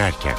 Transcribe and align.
dönerken. 0.00 0.34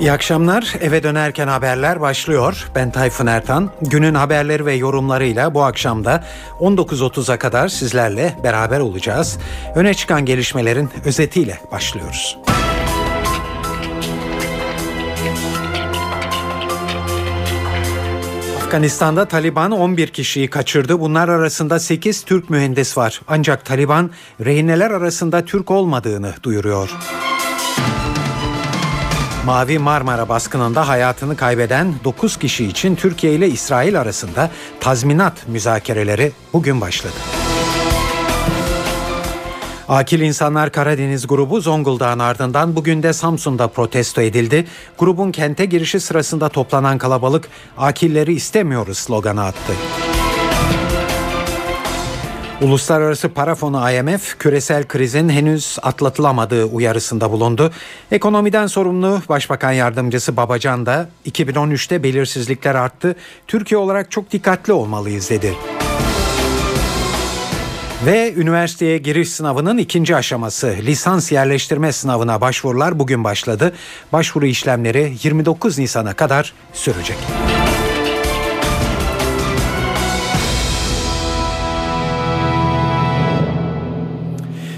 İyi 0.00 0.12
akşamlar. 0.12 0.74
Eve 0.80 1.02
dönerken 1.02 1.48
haberler 1.48 2.00
başlıyor. 2.00 2.68
Ben 2.74 2.90
Tayfun 2.90 3.26
Ertan. 3.26 3.70
Günün 3.82 4.14
haberleri 4.14 4.66
ve 4.66 4.74
yorumlarıyla 4.74 5.54
bu 5.54 5.62
akşam 5.62 6.04
da 6.04 6.24
19.30'a 6.60 7.38
kadar 7.38 7.68
sizlerle 7.68 8.34
beraber 8.42 8.80
olacağız. 8.80 9.38
Öne 9.74 9.94
çıkan 9.94 10.24
gelişmelerin 10.24 10.90
özetiyle 11.04 11.58
başlıyoruz. 11.72 12.38
Afganistan'da 18.68 19.24
Taliban 19.24 19.70
11 19.70 20.08
kişiyi 20.08 20.50
kaçırdı. 20.50 21.00
Bunlar 21.00 21.28
arasında 21.28 21.78
8 21.78 22.22
Türk 22.22 22.50
mühendis 22.50 22.98
var. 22.98 23.20
Ancak 23.28 23.64
Taliban 23.64 24.10
rehineler 24.44 24.90
arasında 24.90 25.44
Türk 25.44 25.70
olmadığını 25.70 26.34
duyuruyor. 26.42 26.90
Mavi 29.46 29.78
Marmara 29.78 30.28
baskınında 30.28 30.88
hayatını 30.88 31.36
kaybeden 31.36 31.94
9 32.04 32.36
kişi 32.36 32.64
için 32.64 32.94
Türkiye 32.94 33.34
ile 33.34 33.48
İsrail 33.48 34.00
arasında 34.00 34.50
tazminat 34.80 35.48
müzakereleri 35.48 36.32
bugün 36.52 36.80
başladı. 36.80 37.16
Akil 39.88 40.20
İnsanlar 40.20 40.72
Karadeniz 40.72 41.26
grubu 41.26 41.60
Zonguldak'ın 41.60 42.18
ardından 42.18 42.76
bugün 42.76 43.02
de 43.02 43.12
Samsun'da 43.12 43.68
protesto 43.68 44.20
edildi. 44.20 44.66
Grubun 44.98 45.32
kente 45.32 45.64
girişi 45.64 46.00
sırasında 46.00 46.48
toplanan 46.48 46.98
kalabalık 46.98 47.48
akilleri 47.78 48.34
istemiyoruz 48.34 48.98
sloganı 48.98 49.44
attı. 49.44 49.72
Uluslararası 52.62 53.28
Para 53.28 53.54
Fonu 53.54 53.90
IMF 53.90 54.38
küresel 54.38 54.84
krizin 54.84 55.28
henüz 55.28 55.78
atlatılamadığı 55.82 56.64
uyarısında 56.64 57.30
bulundu. 57.30 57.72
Ekonomiden 58.10 58.66
sorumlu 58.66 59.22
Başbakan 59.28 59.72
Yardımcısı 59.72 60.36
Babacan 60.36 60.86
da 60.86 61.08
2013'te 61.26 62.02
belirsizlikler 62.02 62.74
arttı. 62.74 63.16
Türkiye 63.46 63.78
olarak 63.78 64.10
çok 64.10 64.30
dikkatli 64.30 64.72
olmalıyız 64.72 65.30
dedi. 65.30 65.54
Ve 68.06 68.34
üniversiteye 68.34 68.98
giriş 68.98 69.28
sınavının 69.28 69.78
ikinci 69.78 70.16
aşaması 70.16 70.66
lisans 70.66 71.32
yerleştirme 71.32 71.92
sınavına 71.92 72.40
başvurular 72.40 72.98
bugün 72.98 73.24
başladı. 73.24 73.72
Başvuru 74.12 74.46
işlemleri 74.46 75.16
29 75.22 75.78
Nisan'a 75.78 76.14
kadar 76.14 76.52
sürecek. 76.72 77.16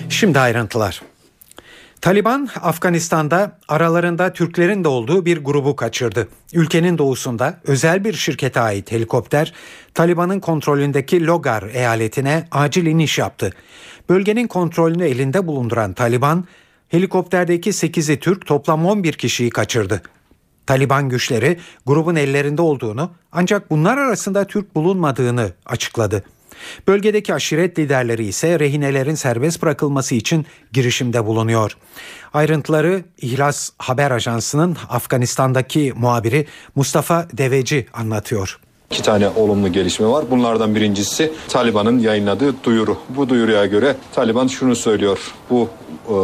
Şimdi 0.09 0.41
ayrıntılar. 0.41 1.03
Taliban 2.01 2.49
Afganistan'da 2.63 3.59
aralarında 3.69 4.33
Türklerin 4.33 4.85
de 4.85 4.89
olduğu 4.89 5.27
bir 5.27 5.45
grubu 5.45 5.77
kaçırdı. 5.77 6.29
Ülkenin 6.53 6.99
doğusunda 6.99 7.61
özel 7.65 8.05
bir 8.05 8.13
şirkete 8.13 8.61
ait 8.61 8.93
helikopter 8.93 9.53
Taliban'ın 9.95 10.41
kontrolündeki 10.41 11.27
Logar 11.27 11.63
eyaletine 11.63 12.49
acil 12.51 12.87
iniş 12.87 13.19
yaptı. 13.19 13.53
Bölgenin 14.09 14.47
kontrolünü 14.47 15.05
elinde 15.05 15.47
bulunduran 15.47 15.93
Taliban 15.93 16.45
helikopterdeki 16.89 17.71
8'i 17.71 18.21
Türk 18.21 18.47
toplam 18.47 18.87
11 18.87 19.13
kişiyi 19.13 19.51
kaçırdı. 19.51 20.03
Taliban 20.67 21.09
güçleri 21.09 21.59
grubun 21.87 22.17
ellerinde 22.17 22.63
olduğunu 22.63 23.11
ancak 23.33 23.71
bunlar 23.71 23.99
arasında 23.99 24.45
Türk 24.47 24.75
bulunmadığını 24.75 25.53
açıkladı. 25.67 26.25
Bölgedeki 26.89 27.35
aşiret 27.35 27.79
liderleri 27.79 28.27
ise 28.27 28.59
rehinelerin 28.61 29.15
serbest 29.15 29.63
bırakılması 29.63 30.15
için 30.15 30.47
girişimde 30.73 31.27
bulunuyor. 31.27 31.77
Ayrıntıları 32.35 33.03
İhlas 33.19 33.71
Haber 33.79 34.11
Ajansı'nın 34.11 34.77
Afganistan'daki 34.89 35.93
muhabiri 35.97 36.47
Mustafa 36.75 37.29
Deveci 37.33 37.87
anlatıyor. 37.93 38.61
İki 38.91 39.03
tane 39.03 39.29
olumlu 39.29 39.73
gelişme 39.73 40.07
var. 40.07 40.25
Bunlardan 40.31 40.75
birincisi 40.75 41.33
Taliban'ın 41.49 41.99
yayınladığı 41.99 42.65
duyuru. 42.65 42.97
Bu 43.09 43.29
duyuruya 43.29 43.67
göre 43.67 43.97
Taliban 44.15 44.47
şunu 44.47 44.77
söylüyor. 44.77 45.19
Bu 45.51 45.69
e, 46.09 46.15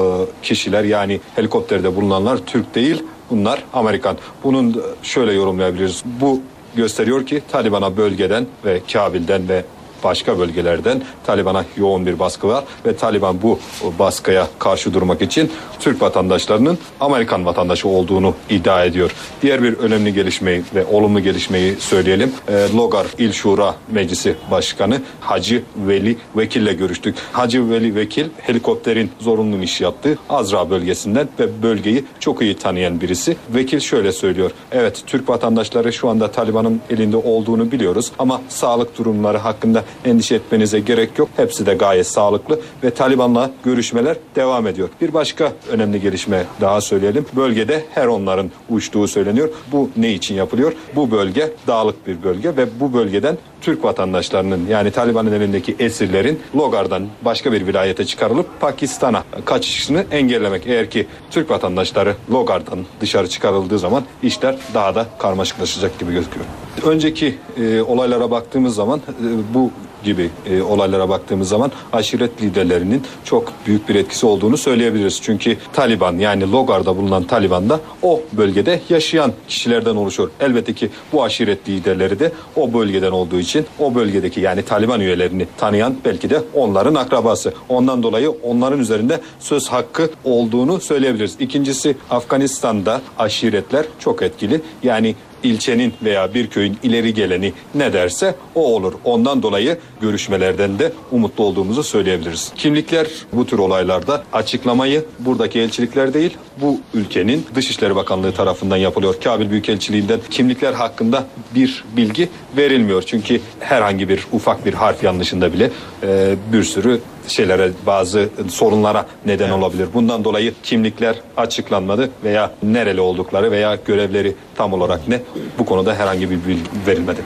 kişiler 0.42 0.84
yani 0.84 1.20
helikopterde 1.34 1.96
bulunanlar 1.96 2.38
Türk 2.46 2.74
değil 2.74 3.02
bunlar 3.30 3.64
Amerikan. 3.72 4.18
Bunun 4.44 4.82
şöyle 5.02 5.32
yorumlayabiliriz. 5.32 6.02
Bu 6.20 6.40
gösteriyor 6.76 7.26
ki 7.26 7.42
Taliban'a 7.52 7.96
bölgeden 7.96 8.46
ve 8.64 8.80
Kabil'den 8.92 9.48
ve 9.48 9.64
başka 10.06 10.38
bölgelerden 10.38 11.02
Taliban'a 11.26 11.64
yoğun 11.76 12.06
bir 12.06 12.18
baskı 12.18 12.48
var 12.48 12.64
ve 12.86 12.96
Taliban 12.96 13.42
bu 13.42 13.58
baskıya 13.98 14.48
karşı 14.58 14.94
durmak 14.94 15.22
için 15.22 15.52
Türk 15.80 16.02
vatandaşlarının 16.02 16.78
Amerikan 17.00 17.46
vatandaşı 17.46 17.88
olduğunu 17.88 18.34
iddia 18.50 18.84
ediyor. 18.84 19.10
Diğer 19.42 19.62
bir 19.62 19.72
önemli 19.78 20.14
gelişmeyi 20.14 20.62
ve 20.74 20.84
olumlu 20.84 21.20
gelişmeyi 21.20 21.76
söyleyelim. 21.78 22.32
E, 22.48 22.66
Logar 22.76 23.06
İl 23.18 23.32
Şura 23.32 23.74
Meclisi 23.92 24.34
Başkanı 24.50 25.00
Hacı 25.20 25.62
Veli 25.76 26.16
Vekil'le 26.36 26.78
görüştük. 26.78 27.16
Hacı 27.32 27.70
Veli 27.70 27.94
Vekil 27.94 28.26
helikopterin 28.38 29.10
zorunlu 29.20 29.62
iş 29.62 29.80
yaptığı 29.80 30.18
Azra 30.28 30.70
bölgesinden 30.70 31.28
ve 31.38 31.62
bölgeyi 31.62 32.04
çok 32.20 32.42
iyi 32.42 32.56
tanıyan 32.56 33.00
birisi. 33.00 33.36
Vekil 33.54 33.80
şöyle 33.80 34.12
söylüyor. 34.12 34.50
Evet 34.72 35.02
Türk 35.06 35.28
vatandaşları 35.28 35.92
şu 35.92 36.08
anda 36.08 36.30
Taliban'ın 36.30 36.80
elinde 36.90 37.16
olduğunu 37.16 37.72
biliyoruz 37.72 38.12
ama 38.18 38.40
sağlık 38.48 38.98
durumları 38.98 39.38
hakkında 39.38 39.84
endişe 40.04 40.34
etmenize 40.34 40.80
gerek 40.80 41.18
yok. 41.18 41.28
Hepsi 41.36 41.66
de 41.66 41.74
gayet 41.74 42.06
sağlıklı 42.06 42.60
ve 42.84 42.90
Taliban'la 42.90 43.50
görüşmeler 43.64 44.16
devam 44.36 44.66
ediyor. 44.66 44.88
Bir 45.00 45.14
başka 45.14 45.52
önemli 45.70 46.00
gelişme 46.00 46.44
daha 46.60 46.80
söyleyelim. 46.80 47.26
Bölgede 47.36 47.84
her 47.94 48.06
onların 48.06 48.50
uçtuğu 48.70 49.08
söyleniyor. 49.08 49.48
Bu 49.72 49.90
ne 49.96 50.12
için 50.12 50.34
yapılıyor? 50.34 50.72
Bu 50.96 51.10
bölge 51.10 51.52
dağlık 51.66 52.06
bir 52.06 52.22
bölge 52.22 52.56
ve 52.56 52.80
bu 52.80 52.92
bölgeden 52.92 53.38
Türk 53.60 53.84
vatandaşlarının 53.84 54.66
yani 54.70 54.90
Taliban'ın 54.90 55.32
elindeki 55.32 55.76
esirlerin 55.78 56.40
Logar'dan 56.56 57.06
başka 57.22 57.52
bir 57.52 57.66
vilayete 57.66 58.04
çıkarılıp 58.04 58.60
Pakistan'a 58.60 59.24
kaçışını 59.44 60.04
engellemek. 60.10 60.66
Eğer 60.66 60.90
ki 60.90 61.06
Türk 61.30 61.50
vatandaşları 61.50 62.14
Logar'dan 62.30 62.78
dışarı 63.00 63.28
çıkarıldığı 63.28 63.78
zaman 63.78 64.04
işler 64.22 64.56
daha 64.74 64.94
da 64.94 65.06
karmaşıklaşacak 65.18 65.98
gibi 65.98 66.12
gözüküyor. 66.12 66.46
Önceki 66.84 67.38
e, 67.56 67.82
olaylara 67.82 68.30
baktığımız 68.30 68.74
zaman 68.74 68.98
e, 68.98 69.54
bu 69.54 69.70
gibi 70.06 70.30
e, 70.50 70.62
olaylara 70.62 71.08
baktığımız 71.08 71.48
zaman 71.48 71.72
aşiret 71.92 72.42
liderlerinin 72.42 73.02
çok 73.24 73.52
büyük 73.66 73.88
bir 73.88 73.94
etkisi 73.94 74.26
olduğunu 74.26 74.56
söyleyebiliriz. 74.56 75.20
Çünkü 75.22 75.56
Taliban 75.72 76.18
yani 76.18 76.52
Logar'da 76.52 76.96
bulunan 76.96 77.24
Taliban 77.24 77.68
da 77.68 77.80
o 78.02 78.20
bölgede 78.32 78.80
yaşayan 78.88 79.32
kişilerden 79.48 79.96
oluşuyor. 79.96 80.30
Elbette 80.40 80.72
ki 80.74 80.90
bu 81.12 81.24
aşiret 81.24 81.68
liderleri 81.68 82.18
de 82.18 82.32
o 82.56 82.72
bölgeden 82.72 83.12
olduğu 83.12 83.38
için 83.38 83.66
o 83.78 83.94
bölgedeki 83.94 84.40
yani 84.40 84.62
Taliban 84.62 85.00
üyelerini 85.00 85.46
tanıyan 85.58 85.96
belki 86.04 86.30
de 86.30 86.42
onların 86.54 86.94
akrabası. 86.94 87.54
Ondan 87.68 88.02
dolayı 88.02 88.30
onların 88.30 88.80
üzerinde 88.80 89.20
söz 89.38 89.68
hakkı 89.68 90.10
olduğunu 90.24 90.80
söyleyebiliriz. 90.80 91.36
İkincisi 91.40 91.96
Afganistan'da 92.10 93.00
aşiretler 93.18 93.86
çok 93.98 94.22
etkili. 94.22 94.60
Yani 94.82 95.14
ilçenin 95.42 95.94
veya 96.04 96.34
bir 96.34 96.46
köyün 96.46 96.78
ileri 96.82 97.14
geleni 97.14 97.52
ne 97.74 97.92
derse 97.92 98.34
o 98.54 98.74
olur. 98.74 98.92
Ondan 99.04 99.42
dolayı 99.42 99.78
görüşmelerden 100.00 100.78
de 100.78 100.92
umutlu 101.12 101.44
olduğumuzu 101.44 101.82
söyleyebiliriz. 101.82 102.52
Kimlikler 102.56 103.06
bu 103.32 103.46
tür 103.46 103.58
olaylarda 103.58 104.24
açıklamayı 104.32 105.04
buradaki 105.18 105.60
elçilikler 105.60 106.14
değil 106.14 106.36
bu 106.60 106.80
ülkenin 106.94 107.46
Dışişleri 107.54 107.96
Bakanlığı 107.96 108.32
tarafından 108.32 108.76
yapılıyor. 108.76 109.14
Kabil 109.24 109.50
Büyükelçiliğinden 109.50 110.20
kimlikler 110.30 110.72
hakkında 110.72 111.26
bir 111.54 111.84
bilgi 111.96 112.28
verilmiyor. 112.56 113.02
Çünkü 113.02 113.40
herhangi 113.60 114.08
bir 114.08 114.26
ufak 114.32 114.66
bir 114.66 114.74
harf 114.74 115.04
yanlışında 115.04 115.52
bile 115.52 115.70
e, 116.02 116.34
bir 116.52 116.62
sürü 116.62 117.00
şeylere 117.28 117.70
bazı 117.86 118.28
sorunlara 118.48 119.06
neden 119.26 119.44
evet. 119.44 119.54
olabilir. 119.56 119.88
Bundan 119.94 120.24
dolayı 120.24 120.54
kimlikler 120.62 121.20
açıklanmadı 121.36 122.10
veya 122.24 122.52
nereli 122.62 123.00
oldukları 123.00 123.50
veya 123.50 123.74
görevleri 123.74 124.34
tam 124.54 124.72
olarak 124.72 125.08
ne 125.08 125.22
bu 125.58 125.64
konuda 125.64 125.94
herhangi 125.94 126.30
bir 126.30 126.36
bilgi 126.46 126.70
verilmedi. 126.86 127.20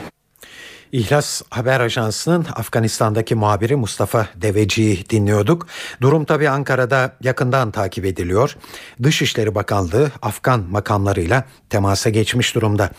İhlas 0.92 1.42
Haber 1.50 1.80
Ajansı'nın 1.80 2.46
Afganistan'daki 2.56 3.34
muhabiri 3.34 3.76
Mustafa 3.76 4.28
Deveci'yi 4.34 5.10
dinliyorduk. 5.10 5.66
Durum 6.00 6.24
tabi 6.24 6.48
Ankara'da 6.48 7.16
yakından 7.22 7.70
takip 7.70 8.04
ediliyor. 8.04 8.56
Dışişleri 9.02 9.54
Bakanlığı 9.54 10.10
Afgan 10.22 10.64
makamlarıyla 10.70 11.44
temasa 11.70 12.10
geçmiş 12.10 12.54
durumda. 12.54 12.90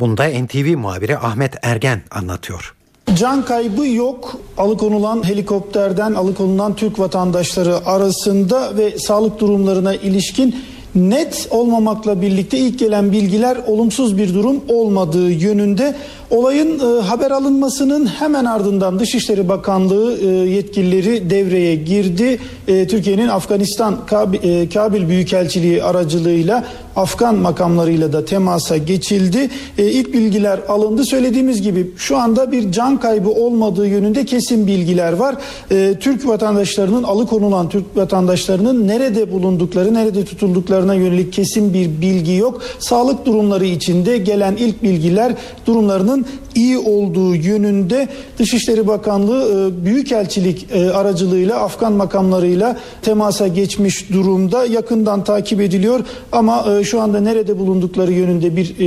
Bunda 0.00 0.28
NTV 0.28 0.76
muhabiri 0.76 1.18
Ahmet 1.18 1.54
Ergen 1.62 2.02
anlatıyor. 2.10 2.74
Can 3.16 3.44
kaybı 3.44 3.86
yok. 3.86 4.36
Alıkonulan 4.58 5.28
helikopterden 5.28 6.14
alıkonulan 6.14 6.76
Türk 6.76 6.98
vatandaşları 6.98 7.86
arasında 7.86 8.76
ve 8.76 8.98
sağlık 8.98 9.40
durumlarına 9.40 9.94
ilişkin 9.94 10.56
net 10.94 11.48
olmamakla 11.50 12.20
birlikte 12.22 12.58
ilk 12.58 12.78
gelen 12.78 13.12
bilgiler 13.12 13.56
olumsuz 13.66 14.18
bir 14.18 14.34
durum 14.34 14.60
olmadığı 14.68 15.30
yönünde. 15.30 15.94
Olayın 16.30 16.78
e, 16.78 17.00
haber 17.00 17.30
alınmasının 17.30 18.06
hemen 18.06 18.44
ardından 18.44 18.98
Dışişleri 18.98 19.48
Bakanlığı 19.48 20.18
e, 20.18 20.26
yetkilileri 20.26 21.30
devreye 21.30 21.74
girdi. 21.74 22.38
E, 22.68 22.86
Türkiye'nin 22.86 23.28
Afganistan 23.28 24.06
Kabil, 24.06 24.38
e, 24.42 24.68
Kabil 24.68 25.08
Büyükelçiliği 25.08 25.82
aracılığıyla 25.82 26.64
Afgan 26.96 27.34
makamlarıyla 27.34 28.12
da 28.12 28.24
temasa 28.24 28.76
geçildi. 28.76 29.50
E, 29.78 29.86
ilk 29.86 30.12
bilgiler 30.12 30.60
alındı. 30.68 31.04
Söylediğimiz 31.04 31.62
gibi 31.62 31.90
şu 31.96 32.16
anda 32.16 32.52
bir 32.52 32.72
can 32.72 33.00
kaybı 33.00 33.30
olmadığı 33.30 33.86
yönünde 33.86 34.24
kesin 34.24 34.66
bilgiler 34.66 35.12
var. 35.12 35.36
E, 35.70 35.94
Türk 36.00 36.28
vatandaşlarının 36.28 37.02
alıkonulan 37.02 37.68
Türk 37.68 37.96
vatandaşlarının 37.96 38.88
nerede 38.88 39.32
bulundukları, 39.32 39.94
nerede 39.94 40.24
tutulduklarına 40.24 40.94
yönelik 40.94 41.32
kesin 41.32 41.74
bir 41.74 42.00
bilgi 42.00 42.34
yok. 42.34 42.62
Sağlık 42.78 43.26
durumları 43.26 43.66
içinde 43.66 44.18
gelen 44.18 44.56
ilk 44.56 44.82
bilgiler 44.82 45.34
durumlarının 45.66 46.15
iyi 46.54 46.78
olduğu 46.78 47.34
yönünde 47.34 48.08
Dışişleri 48.38 48.86
Bakanlığı 48.86 49.70
e, 49.72 49.84
Büyükelçilik 49.84 50.66
e, 50.74 50.90
aracılığıyla 50.90 51.60
Afgan 51.60 51.92
makamlarıyla 51.92 52.76
temasa 53.02 53.48
geçmiş 53.48 54.10
durumda. 54.12 54.66
Yakından 54.66 55.24
takip 55.24 55.60
ediliyor 55.60 56.00
ama 56.32 56.64
e, 56.78 56.84
şu 56.84 57.00
anda 57.00 57.20
nerede 57.20 57.58
bulundukları 57.58 58.12
yönünde 58.12 58.56
bir 58.56 58.78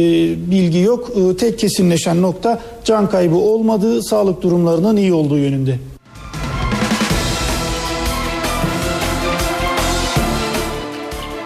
bilgi 0.52 0.80
yok. 0.80 1.12
Tek 1.40 1.60
kesinleşen 1.60 2.22
nokta 2.22 2.60
can 2.84 3.10
kaybı 3.10 3.36
olmadığı, 3.36 4.04
sağlık 4.04 4.42
durumlarının 4.42 4.98
iyi 4.98 5.14
olduğu 5.14 5.38
yönünde. 5.38 5.89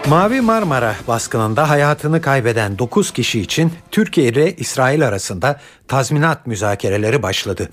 Mavi 0.09 0.41
Marmara 0.41 0.95
baskınında 1.07 1.69
hayatını 1.69 2.21
kaybeden 2.21 2.79
9 2.79 3.11
kişi 3.11 3.39
için 3.39 3.73
Türkiye 3.91 4.27
ile 4.27 4.55
İsrail 4.55 5.07
arasında 5.07 5.59
tazminat 5.87 6.47
müzakereleri 6.47 7.23
başladı. 7.23 7.69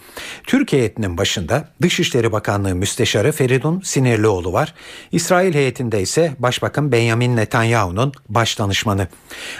Türkiye 0.46 0.82
heyetinin 0.82 1.18
başında 1.18 1.68
Dışişleri 1.82 2.32
Bakanlığı 2.32 2.74
Müsteşarı 2.74 3.32
Feridun 3.32 3.80
Sinirlioğlu 3.80 4.52
var. 4.52 4.74
İsrail 5.12 5.54
heyetinde 5.54 6.00
ise 6.02 6.32
Başbakan 6.38 6.92
Benjamin 6.92 7.36
Netanyahu'nun 7.36 8.12
başdanışmanı. 8.28 9.08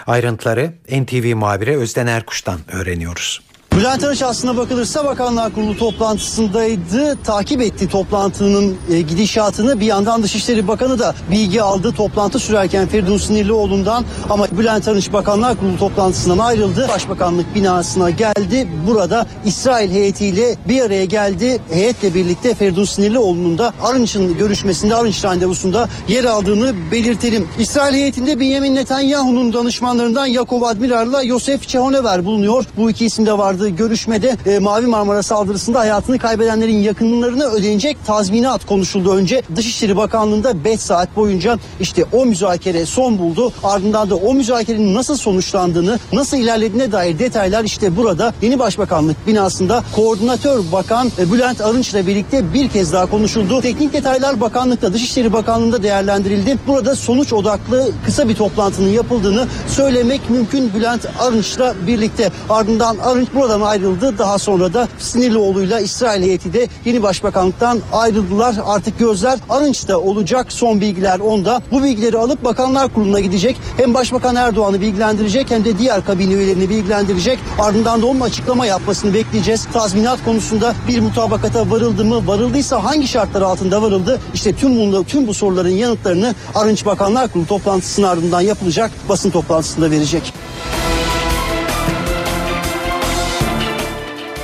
Ayrıntıları 0.07 0.73
NTV 0.91 1.35
muhabiri 1.35 1.77
Özden 1.77 2.07
Erkuş'tan 2.07 2.59
öğreniyoruz. 2.71 3.50
Bülent 3.77 4.03
Arınç 4.03 4.21
aslına 4.21 4.57
bakılırsa 4.57 5.05
Bakanlar 5.05 5.53
Kurulu 5.55 5.77
toplantısındaydı. 5.77 7.17
Takip 7.23 7.61
etti 7.61 7.87
toplantının 7.87 8.77
e, 8.91 9.01
gidişatını. 9.01 9.79
Bir 9.79 9.85
yandan 9.85 10.23
Dışişleri 10.23 10.67
Bakanı 10.67 10.99
da 10.99 11.15
bilgi 11.31 11.61
aldı 11.61 11.91
toplantı 11.91 12.39
sürerken 12.39 12.87
Feridun 12.87 13.17
Sinirlioğlu'ndan. 13.17 14.05
Ama 14.29 14.47
Bülent 14.51 14.87
Arınç 14.87 15.13
Bakanlar 15.13 15.59
Kurulu 15.59 15.77
toplantısından 15.77 16.37
ayrıldı. 16.37 16.87
Başbakanlık 16.89 17.55
binasına 17.55 18.09
geldi. 18.09 18.67
Burada 18.87 19.25
İsrail 19.45 19.91
heyetiyle 19.91 20.55
bir 20.67 20.81
araya 20.81 21.05
geldi. 21.05 21.61
Heyetle 21.71 22.13
birlikte 22.13 22.53
Feridun 22.53 22.85
Sinirlioğlu'nun 22.85 23.57
da 23.57 23.73
Arınç'ın 23.83 24.37
görüşmesinde, 24.37 24.95
Arınç 24.95 25.25
randevusunda 25.25 25.89
yer 26.07 26.23
aldığını 26.23 26.73
belirtelim. 26.91 27.47
İsrail 27.59 27.93
heyetinde 27.93 28.39
Benjamin 28.39 28.75
Netanyahu'nun 28.75 29.53
danışmanlarından 29.53 30.25
Yakov 30.25 30.61
Admiral'la 30.61 31.23
Yosef 31.23 31.67
Çehonever 31.67 32.25
bulunuyor. 32.25 32.65
Bu 32.77 32.89
iki 32.89 33.05
isim 33.05 33.25
de 33.25 33.37
vardı 33.37 33.60
görüşmede 33.69 34.37
e, 34.45 34.59
Mavi 34.59 34.85
Marmara 34.85 35.23
saldırısında 35.23 35.79
hayatını 35.79 36.19
kaybedenlerin 36.19 36.77
yakınlarına 36.77 37.45
ödenecek 37.45 37.97
tazminat 38.05 38.65
konuşuldu 38.65 39.13
önce. 39.13 39.41
Dışişleri 39.55 39.97
Bakanlığı'nda 39.97 40.63
5 40.63 40.79
saat 40.79 41.15
boyunca 41.15 41.59
işte 41.79 42.05
o 42.13 42.25
müzakere 42.25 42.85
son 42.85 43.17
buldu. 43.17 43.53
Ardından 43.63 44.09
da 44.09 44.15
o 44.15 44.33
müzakerenin 44.33 44.95
nasıl 44.95 45.17
sonuçlandığını, 45.17 45.99
nasıl 46.13 46.37
ilerlediğine 46.37 46.91
dair 46.91 47.19
detaylar 47.19 47.63
işte 47.63 47.97
burada 47.97 48.33
yeni 48.41 48.59
Başbakanlık 48.59 49.27
binasında 49.27 49.83
Koordinatör 49.95 50.59
Bakan 50.71 51.11
e, 51.19 51.31
Bülent 51.31 51.61
Arınç 51.61 51.89
ile 51.89 52.07
birlikte 52.07 52.53
bir 52.53 52.69
kez 52.69 52.93
daha 52.93 53.05
konuşuldu. 53.05 53.61
Teknik 53.61 53.93
detaylar 53.93 54.41
Bakanlıkta, 54.41 54.93
Dışişleri 54.93 55.33
Bakanlığı'nda 55.33 55.83
değerlendirildi. 55.83 56.57
Burada 56.67 56.95
sonuç 56.95 57.33
odaklı 57.33 57.91
kısa 58.05 58.29
bir 58.29 58.35
toplantının 58.35 58.89
yapıldığını 58.89 59.47
söylemek 59.67 60.29
mümkün 60.29 60.73
Bülent 60.73 61.05
Arınç'la 61.19 61.75
birlikte. 61.87 62.31
Ardından 62.49 62.97
Arınç 62.97 63.27
buradan 63.51 63.67
ayrıldı. 63.67 64.17
Daha 64.17 64.39
sonra 64.39 64.73
da 64.73 64.87
Sinirlioğlu'yla 64.99 65.79
İsrail 65.79 66.23
heyeti 66.23 66.53
de 66.53 66.67
yeni 66.85 67.03
başbakanlıktan 67.03 67.79
ayrıldılar. 67.93 68.55
Artık 68.65 68.99
gözler 68.99 69.39
Arınç'ta 69.49 69.97
olacak. 69.97 70.51
Son 70.51 70.81
bilgiler 70.81 71.19
onda. 71.19 71.61
Bu 71.71 71.83
bilgileri 71.83 72.17
alıp 72.17 72.43
Bakanlar 72.43 72.93
Kurulu'na 72.93 73.19
gidecek. 73.19 73.57
Hem 73.77 73.93
Başbakan 73.93 74.35
Erdoğan'ı 74.35 74.81
bilgilendirecek 74.81 75.51
hem 75.51 75.65
de 75.65 75.77
diğer 75.77 76.05
kabine 76.05 76.33
üyelerini 76.33 76.69
bilgilendirecek. 76.69 77.39
Ardından 77.59 78.01
da 78.01 78.05
onun 78.05 78.21
açıklama 78.21 78.65
yapmasını 78.65 79.13
bekleyeceğiz. 79.13 79.67
Tazminat 79.73 80.25
konusunda 80.25 80.73
bir 80.87 80.99
mutabakata 80.99 81.69
varıldı 81.69 82.05
mı? 82.05 82.27
Varıldıysa 82.27 82.83
hangi 82.83 83.07
şartlar 83.07 83.41
altında 83.41 83.81
varıldı? 83.81 84.19
İşte 84.33 84.55
tüm 84.55 84.77
bunla, 84.79 85.03
tüm 85.03 85.27
bu 85.27 85.33
soruların 85.33 85.69
yanıtlarını 85.69 86.35
Arınç 86.55 86.85
Bakanlar 86.85 87.27
Kurulu 87.27 87.47
toplantısının 87.47 88.07
ardından 88.07 88.41
yapılacak 88.41 88.91
basın 89.09 89.29
toplantısında 89.29 89.91
verecek. 89.91 90.33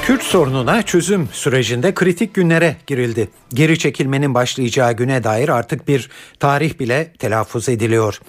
Kürt 0.08 0.24
sorununa 0.24 0.84
çözüm 0.84 1.30
sürecinde 1.32 1.94
kritik 1.94 2.34
günlere 2.34 2.76
girildi. 2.88 3.30
Geri 3.54 3.80
çekilmenin 3.80 4.34
başlayacağı 4.34 4.94
güne 4.94 5.24
dair 5.24 5.50
artık 5.50 5.88
bir 5.88 6.10
tarih 6.40 6.80
bile 6.80 7.14
telaffuz 7.20 7.70
ediliyor. 7.70 8.20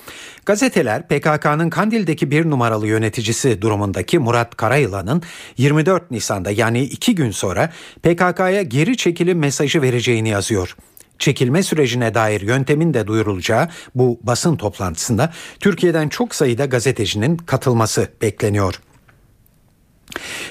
Gazeteler 0.46 1.08
PKK'nın 1.08 1.70
Kandil'deki 1.70 2.30
bir 2.30 2.50
numaralı 2.50 2.86
yöneticisi 2.86 3.62
durumundaki 3.62 4.18
Murat 4.18 4.56
Karayılan'ın 4.56 5.22
24 5.56 6.10
Nisan'da 6.10 6.50
yani 6.50 6.82
iki 6.82 7.14
gün 7.14 7.30
sonra 7.30 7.72
PKK'ya 8.02 8.62
geri 8.62 8.96
çekilim 8.96 9.38
mesajı 9.38 9.82
vereceğini 9.82 10.28
yazıyor 10.28 10.76
çekilme 11.18 11.62
sürecine 11.62 12.14
dair 12.14 12.40
yöntemin 12.40 12.94
de 12.94 13.06
duyurulacağı 13.06 13.68
bu 13.94 14.20
basın 14.22 14.56
toplantısında 14.56 15.32
Türkiye'den 15.60 16.08
çok 16.08 16.34
sayıda 16.34 16.64
gazetecinin 16.64 17.36
katılması 17.36 18.08
bekleniyor. 18.22 18.80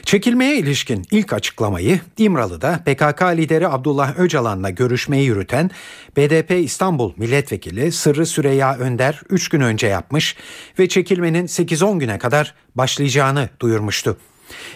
Çekilmeye 0.05 0.57
ilişkin 0.57 1.05
ilk 1.11 1.33
açıklamayı 1.33 1.99
İmralı'da 2.17 2.79
PKK 2.85 3.21
lideri 3.21 3.67
Abdullah 3.67 4.19
Öcalan'la 4.19 4.69
görüşmeyi 4.69 5.25
yürüten 5.25 5.71
BDP 6.17 6.51
İstanbul 6.51 7.13
Milletvekili 7.17 7.91
Sırrı 7.91 8.25
Süreyya 8.25 8.77
Önder 8.77 9.21
3 9.29 9.49
gün 9.49 9.61
önce 9.61 9.87
yapmış 9.87 10.35
ve 10.79 10.87
çekilmenin 10.87 11.47
8-10 11.47 11.99
güne 11.99 12.17
kadar 12.17 12.53
başlayacağını 12.75 13.49
duyurmuştu. 13.59 14.17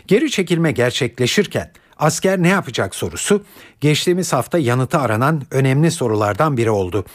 Geri 0.08 0.32
çekilme 0.32 0.72
gerçekleşirken 0.72 1.72
asker 2.02 2.44
ne 2.44 2.48
yapacak 2.48 2.96
sorusu 2.96 3.44
geçtiğimiz 3.82 4.34
hafta 4.34 4.58
yanıtı 4.58 5.00
aranan 5.00 5.42
önemli 5.52 5.92
sorulardan 5.92 6.58
biri 6.58 6.70
oldu. 6.70 7.06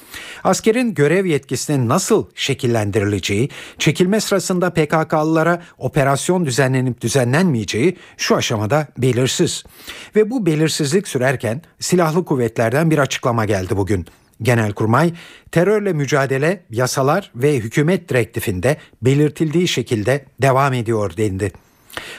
Askerin 0.44 0.94
görev 0.94 1.24
yetkisinin 1.24 1.88
nasıl 1.88 2.26
şekillendirileceği, 2.34 3.48
çekilme 3.78 4.20
sırasında 4.20 4.70
PKK'lılara 4.70 5.62
operasyon 5.78 6.46
düzenlenip 6.46 7.00
düzenlenmeyeceği 7.00 7.96
şu 8.16 8.36
aşamada 8.36 8.86
belirsiz. 8.98 9.64
Ve 10.16 10.30
bu 10.30 10.46
belirsizlik 10.46 11.08
sürerken 11.08 11.62
silahlı 11.80 12.24
kuvvetlerden 12.24 12.90
bir 12.90 12.98
açıklama 12.98 13.44
geldi 13.44 13.76
bugün. 13.76 14.06
Genelkurmay 14.42 15.12
terörle 15.52 15.92
mücadele 15.92 16.64
yasalar 16.70 17.30
ve 17.34 17.56
hükümet 17.56 18.08
direktifinde 18.08 18.76
belirtildiği 19.02 19.68
şekilde 19.68 20.24
devam 20.42 20.72
ediyor 20.72 21.16
dendi. 21.16 21.52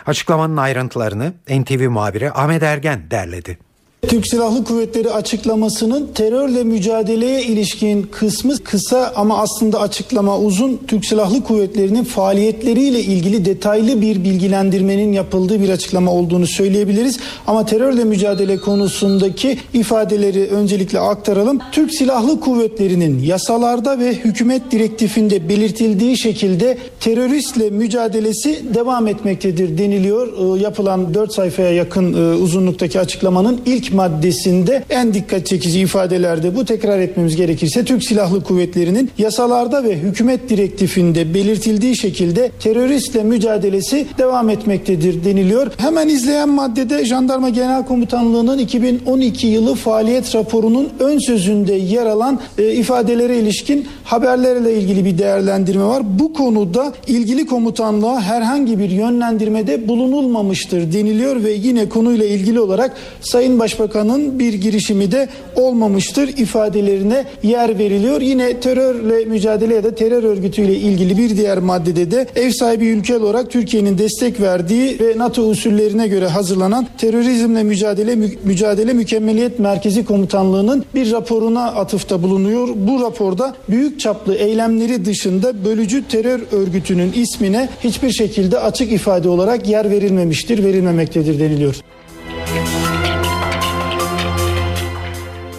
Açıklamanın 0.05 0.57
ayrıntılarını 0.57 1.33
NTV 1.49 1.89
muhabiri 1.89 2.31
Ahmet 2.31 2.63
Ergen 2.63 3.11
derledi. 3.11 3.66
Türk 4.07 4.27
Silahlı 4.27 4.63
Kuvvetleri 4.63 5.11
açıklamasının 5.11 6.07
terörle 6.15 6.63
mücadeleye 6.63 7.43
ilişkin 7.43 8.03
kısmı 8.03 8.57
kısa 8.57 9.13
ama 9.15 9.37
aslında 9.37 9.79
açıklama 9.79 10.39
uzun. 10.39 10.79
Türk 10.87 11.05
Silahlı 11.05 11.43
Kuvvetleri'nin 11.43 12.03
faaliyetleriyle 12.03 12.99
ilgili 12.99 13.45
detaylı 13.45 14.01
bir 14.01 14.23
bilgilendirmenin 14.23 15.13
yapıldığı 15.13 15.61
bir 15.61 15.69
açıklama 15.69 16.11
olduğunu 16.11 16.47
söyleyebiliriz. 16.47 17.19
Ama 17.47 17.65
terörle 17.65 18.03
mücadele 18.03 18.57
konusundaki 18.57 19.57
ifadeleri 19.73 20.47
öncelikle 20.47 20.99
aktaralım. 20.99 21.59
Türk 21.71 21.93
Silahlı 21.93 22.39
Kuvvetleri'nin 22.39 23.19
yasalarda 23.19 23.99
ve 23.99 24.13
hükümet 24.13 24.71
direktifinde 24.71 25.49
belirtildiği 25.49 26.17
şekilde 26.17 26.77
teröristle 26.99 27.69
mücadelesi 27.69 28.59
devam 28.73 29.07
etmektedir 29.07 29.77
deniliyor. 29.77 30.57
Yapılan 30.59 31.13
4 31.13 31.33
sayfaya 31.33 31.71
yakın 31.71 32.13
uzunluktaki 32.33 32.99
açıklamanın 32.99 33.61
ilk 33.65 33.96
maddesinde 33.97 34.83
en 34.89 35.13
dikkat 35.13 35.45
çekici 35.45 35.79
ifadelerde 35.79 36.55
bu 36.55 36.65
tekrar 36.65 36.99
etmemiz 36.99 37.35
gerekirse 37.35 37.85
Türk 37.85 38.03
Silahlı 38.03 38.43
Kuvvetleri'nin 38.43 39.11
yasalarda 39.17 39.83
ve 39.83 39.97
hükümet 39.97 40.49
direktifinde 40.49 41.33
belirtildiği 41.33 41.97
şekilde 41.97 42.51
teröristle 42.59 43.23
mücadelesi 43.23 44.05
devam 44.17 44.49
etmektedir 44.49 45.25
deniliyor. 45.25 45.71
Hemen 45.77 46.09
izleyen 46.09 46.49
maddede 46.49 47.05
Jandarma 47.05 47.49
Genel 47.49 47.85
Komutanlığı'nın 47.85 48.57
2012 48.57 49.47
yılı 49.47 49.75
faaliyet 49.75 50.35
raporunun 50.35 50.89
ön 50.99 51.19
sözünde 51.19 51.73
yer 51.73 52.05
alan 52.05 52.39
e, 52.57 52.73
ifadelere 52.73 53.37
ilişkin 53.37 53.87
haberlerle 54.03 54.73
ilgili 54.73 55.05
bir 55.05 55.17
değerlendirme 55.17 55.83
var. 55.83 56.19
Bu 56.19 56.33
konuda 56.33 56.93
ilgili 57.07 57.45
komutanlığa 57.45 58.21
herhangi 58.21 58.79
bir 58.79 58.89
yönlendirmede 58.89 59.87
bulunulmamıştır 59.87 60.93
deniliyor 60.93 61.43
ve 61.43 61.51
yine 61.51 61.89
konuyla 61.89 62.25
ilgili 62.25 62.59
olarak 62.59 62.93
Sayın 63.21 63.59
Başbakan'ın 63.79 64.39
bir 64.39 64.53
girişimi 64.53 65.11
de 65.11 65.29
olmamıştır 65.55 66.27
ifadelerine 66.27 67.25
yer 67.43 67.79
veriliyor. 67.79 68.21
Yine 68.21 68.59
terörle 68.59 69.25
mücadele 69.25 69.75
ya 69.75 69.83
da 69.83 69.95
terör 69.95 70.23
örgütüyle 70.23 70.75
ilgili 70.75 71.17
bir 71.17 71.37
diğer 71.37 71.57
maddede 71.57 72.11
de 72.11 72.27
ev 72.35 72.51
sahibi 72.51 72.87
ülke 72.87 73.17
olarak 73.17 73.51
Türkiye'nin 73.51 73.97
destek 73.97 74.41
verdiği 74.41 74.99
ve 74.99 75.17
NATO 75.17 75.41
usullerine 75.41 76.07
göre 76.07 76.27
hazırlanan 76.27 76.87
terörizmle 76.97 77.63
mücadele 77.63 78.15
Mü- 78.15 78.35
mücadele 78.43 78.93
mükemmeliyet 78.93 79.59
merkezi 79.59 80.05
komutanlığının 80.05 80.85
bir 80.95 81.11
raporuna 81.11 81.65
atıfta 81.65 82.23
bulunuyor. 82.23 82.67
Bu 82.75 83.01
raporda 83.01 83.55
büyük 83.69 83.99
çaplı 83.99 84.35
eylemleri 84.35 85.05
dışında 85.05 85.65
bölücü 85.65 86.07
terör 86.07 86.39
örgütünün 86.51 87.11
ismine 87.15 87.69
hiçbir 87.83 88.11
şekilde 88.11 88.59
açık 88.59 88.91
ifade 88.91 89.29
olarak 89.29 89.67
yer 89.67 89.89
verilmemiştir, 89.89 90.63
verilmemektedir 90.63 91.39
deniliyor. 91.39 91.75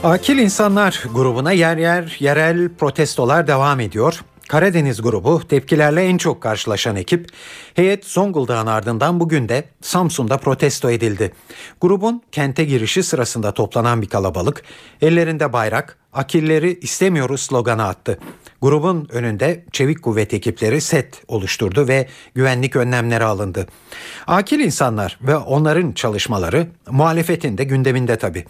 Akil 0.04 0.38
İnsanlar 0.38 1.04
grubuna 1.14 1.52
yer 1.52 1.76
yer 1.76 2.16
yerel 2.20 2.68
protestolar 2.68 3.46
devam 3.46 3.80
ediyor. 3.80 4.20
Karadeniz 4.48 5.02
grubu 5.02 5.42
tepkilerle 5.48 6.02
en 6.04 6.18
çok 6.18 6.40
karşılaşan 6.40 6.96
ekip. 6.96 7.28
Heyet 7.74 8.06
Zonguldak'ın 8.06 8.66
ardından 8.66 9.20
bugün 9.20 9.48
de 9.48 9.64
Samsun'da 9.80 10.36
protesto 10.36 10.90
edildi. 10.90 11.32
Grubun 11.80 12.22
kente 12.32 12.64
girişi 12.64 13.02
sırasında 13.02 13.54
toplanan 13.54 14.02
bir 14.02 14.08
kalabalık 14.08 14.62
ellerinde 15.02 15.52
bayrak, 15.52 15.98
akilleri 16.12 16.78
istemiyoruz 16.82 17.40
sloganı 17.40 17.86
attı. 17.86 18.18
Grubun 18.62 19.08
önünde 19.12 19.64
çevik 19.72 20.02
kuvvet 20.02 20.34
ekipleri 20.34 20.80
set 20.80 21.22
oluşturdu 21.28 21.88
ve 21.88 22.08
güvenlik 22.34 22.76
önlemleri 22.76 23.24
alındı. 23.24 23.66
Akil 24.26 24.60
insanlar 24.60 25.18
ve 25.22 25.36
onların 25.36 25.92
çalışmaları 25.92 26.66
muhalefetin 26.90 27.58
de 27.58 27.64
gündeminde 27.64 28.18
tabii. 28.18 28.44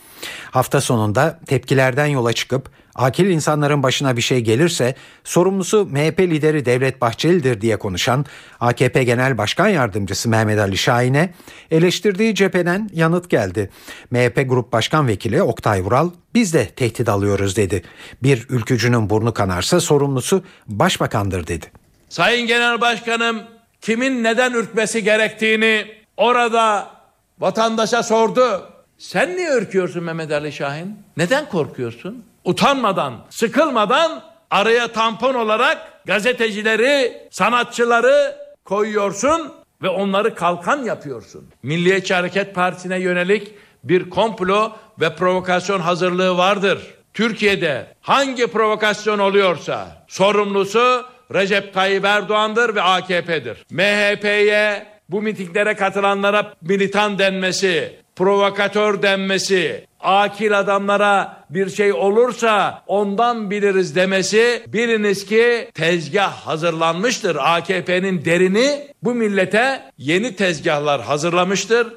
Hafta 0.51 0.81
sonunda 0.81 1.41
tepkilerden 1.47 2.07
yola 2.07 2.33
çıkıp 2.33 2.71
akil 2.99 3.27
insanların 3.27 3.83
başına 3.83 4.17
bir 4.17 4.23
şey 4.23 4.41
gelirse 4.41 4.95
sorumlusu 5.25 5.87
MHP 5.87 6.21
lideri 6.21 6.65
Devlet 6.65 7.01
Bahçeli'dir 7.01 7.61
diye 7.61 7.77
konuşan 7.77 8.27
AKP 8.61 9.05
Genel 9.05 9.39
Başkan 9.39 9.69
Yardımcısı 9.69 10.29
Mehmet 10.29 10.59
Ali 10.59 10.77
Şahin'e 10.77 11.35
eleştirdiği 11.71 12.35
cepheden 12.35 12.91
yanıt 12.93 13.31
geldi. 13.31 13.71
MHP 14.11 14.49
Grup 14.49 14.73
Başkan 14.73 15.09
Vekili 15.09 15.43
Oktay 15.43 15.83
Vural 15.83 16.11
biz 16.35 16.55
de 16.55 16.67
tehdit 16.67 17.09
alıyoruz 17.09 17.57
dedi. 17.57 17.83
Bir 18.23 18.47
ülkücünün 18.49 19.11
burnu 19.11 19.35
kanarsa 19.35 19.81
sorumlusu 19.81 20.43
başbakandır 20.67 21.47
dedi. 21.47 21.67
Sayın 22.09 22.47
Genel 22.47 22.81
Başkanım 22.81 23.43
kimin 23.81 24.25
neden 24.25 24.53
ürkmesi 24.53 25.05
gerektiğini 25.05 25.87
orada 26.17 26.91
vatandaşa 27.39 28.03
sordu. 28.03 28.71
Sen 28.99 29.37
niye 29.37 29.51
ürküyorsun 29.57 30.05
Mehmet 30.05 30.33
Ali 30.33 30.53
Şahin? 30.53 30.97
Neden 31.17 31.49
korkuyorsun? 31.49 32.28
Utanmadan, 32.49 33.15
sıkılmadan 33.31 34.23
araya 34.51 34.93
tampon 34.93 35.35
olarak 35.35 36.05
gazetecileri, 36.07 37.23
sanatçıları 37.31 38.37
koyuyorsun 38.65 39.53
ve 39.83 39.89
onları 39.89 40.35
kalkan 40.35 40.85
yapıyorsun. 40.85 41.49
Milliyetçi 41.63 42.15
Hareket 42.15 42.55
Partisi'ne 42.55 42.99
yönelik 43.01 43.55
bir 43.85 44.11
komplo 44.11 44.73
ve 45.01 45.17
provokasyon 45.17 45.81
hazırlığı 45.81 46.37
vardır. 46.37 46.79
Türkiye'de 47.15 47.87
hangi 48.01 48.47
provokasyon 48.47 49.19
oluyorsa 49.19 50.07
sorumlusu 50.09 51.07
Recep 51.35 51.75
Tayyip 51.75 52.05
Erdoğan'dır 52.05 52.75
ve 52.75 52.83
AKP'dir. 52.83 53.65
MHP'ye 53.71 54.87
bu 55.09 55.23
mitinglere 55.23 55.77
katılanlara 55.77 56.55
militan 56.63 57.19
denmesi, 57.19 58.01
provokatör 58.19 59.03
denmesi, 59.03 59.87
akil 60.01 60.59
adamlara 60.59 61.45
bir 61.51 61.71
şey 61.71 61.93
olursa 61.93 62.83
ondan 62.87 63.51
biliriz 63.51 63.97
demesi 63.97 64.63
biliniz 64.67 65.27
ki 65.27 65.71
tezgah 65.75 66.33
hazırlanmıştır. 66.33 67.37
AKP'nin 67.41 68.25
derini 68.25 68.89
bu 69.03 69.15
millete 69.15 69.83
yeni 69.99 70.37
tezgahlar 70.37 71.03
hazırlamıştır. 71.03 71.95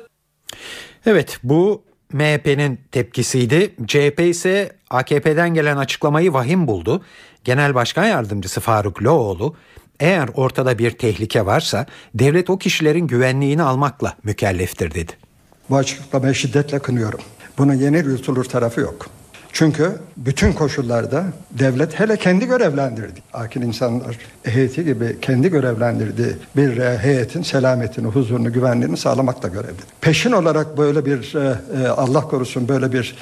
Evet 1.05 1.39
bu 1.43 1.83
MHP'nin 2.13 2.79
tepkisiydi. 2.91 3.75
CHP 3.87 4.19
ise 4.19 4.71
AKP'den 4.89 5.53
gelen 5.53 5.77
açıklamayı 5.77 6.33
vahim 6.33 6.67
buldu. 6.67 7.03
Genel 7.43 7.75
Başkan 7.75 8.05
Yardımcısı 8.05 8.61
Faruk 8.61 9.03
Loğlu 9.03 9.55
eğer 9.99 10.29
ortada 10.33 10.79
bir 10.79 10.91
tehlike 10.91 11.45
varsa 11.45 11.85
devlet 12.13 12.49
o 12.49 12.57
kişilerin 12.57 13.07
güvenliğini 13.07 13.63
almakla 13.63 14.15
mükelleftir 14.23 14.93
dedi. 14.93 15.30
Bu 15.71 15.77
açıklamayı 15.77 16.35
şiddetle 16.35 16.79
kınıyorum. 16.79 17.19
Bunun 17.57 17.73
yenir 17.73 18.05
yutulur 18.05 18.45
tarafı 18.45 18.81
yok. 18.81 19.07
Çünkü 19.53 19.91
bütün 20.17 20.53
koşullarda 20.53 21.23
devlet 21.51 21.99
hele 21.99 22.17
kendi 22.17 22.45
görevlendirdi. 22.45 23.19
Akil 23.33 23.61
insanlar 23.61 24.17
heyeti 24.43 24.85
gibi 24.85 25.17
kendi 25.21 25.49
görevlendirdiği 25.49 26.33
bir 26.55 26.77
e, 26.77 26.97
heyetin 26.97 27.41
selametini, 27.41 28.07
huzurunu, 28.07 28.53
güvenliğini 28.53 28.97
sağlamakla 28.97 29.49
görevlidir. 29.49 29.85
Peşin 30.01 30.31
olarak 30.31 30.77
böyle 30.77 31.05
bir 31.05 31.35
e, 31.35 31.55
e, 31.83 31.87
Allah 31.87 32.21
korusun 32.21 32.67
böyle 32.67 32.93
bir 32.93 33.15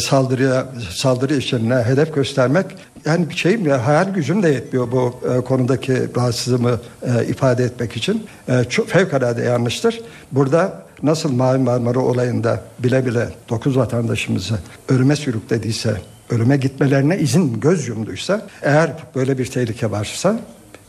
saldırıya 0.00 0.66
saldırı 0.90 1.34
için 1.34 1.70
e, 1.70 1.82
hedef 1.82 2.14
göstermek 2.14 2.66
yani 3.04 3.30
bir 3.30 3.36
şeyim 3.36 3.66
ya 3.66 3.86
hayal 3.86 4.14
gücüm 4.14 4.42
de 4.42 4.48
yetmiyor 4.48 4.92
bu 4.92 5.20
konudaki 5.44 6.16
rahatsızlığımı 6.16 6.80
ifade 7.28 7.64
etmek 7.64 7.96
için. 7.96 8.26
Çok 8.68 8.88
fevkalade 8.88 9.42
yanlıştır. 9.42 10.00
Burada 10.32 10.85
nasıl 11.06 11.32
Mavi 11.32 11.58
Marmara 11.58 11.98
olayında 11.98 12.62
bile 12.78 13.06
bile 13.06 13.28
9 13.48 13.76
vatandaşımızı 13.76 14.58
ölüme 14.88 15.16
sürüklediyse, 15.16 16.00
ölüme 16.30 16.56
gitmelerine 16.56 17.18
izin 17.18 17.60
göz 17.60 17.88
yumduysa, 17.88 18.46
eğer 18.62 18.92
böyle 19.14 19.38
bir 19.38 19.46
tehlike 19.46 19.90
varsa, 19.90 20.40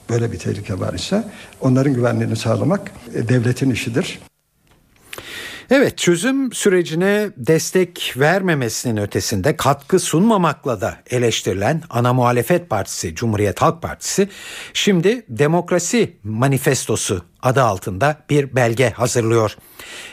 böyle 0.09 0.31
bir 0.31 0.39
tehlike 0.39 0.79
var 0.79 0.93
ise 0.93 1.23
onların 1.61 1.93
güvenliğini 1.93 2.35
sağlamak 2.35 2.91
e, 3.15 3.29
devletin 3.29 3.69
işidir. 3.69 4.19
Evet 5.69 5.97
çözüm 5.97 6.53
sürecine 6.53 7.29
destek 7.37 8.13
vermemesinin 8.17 8.97
ötesinde 8.97 9.57
katkı 9.57 9.99
sunmamakla 9.99 10.81
da 10.81 10.97
eleştirilen 11.09 11.81
ana 11.89 12.13
muhalefet 12.13 12.69
partisi 12.69 13.15
Cumhuriyet 13.15 13.61
Halk 13.61 13.81
Partisi 13.81 14.29
şimdi 14.73 15.25
demokrasi 15.29 16.17
manifestosu 16.23 17.25
adı 17.41 17.61
altında 17.61 18.17
bir 18.29 18.55
belge 18.55 18.89
hazırlıyor. 18.89 19.57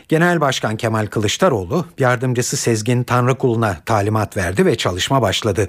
Genel 0.08 0.40
Başkan 0.40 0.76
Kemal 0.76 1.06
Kılıçdaroğlu 1.06 1.86
yardımcısı 1.98 2.56
Sezgin 2.56 3.02
Tanrıkulu'na 3.02 3.76
talimat 3.86 4.36
verdi 4.36 4.66
ve 4.66 4.76
çalışma 4.76 5.22
başladı. 5.22 5.68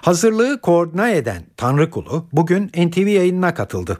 Hazırlığı 0.00 0.60
koordine 0.60 1.16
eden 1.16 1.42
Tanrıkulu 1.56 2.26
bugün 2.32 2.68
NTV 2.68 3.06
yayınına 3.06 3.54
katıldı. 3.54 3.98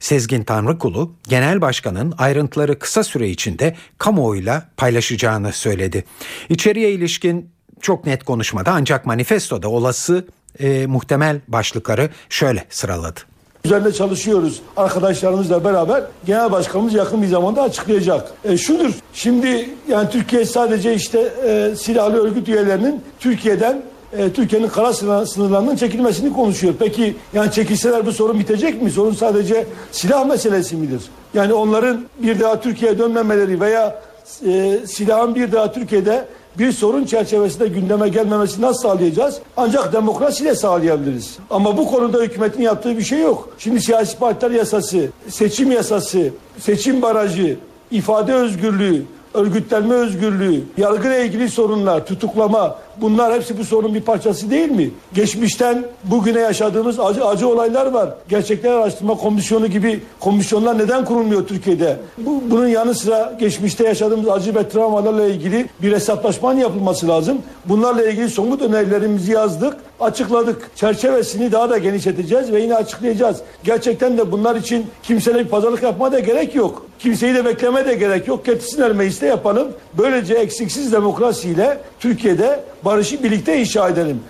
Sezgin 0.00 0.44
Tanrıkulu, 0.44 1.12
Genel 1.28 1.60
Başkan'ın 1.60 2.14
ayrıntıları 2.18 2.78
kısa 2.78 3.04
süre 3.04 3.28
içinde 3.28 3.76
kamuoyuyla 3.98 4.68
paylaşacağını 4.76 5.52
söyledi. 5.52 6.04
İçeriye 6.48 6.90
ilişkin 6.92 7.50
çok 7.80 8.06
net 8.06 8.24
konuşmadı 8.24 8.70
ancak 8.72 9.06
manifestoda 9.06 9.68
olası 9.68 10.26
e, 10.58 10.86
muhtemel 10.86 11.40
başlıkları 11.48 12.10
şöyle 12.28 12.64
sıraladı. 12.70 13.20
Üzerinde 13.64 13.92
çalışıyoruz 13.92 14.62
arkadaşlarımızla 14.76 15.64
beraber. 15.64 16.02
Genel 16.26 16.52
Başkanımız 16.52 16.94
yakın 16.94 17.22
bir 17.22 17.26
zamanda 17.26 17.62
açıklayacak. 17.62 18.32
E, 18.44 18.56
şudur, 18.56 18.90
şimdi 19.14 19.70
yani 19.88 20.10
Türkiye 20.10 20.44
sadece 20.44 20.94
işte 20.94 21.18
e, 21.46 21.76
silahlı 21.76 22.26
örgüt 22.26 22.48
üyelerinin 22.48 23.02
Türkiye'den 23.20 23.82
e, 24.18 24.32
Türkiye'nin 24.32 24.68
kara 24.68 24.92
sınır- 24.92 25.26
sınırlarının 25.26 25.76
çekilmesini 25.76 26.32
konuşuyor. 26.32 26.74
Peki 26.78 27.16
yani 27.34 27.52
çekilseler 27.52 28.06
bu 28.06 28.12
sorun 28.12 28.38
bitecek 28.38 28.82
mi? 28.82 28.90
Sorun 28.90 29.14
sadece 29.14 29.66
silah 29.92 30.26
meselesi 30.26 30.76
midir? 30.76 31.00
Yani 31.34 31.52
onların 31.52 32.00
bir 32.18 32.40
daha 32.40 32.60
Türkiye'ye 32.60 32.98
dönmemeleri 32.98 33.60
veya 33.60 34.02
e, 34.46 34.78
silahın 34.86 35.34
bir 35.34 35.52
daha 35.52 35.72
Türkiye'de 35.72 36.24
bir 36.58 36.72
sorun 36.72 37.04
çerçevesinde 37.04 37.68
gündeme 37.68 38.08
gelmemesini 38.08 38.64
nasıl 38.64 38.82
sağlayacağız? 38.82 39.38
Ancak 39.56 39.92
demokrasiyle 39.92 40.54
sağlayabiliriz. 40.54 41.38
Ama 41.50 41.76
bu 41.76 41.86
konuda 41.90 42.22
hükümetin 42.22 42.62
yaptığı 42.62 42.98
bir 42.98 43.02
şey 43.02 43.20
yok. 43.20 43.48
Şimdi 43.58 43.80
siyasi 43.80 44.18
partiler 44.18 44.50
yasası, 44.50 45.08
seçim 45.28 45.70
yasası, 45.72 46.30
seçim 46.60 47.02
barajı, 47.02 47.56
ifade 47.90 48.32
özgürlüğü, 48.34 49.02
örgütlenme 49.34 49.94
özgürlüğü, 49.94 50.60
yargıyla 50.76 51.18
ilgili 51.18 51.48
sorunlar, 51.48 52.06
tutuklama 52.06 52.76
bunlar 53.00 53.34
hepsi 53.34 53.58
bu 53.58 53.64
sorunun 53.64 53.94
bir 53.94 54.00
parçası 54.00 54.50
değil 54.50 54.70
mi? 54.70 54.90
Geçmişten 55.14 55.84
bugüne 56.04 56.40
yaşadığımız 56.40 57.00
acı 57.00 57.26
acı 57.26 57.48
olaylar 57.48 57.86
var. 57.86 58.10
Gerçekler 58.28 58.72
Araştırma 58.72 59.14
Komisyonu 59.14 59.66
gibi 59.66 60.00
komisyonlar 60.20 60.78
neden 60.78 61.04
kurulmuyor 61.04 61.46
Türkiye'de? 61.46 61.96
Bu, 62.18 62.42
bunun 62.50 62.68
yanı 62.68 62.94
sıra 62.94 63.36
geçmişte 63.40 63.84
yaşadığımız 63.84 64.28
acı 64.28 64.54
ve 64.54 64.68
travmalarla 64.68 65.26
ilgili 65.26 65.68
bir 65.82 65.92
hesaplaşmanın 65.92 66.60
yapılması 66.60 67.08
lazım. 67.08 67.38
Bunlarla 67.64 68.10
ilgili 68.10 68.28
somut 68.28 68.62
önerilerimizi 68.62 69.32
yazdık, 69.32 69.76
açıkladık. 70.00 70.70
Çerçevesini 70.76 71.52
daha 71.52 71.70
da 71.70 71.78
genişleteceğiz 71.78 72.52
ve 72.52 72.60
yine 72.60 72.74
açıklayacağız. 72.74 73.40
Gerçekten 73.64 74.18
de 74.18 74.32
bunlar 74.32 74.56
için 74.56 74.86
bir 75.08 75.44
pazarlık 75.44 75.82
yapma 75.82 76.12
da 76.12 76.18
gerek 76.18 76.54
yok. 76.54 76.86
Kimseyi 76.98 77.34
de 77.34 77.44
bekleme 77.44 77.86
de 77.86 77.94
gerek 77.94 78.28
yok. 78.28 78.46
Getirsinler 78.46 78.92
mecliste 78.92 79.26
yapalım. 79.26 79.68
Böylece 79.98 80.34
eksiksiz 80.34 80.92
demokrasiyle 80.92 81.80
Türkiye'de 82.00 82.64
barışı 82.82 83.22
birlikte 83.22 83.60
inşa 83.60 83.88
edelim. 83.88 84.20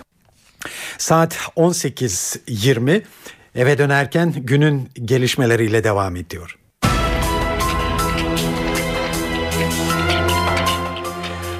Saat 0.97 1.33
18.20 1.57 3.01
eve 3.55 3.77
dönerken 3.77 4.33
günün 4.37 4.89
gelişmeleriyle 5.05 5.83
devam 5.83 6.15
ediyor. 6.15 6.57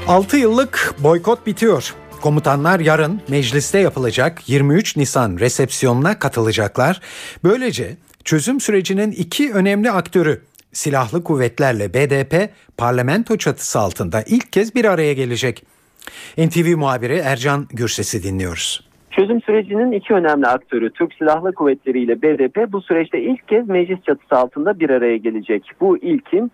Altı 0.07 0.37
yıllık 0.37 0.95
boykot 0.99 1.47
bitiyor. 1.47 1.95
Komutanlar 2.25 2.79
yarın 2.79 3.21
mecliste 3.29 3.79
yapılacak 3.79 4.49
23 4.49 4.97
Nisan 4.97 5.37
resepsiyonuna 5.39 6.19
katılacaklar. 6.19 7.01
Böylece 7.43 7.85
çözüm 8.23 8.59
sürecinin 8.59 9.11
iki 9.11 9.53
önemli 9.53 9.91
aktörü 9.91 10.41
silahlı 10.71 11.23
kuvvetlerle 11.23 11.93
BDP 11.93 12.49
parlamento 12.77 13.37
çatısı 13.37 13.79
altında 13.79 14.21
ilk 14.27 14.53
kez 14.53 14.75
bir 14.75 14.85
araya 14.85 15.13
gelecek. 15.13 15.63
NTV 16.37 16.77
muhabiri 16.77 17.15
Ercan 17.15 17.67
Gürses'i 17.73 18.23
dinliyoruz. 18.23 18.89
Çözüm 19.11 19.41
sürecinin 19.41 19.91
iki 19.91 20.13
önemli 20.13 20.47
aktörü 20.47 20.91
Türk 20.91 21.13
Silahlı 21.13 21.53
Kuvvetleri 21.53 22.03
ile 22.03 22.21
BDP 22.21 22.71
bu 22.71 22.81
süreçte 22.81 23.21
ilk 23.21 23.47
kez 23.47 23.69
meclis 23.69 24.03
çatısı 24.03 24.35
altında 24.35 24.79
bir 24.79 24.89
araya 24.89 25.17
gelecek. 25.17 25.71
Bu 25.81 25.97
ilkin 25.97 26.51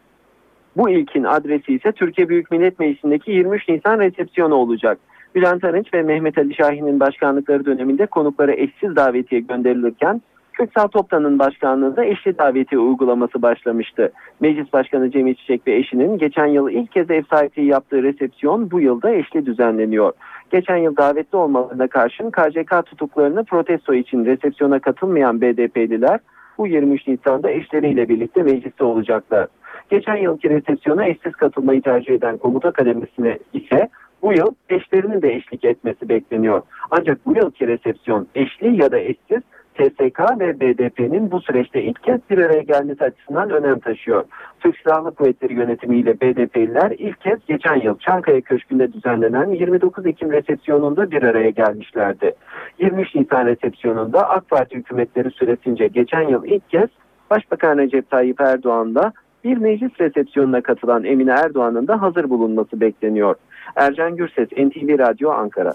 bu 0.77 0.89
ilkin 0.89 1.23
adresi 1.23 1.73
ise 1.73 1.91
Türkiye 1.91 2.29
Büyük 2.29 2.51
Millet 2.51 2.79
Meclisi'ndeki 2.79 3.31
23 3.31 3.69
Nisan 3.69 3.99
resepsiyonu 3.99 4.55
olacak. 4.55 4.99
Bülent 5.35 5.63
Arınç 5.63 5.93
ve 5.93 6.01
Mehmet 6.01 6.37
Ali 6.37 6.55
Şahin'in 6.55 6.99
başkanlıkları 6.99 7.65
döneminde 7.65 8.05
konuklara 8.05 8.51
eşsiz 8.51 8.95
davetiye 8.95 9.41
gönderilirken 9.41 10.21
Köksal 10.53 10.87
Toptan'ın 10.87 11.39
başkanlığında 11.39 12.05
eşli 12.05 12.37
davetiye 12.37 12.81
uygulaması 12.81 13.41
başlamıştı. 13.41 14.11
Meclis 14.39 14.73
Başkanı 14.73 15.11
Cemil 15.11 15.35
Çiçek 15.35 15.67
ve 15.67 15.75
eşinin 15.75 16.17
geçen 16.17 16.45
yıl 16.45 16.69
ilk 16.69 16.91
kez 16.91 17.11
ev 17.11 17.23
sahipliği 17.29 17.67
yaptığı 17.67 18.03
resepsiyon 18.03 18.71
bu 18.71 18.79
yılda 18.79 19.11
eşli 19.11 19.45
düzenleniyor. 19.45 20.11
Geçen 20.51 20.77
yıl 20.77 20.97
davetli 20.97 21.37
olmalarına 21.37 21.87
karşın 21.87 22.31
KCK 22.31 22.85
tutuklarını 22.85 23.43
protesto 23.43 23.93
için 23.93 24.25
resepsiyona 24.25 24.79
katılmayan 24.79 25.41
BDP'liler 25.41 26.19
bu 26.57 26.67
23 26.67 27.07
Nisan'da 27.07 27.51
eşleriyle 27.51 28.09
birlikte 28.09 28.43
mecliste 28.43 28.83
olacaklar. 28.83 29.47
Geçen 29.89 30.15
yılki 30.15 30.49
resepsiyona 30.49 31.05
eşsiz 31.05 31.31
katılmayı 31.31 31.81
tercih 31.81 32.13
eden 32.13 32.37
komuta 32.37 32.71
kademesine 32.71 33.37
ise 33.53 33.89
bu 34.21 34.33
yıl 34.33 34.53
eşlerinin 34.69 35.21
de 35.21 35.33
eşlik 35.33 35.65
etmesi 35.65 36.09
bekleniyor. 36.09 36.61
Ancak 36.91 37.25
bu 37.25 37.35
yılki 37.35 37.67
resepsiyon 37.67 38.27
eşli 38.35 38.81
ya 38.81 38.91
da 38.91 38.99
eşsiz 38.99 39.41
TSK 39.75 40.39
ve 40.39 40.59
BDP'nin 40.59 41.31
bu 41.31 41.41
süreçte 41.41 41.83
ilk 41.83 42.03
kez 42.03 42.19
bir 42.29 42.37
araya 42.37 42.61
gelmesi 42.61 43.03
açısından 43.03 43.49
önem 43.49 43.79
taşıyor. 43.79 44.23
Türk 44.59 44.77
Silahlı 44.77 45.11
Kuvvetleri 45.11 45.53
yönetimiyle 45.53 46.21
BDP'liler 46.21 46.91
ilk 46.91 47.21
kez 47.21 47.39
geçen 47.47 47.81
yıl 47.81 47.97
Çankaya 47.97 48.41
Köşkü'nde 48.41 48.93
düzenlenen 48.93 49.49
29 49.49 50.05
Ekim 50.05 50.31
resepsiyonunda 50.31 51.11
bir 51.11 51.23
araya 51.23 51.49
gelmişlerdi. 51.49 52.33
23 52.79 53.15
Nisan 53.15 53.45
resepsiyonunda 53.45 54.29
AK 54.29 54.49
Parti 54.49 54.75
hükümetleri 54.75 55.31
süresince 55.31 55.87
geçen 55.87 56.21
yıl 56.21 56.45
ilk 56.45 56.69
kez 56.69 56.89
Başbakan 57.29 57.77
Recep 57.77 58.09
Tayyip 58.09 58.41
Erdoğan'da 58.41 59.13
bir 59.43 59.57
meclis 59.57 59.91
resepsiyonuna 59.99 60.61
katılan 60.61 61.03
Emine 61.03 61.31
Erdoğan'ın 61.31 61.87
da 61.87 62.01
hazır 62.01 62.29
bulunması 62.29 62.81
bekleniyor. 62.81 63.35
Ercan 63.75 64.15
Gürses, 64.15 64.47
NTV 64.51 64.99
Radyo 64.99 65.31
Ankara. 65.31 65.73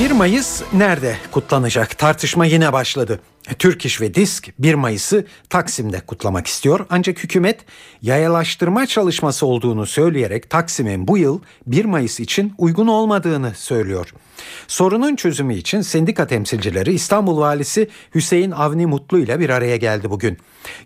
1 0.00 0.10
Mayıs 0.10 0.62
nerede 0.72 1.16
kutlanacak? 1.32 1.98
Tartışma 1.98 2.46
yine 2.46 2.72
başladı. 2.72 3.20
Türk 3.58 3.86
İş 3.86 4.00
ve 4.00 4.14
Disk 4.14 4.48
1 4.58 4.74
Mayıs'ı 4.74 5.26
Taksim'de 5.50 6.00
kutlamak 6.00 6.46
istiyor. 6.46 6.86
Ancak 6.90 7.24
hükümet 7.24 7.60
yayalaştırma 8.02 8.86
çalışması 8.86 9.46
olduğunu 9.46 9.86
söyleyerek 9.86 10.50
Taksim'in 10.50 11.08
bu 11.08 11.18
yıl 11.18 11.40
1 11.66 11.84
Mayıs 11.84 12.20
için 12.20 12.54
uygun 12.58 12.86
olmadığını 12.86 13.54
söylüyor. 13.54 14.12
Sorunun 14.68 15.16
çözümü 15.16 15.54
için 15.54 15.80
sendika 15.80 16.26
temsilcileri 16.26 16.92
İstanbul 16.92 17.38
Valisi 17.38 17.88
Hüseyin 18.14 18.50
Avni 18.50 18.86
Mutlu 18.86 19.18
ile 19.18 19.40
bir 19.40 19.50
araya 19.50 19.76
geldi 19.76 20.10
bugün. 20.10 20.38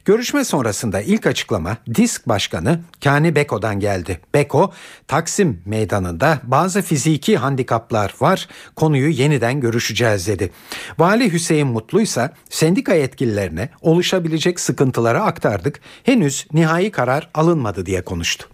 Görüşme 0.04 0.44
sonrasında 0.44 1.00
ilk 1.00 1.26
açıklama 1.26 1.76
Disk 1.94 2.28
Başkanı 2.28 2.80
Kani 3.04 3.34
Beko'dan 3.34 3.80
geldi. 3.80 4.20
Beko, 4.34 4.72
Taksim 5.08 5.62
meydanında 5.64 6.40
bazı 6.42 6.82
fiziki 6.82 7.36
handikaplar 7.36 8.14
var, 8.20 8.48
konuyu 8.76 9.08
yeniden 9.08 9.60
görüşeceğiz 9.60 10.26
dedi. 10.26 10.50
Vali 10.98 11.32
Hüseyin 11.32 11.66
Mutlu 11.66 12.00
ise 12.00 12.30
sendika 12.50 12.94
yetkililerine 12.94 13.68
oluşabilecek 13.82 14.60
sıkıntıları 14.60 15.22
aktardık. 15.22 15.80
Henüz 16.02 16.46
nihai 16.52 16.90
karar 16.90 17.30
alınmadı 17.34 17.86
diye 17.86 18.02
konuştu. 18.02 18.46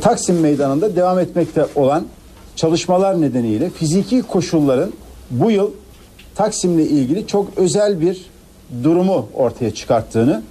Taksim 0.00 0.40
Meydanı'nda 0.40 0.96
devam 0.96 1.18
etmekte 1.18 1.66
olan 1.74 2.06
çalışmalar 2.56 3.20
nedeniyle 3.20 3.70
fiziki 3.70 4.22
koşulların 4.22 4.92
bu 5.30 5.50
yıl 5.50 5.70
Taksim'le 6.36 6.78
ilgili 6.78 7.26
çok 7.26 7.50
özel 7.56 8.00
bir 8.00 8.26
durumu 8.84 9.28
ortaya 9.34 9.74
çıkarttığını 9.74 10.42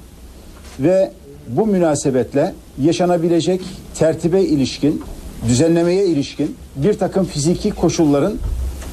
ve 0.80 1.12
bu 1.48 1.68
münasebetle 1.68 2.54
yaşanabilecek 2.82 3.62
tertibe 3.96 4.42
ilişkin, 4.42 5.04
düzenlemeye 5.48 6.06
ilişkin 6.06 6.56
bir 6.76 6.94
takım 6.94 7.26
fiziki 7.26 7.72
koşulların 7.72 8.38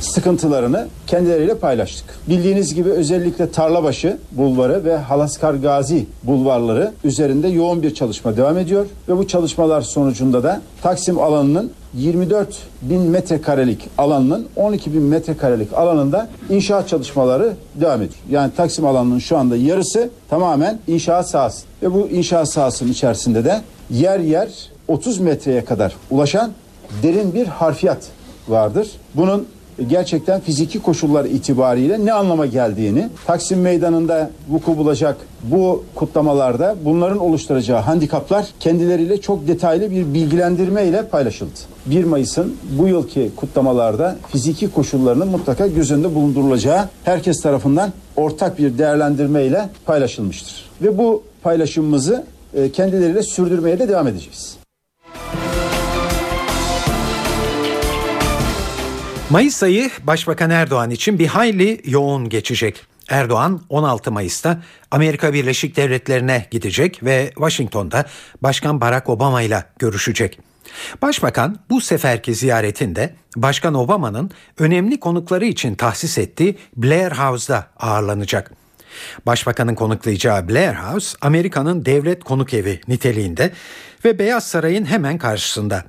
sıkıntılarını 0.04 0.88
kendileriyle 1.06 1.54
paylaştık. 1.54 2.04
Bildiğiniz 2.28 2.74
gibi 2.74 2.90
özellikle 2.90 3.50
Tarlabaşı 3.50 4.18
bulvarı 4.32 4.84
ve 4.84 4.96
Halaskar 4.96 5.54
Gazi 5.54 6.06
bulvarları 6.22 6.92
üzerinde 7.04 7.48
yoğun 7.48 7.82
bir 7.82 7.94
çalışma 7.94 8.36
devam 8.36 8.58
ediyor 8.58 8.86
ve 9.08 9.18
bu 9.18 9.28
çalışmalar 9.28 9.80
sonucunda 9.80 10.42
da 10.42 10.62
Taksim 10.82 11.20
alanının 11.20 11.72
24 11.94 12.58
bin 12.82 13.00
metrekarelik 13.00 13.88
alanının 13.98 14.46
12 14.56 14.94
bin 14.94 15.02
metrekarelik 15.02 15.72
alanında 15.72 16.28
inşaat 16.50 16.88
çalışmaları 16.88 17.52
devam 17.74 18.02
ediyor. 18.02 18.20
Yani 18.30 18.52
Taksim 18.56 18.86
alanının 18.86 19.18
şu 19.18 19.36
anda 19.36 19.56
yarısı 19.56 20.10
tamamen 20.30 20.78
inşaat 20.86 21.30
sahası 21.30 21.66
ve 21.82 21.94
bu 21.94 22.08
inşaat 22.08 22.48
sahasının 22.48 22.92
içerisinde 22.92 23.44
de 23.44 23.60
yer 23.90 24.20
yer 24.20 24.48
30 24.88 25.18
metreye 25.18 25.64
kadar 25.64 25.96
ulaşan 26.10 26.52
derin 27.02 27.34
bir 27.34 27.46
harfiyat 27.46 28.08
vardır. 28.48 28.90
Bunun 29.14 29.46
gerçekten 29.88 30.40
fiziki 30.40 30.82
koşullar 30.82 31.24
itibariyle 31.24 32.04
ne 32.04 32.12
anlama 32.12 32.46
geldiğini 32.46 33.08
Taksim 33.26 33.60
Meydanı'nda 33.60 34.30
vuku 34.48 34.78
bulacak 34.78 35.16
bu 35.42 35.84
kutlamalarda 35.94 36.76
bunların 36.84 37.18
oluşturacağı 37.18 37.80
handikaplar 37.80 38.46
kendileriyle 38.60 39.20
çok 39.20 39.48
detaylı 39.48 39.90
bir 39.90 40.14
bilgilendirme 40.14 40.86
ile 40.86 41.06
paylaşıldı. 41.06 41.50
1 41.86 42.04
Mayıs'ın 42.04 42.56
bu 42.78 42.88
yılki 42.88 43.30
kutlamalarda 43.36 44.16
fiziki 44.28 44.70
koşullarının 44.70 45.28
mutlaka 45.28 45.66
göz 45.66 45.90
önünde 45.90 46.14
bulundurulacağı 46.14 46.88
herkes 47.04 47.40
tarafından 47.40 47.92
ortak 48.16 48.58
bir 48.58 48.78
değerlendirme 48.78 49.44
ile 49.44 49.68
paylaşılmıştır. 49.86 50.70
Ve 50.82 50.98
bu 50.98 51.22
paylaşımımızı 51.42 52.24
e, 52.54 52.72
kendileriyle 52.72 53.22
sürdürmeye 53.22 53.78
de 53.78 53.88
devam 53.88 54.08
edeceğiz. 54.08 54.61
Mayıs 59.32 59.62
ayı 59.62 59.90
Başbakan 60.02 60.50
Erdoğan 60.50 60.90
için 60.90 61.18
bir 61.18 61.26
hayli 61.26 61.80
yoğun 61.84 62.28
geçecek. 62.28 62.86
Erdoğan 63.08 63.60
16 63.68 64.12
Mayıs'ta 64.12 64.62
Amerika 64.90 65.32
Birleşik 65.32 65.76
Devletleri'ne 65.76 66.46
gidecek 66.50 67.04
ve 67.04 67.30
Washington'da 67.34 68.06
Başkan 68.42 68.80
Barack 68.80 69.08
Obama 69.08 69.42
ile 69.42 69.64
görüşecek. 69.78 70.38
Başbakan 71.02 71.58
bu 71.70 71.80
seferki 71.80 72.34
ziyaretinde 72.34 73.14
Başkan 73.36 73.74
Obama'nın 73.74 74.30
önemli 74.58 75.00
konukları 75.00 75.44
için 75.44 75.74
tahsis 75.74 76.18
ettiği 76.18 76.58
Blair 76.76 77.12
House'da 77.12 77.66
ağırlanacak. 77.76 78.52
Başbakanın 79.26 79.74
konuklayacağı 79.74 80.48
Blair 80.48 80.74
House, 80.74 81.16
Amerika'nın 81.20 81.84
devlet 81.84 82.24
konuk 82.24 82.54
evi 82.54 82.80
niteliğinde 82.88 83.52
ve 84.04 84.18
Beyaz 84.18 84.46
Saray'ın 84.46 84.84
hemen 84.84 85.18
karşısında. 85.18 85.84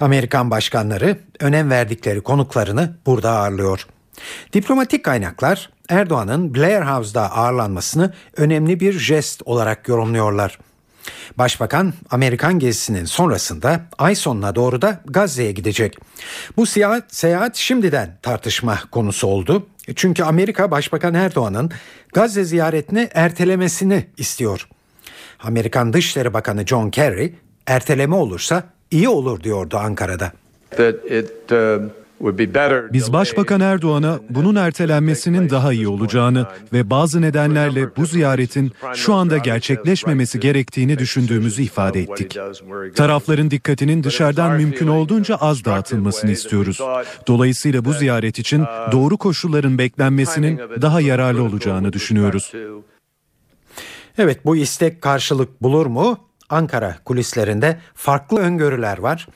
Amerikan 0.00 0.50
başkanları 0.50 1.18
önem 1.40 1.70
verdikleri 1.70 2.20
konuklarını 2.20 2.96
burada 3.06 3.30
ağırlıyor. 3.30 3.86
Diplomatik 4.52 5.04
kaynaklar 5.04 5.70
Erdoğan'ın 5.88 6.54
Blair 6.54 6.82
House'da 6.82 7.32
ağırlanmasını 7.32 8.12
önemli 8.36 8.80
bir 8.80 8.92
jest 8.92 9.42
olarak 9.44 9.88
yorumluyorlar. 9.88 10.58
Başbakan 11.38 11.94
Amerikan 12.10 12.58
gezisinin 12.58 13.04
sonrasında 13.04 13.80
ay 13.98 14.14
sonuna 14.14 14.54
doğru 14.54 14.82
da 14.82 15.00
Gazze'ye 15.04 15.52
gidecek. 15.52 15.98
Bu 16.56 16.66
seyahat, 16.66 17.14
seyahat 17.14 17.56
şimdiden 17.56 18.18
tartışma 18.22 18.78
konusu 18.90 19.26
oldu. 19.26 19.66
Çünkü 19.96 20.22
Amerika 20.22 20.70
Başbakan 20.70 21.14
Erdoğan'ın 21.14 21.70
Gazze 22.12 22.44
ziyaretini 22.44 23.08
ertelemesini 23.14 24.06
istiyor. 24.16 24.68
Amerikan 25.42 25.92
Dışişleri 25.92 26.34
Bakanı 26.34 26.66
John 26.66 26.90
Kerry 26.90 27.34
erteleme 27.66 28.14
olursa 28.14 28.64
iyi 28.92 29.08
olur 29.08 29.42
diyordu 29.42 29.76
Ankara'da. 29.76 30.32
Biz 32.92 33.12
Başbakan 33.12 33.60
Erdoğan'a 33.60 34.20
bunun 34.30 34.54
ertelenmesinin 34.54 35.50
daha 35.50 35.72
iyi 35.72 35.88
olacağını 35.88 36.46
ve 36.72 36.90
bazı 36.90 37.22
nedenlerle 37.22 37.96
bu 37.96 38.06
ziyaretin 38.06 38.72
şu 38.94 39.14
anda 39.14 39.38
gerçekleşmemesi 39.38 40.40
gerektiğini 40.40 40.98
düşündüğümüzü 40.98 41.62
ifade 41.62 42.00
ettik. 42.00 42.38
Tarafların 42.94 43.50
dikkatinin 43.50 44.04
dışarıdan 44.04 44.56
mümkün 44.56 44.88
olduğunca 44.88 45.36
az 45.36 45.64
dağıtılmasını 45.64 46.30
istiyoruz. 46.30 46.80
Dolayısıyla 47.26 47.84
bu 47.84 47.92
ziyaret 47.92 48.38
için 48.38 48.64
doğru 48.92 49.16
koşulların 49.16 49.78
beklenmesinin 49.78 50.58
daha 50.82 51.00
yararlı 51.00 51.42
olacağını 51.42 51.92
düşünüyoruz. 51.92 52.52
Evet 54.18 54.44
bu 54.44 54.56
istek 54.56 55.02
karşılık 55.02 55.62
bulur 55.62 55.86
mu? 55.86 56.18
Ankara 56.52 56.96
kulislerinde 57.04 57.78
farklı 57.94 58.40
öngörüler 58.40 58.98
var. 58.98 59.28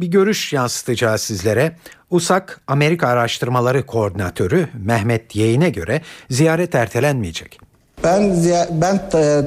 Bir 0.00 0.06
görüş 0.06 0.52
yansıtacağız 0.52 1.20
sizlere. 1.20 1.76
USAK 2.10 2.60
Amerika 2.66 3.08
Araştırmaları 3.08 3.86
Koordinatörü 3.86 4.68
Mehmet 4.74 5.36
Yeğen'e 5.36 5.70
göre 5.70 6.02
ziyaret 6.30 6.74
ertelenmeyecek. 6.74 7.71
Ben 8.04 8.36
ben 8.70 9.00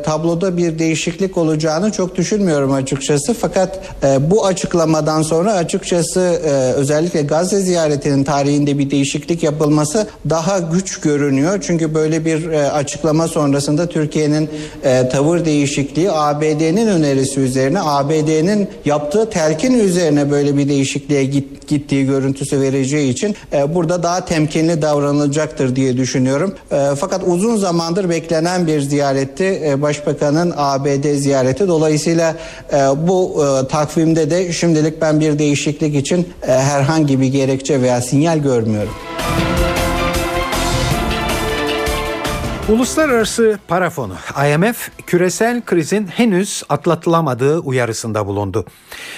tabloda 0.04 0.58
bir 0.58 0.80
değişiklik 0.80 1.38
olacağını 1.38 1.91
çok 1.91 2.15
düşünmüyorum 2.15 2.74
açıkçası. 2.74 3.34
Fakat 3.34 3.80
e, 4.04 4.32
bu 4.32 4.46
açıklamadan 4.46 5.22
sonra 5.22 5.54
açıkçası 5.54 6.20
e, 6.20 6.50
özellikle 6.52 7.22
Gazze 7.22 7.60
ziyaretinin 7.60 8.24
tarihinde 8.24 8.78
bir 8.78 8.91
değişiklik 8.91 9.44
yapılması 9.44 10.08
daha 10.30 10.60
güç 10.60 11.02
görünüyor. 11.02 11.60
Çünkü 11.62 11.94
böyle 11.94 12.26
bir 12.26 12.52
e, 12.52 12.72
açıklama 12.72 13.28
sonrasında 13.28 13.89
Türkiye'nin 13.89 14.50
e, 14.84 15.10
tavır 15.10 15.46
değişikliği 15.46 16.12
ABD'nin 16.12 16.88
önerisi 16.88 17.39
üzerine 17.39 17.80
ABD'nin 17.82 18.70
yaptığı 18.86 19.30
telkin 19.30 19.80
üzerine 19.80 20.32
böyle 20.32 20.58
bir 20.58 20.70
değişikliğe 20.70 21.26
git, 21.26 21.68
gittiği 21.68 22.06
görüntüsü 22.06 22.62
vereceği 22.62 23.12
için 23.12 23.36
e, 23.54 23.76
burada 23.76 24.04
daha 24.04 24.26
temkinli 24.26 24.82
davranılacaktır 24.82 25.76
diye 25.76 25.98
düşünüyorum. 25.98 26.56
E, 26.72 26.89
fakat 27.00 27.22
uzun 27.28 27.58
zamandır 27.58 28.10
beklenen 28.10 28.44
beklenen 28.45 28.67
bir 28.67 28.79
ziyaretti 28.79 29.62
e, 29.65 29.81
Başbakanın 29.81 30.53
ABD 30.58 31.13
ziyareti. 31.15 31.67
Dolayısıyla 31.67 32.36
e, 32.73 32.77
bu 32.77 33.45
e, 33.45 33.67
takvimde 33.67 34.29
de 34.29 34.53
şimdilik 34.53 35.01
ben 35.01 35.19
bir 35.19 35.39
değişiklik 35.39 35.95
için 35.95 36.29
herhangi 36.45 37.21
bir 37.21 37.27
gerekçe 37.27 37.81
veya 37.81 38.01
sinyal 38.01 38.38
görmüyorum. 38.39 38.93
Uluslararası 42.69 43.60
Para 43.67 43.89
Fonu 43.89 44.13
IMF 44.53 44.89
küresel 45.08 45.62
krizin 45.62 46.08
henüz 46.08 46.63
atlatılamadığı 46.69 47.60
uyarısında 47.60 48.25
bulundu. 48.25 48.65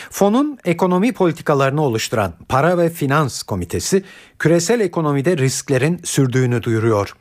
Fonun 0.10 0.58
ekonomi 0.66 1.14
politikalarını 1.14 1.82
oluşturan 1.82 2.34
Para 2.50 2.78
ve 2.78 2.90
Finans 2.90 3.44
Komitesi 3.44 4.04
küresel 4.40 4.80
ekonomide 4.80 5.38
risklerin 5.38 6.02
sürdüğünü 6.04 6.64
duyuruyor. 6.64 7.14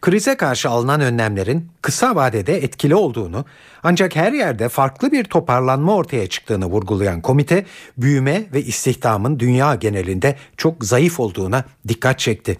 Krize 0.00 0.36
karşı 0.36 0.68
alınan 0.68 1.00
önlemlerin 1.00 1.68
kısa 1.82 2.14
vadede 2.14 2.56
etkili 2.56 2.94
olduğunu 2.94 3.44
ancak 3.82 4.16
her 4.16 4.32
yerde 4.32 4.68
farklı 4.68 5.12
bir 5.12 5.24
toparlanma 5.24 5.94
ortaya 5.94 6.26
çıktığını 6.26 6.66
vurgulayan 6.66 7.20
komite 7.20 7.66
büyüme 7.98 8.42
ve 8.52 8.62
istihdamın 8.62 9.38
dünya 9.38 9.74
genelinde 9.74 10.36
çok 10.56 10.84
zayıf 10.84 11.20
olduğuna 11.20 11.64
dikkat 11.88 12.18
çekti. 12.18 12.58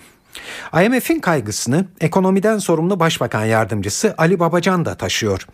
IMF'in 0.84 1.20
kaygısını 1.20 1.86
ekonomiden 2.00 2.58
sorumlu 2.58 3.00
Başbakan 3.00 3.44
Yardımcısı 3.44 4.14
Ali 4.18 4.40
Babacan 4.40 4.84
da 4.84 4.94
taşıyor. 4.94 5.46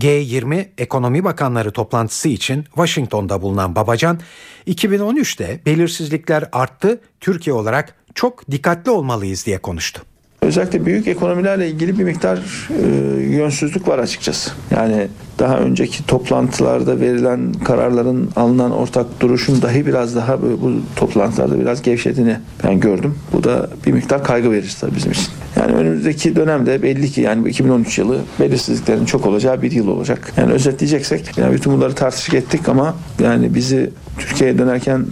G20 0.00 0.68
Ekonomi 0.78 1.24
Bakanları 1.24 1.70
toplantısı 1.70 2.28
için 2.28 2.64
Washington'da 2.64 3.42
bulunan 3.42 3.76
Babacan, 3.76 4.20
2013'te 4.66 5.60
belirsizlikler 5.66 6.44
arttı, 6.52 7.00
Türkiye 7.20 7.54
olarak 7.54 7.94
çok 8.14 8.50
dikkatli 8.50 8.90
olmalıyız 8.90 9.46
diye 9.46 9.58
konuştu. 9.58 10.02
Özellikle 10.46 10.86
büyük 10.86 11.08
ekonomilerle 11.08 11.68
ilgili 11.68 11.98
bir 11.98 12.04
miktar 12.04 12.38
e, 12.70 13.20
yönsüzlük 13.20 13.88
var 13.88 13.98
açıkçası. 13.98 14.50
Yani 14.70 15.08
daha 15.38 15.58
önceki 15.58 16.06
toplantılarda 16.06 17.00
verilen 17.00 17.52
kararların 17.52 18.30
alınan 18.36 18.70
ortak 18.70 19.06
duruşun 19.20 19.62
dahi 19.62 19.86
biraz 19.86 20.16
daha 20.16 20.42
bu, 20.42 20.72
toplantılarda 20.96 21.60
biraz 21.60 21.82
gevşediğini 21.82 22.36
ben 22.64 22.80
gördüm. 22.80 23.14
Bu 23.32 23.44
da 23.44 23.70
bir 23.86 23.92
miktar 23.92 24.24
kaygı 24.24 24.50
verici 24.50 24.80
tabii 24.80 24.96
bizim 24.96 25.12
için. 25.12 25.28
Yani 25.56 25.72
önümüzdeki 25.72 26.36
dönemde 26.36 26.82
belli 26.82 27.10
ki 27.10 27.20
yani 27.20 27.44
bu 27.44 27.48
2013 27.48 27.98
yılı 27.98 28.18
belirsizliklerin 28.40 29.04
çok 29.04 29.26
olacağı 29.26 29.62
bir 29.62 29.72
yıl 29.72 29.88
olacak. 29.88 30.32
Yani 30.36 30.52
özetleyeceksek 30.52 31.38
yani 31.38 31.54
bütün 31.54 31.72
bunları 31.72 31.94
tartışık 31.94 32.34
ettik 32.34 32.68
ama 32.68 32.94
yani 33.22 33.54
bizi 33.54 33.90
Türkiye'ye 34.18 34.58
dönerken 34.58 35.06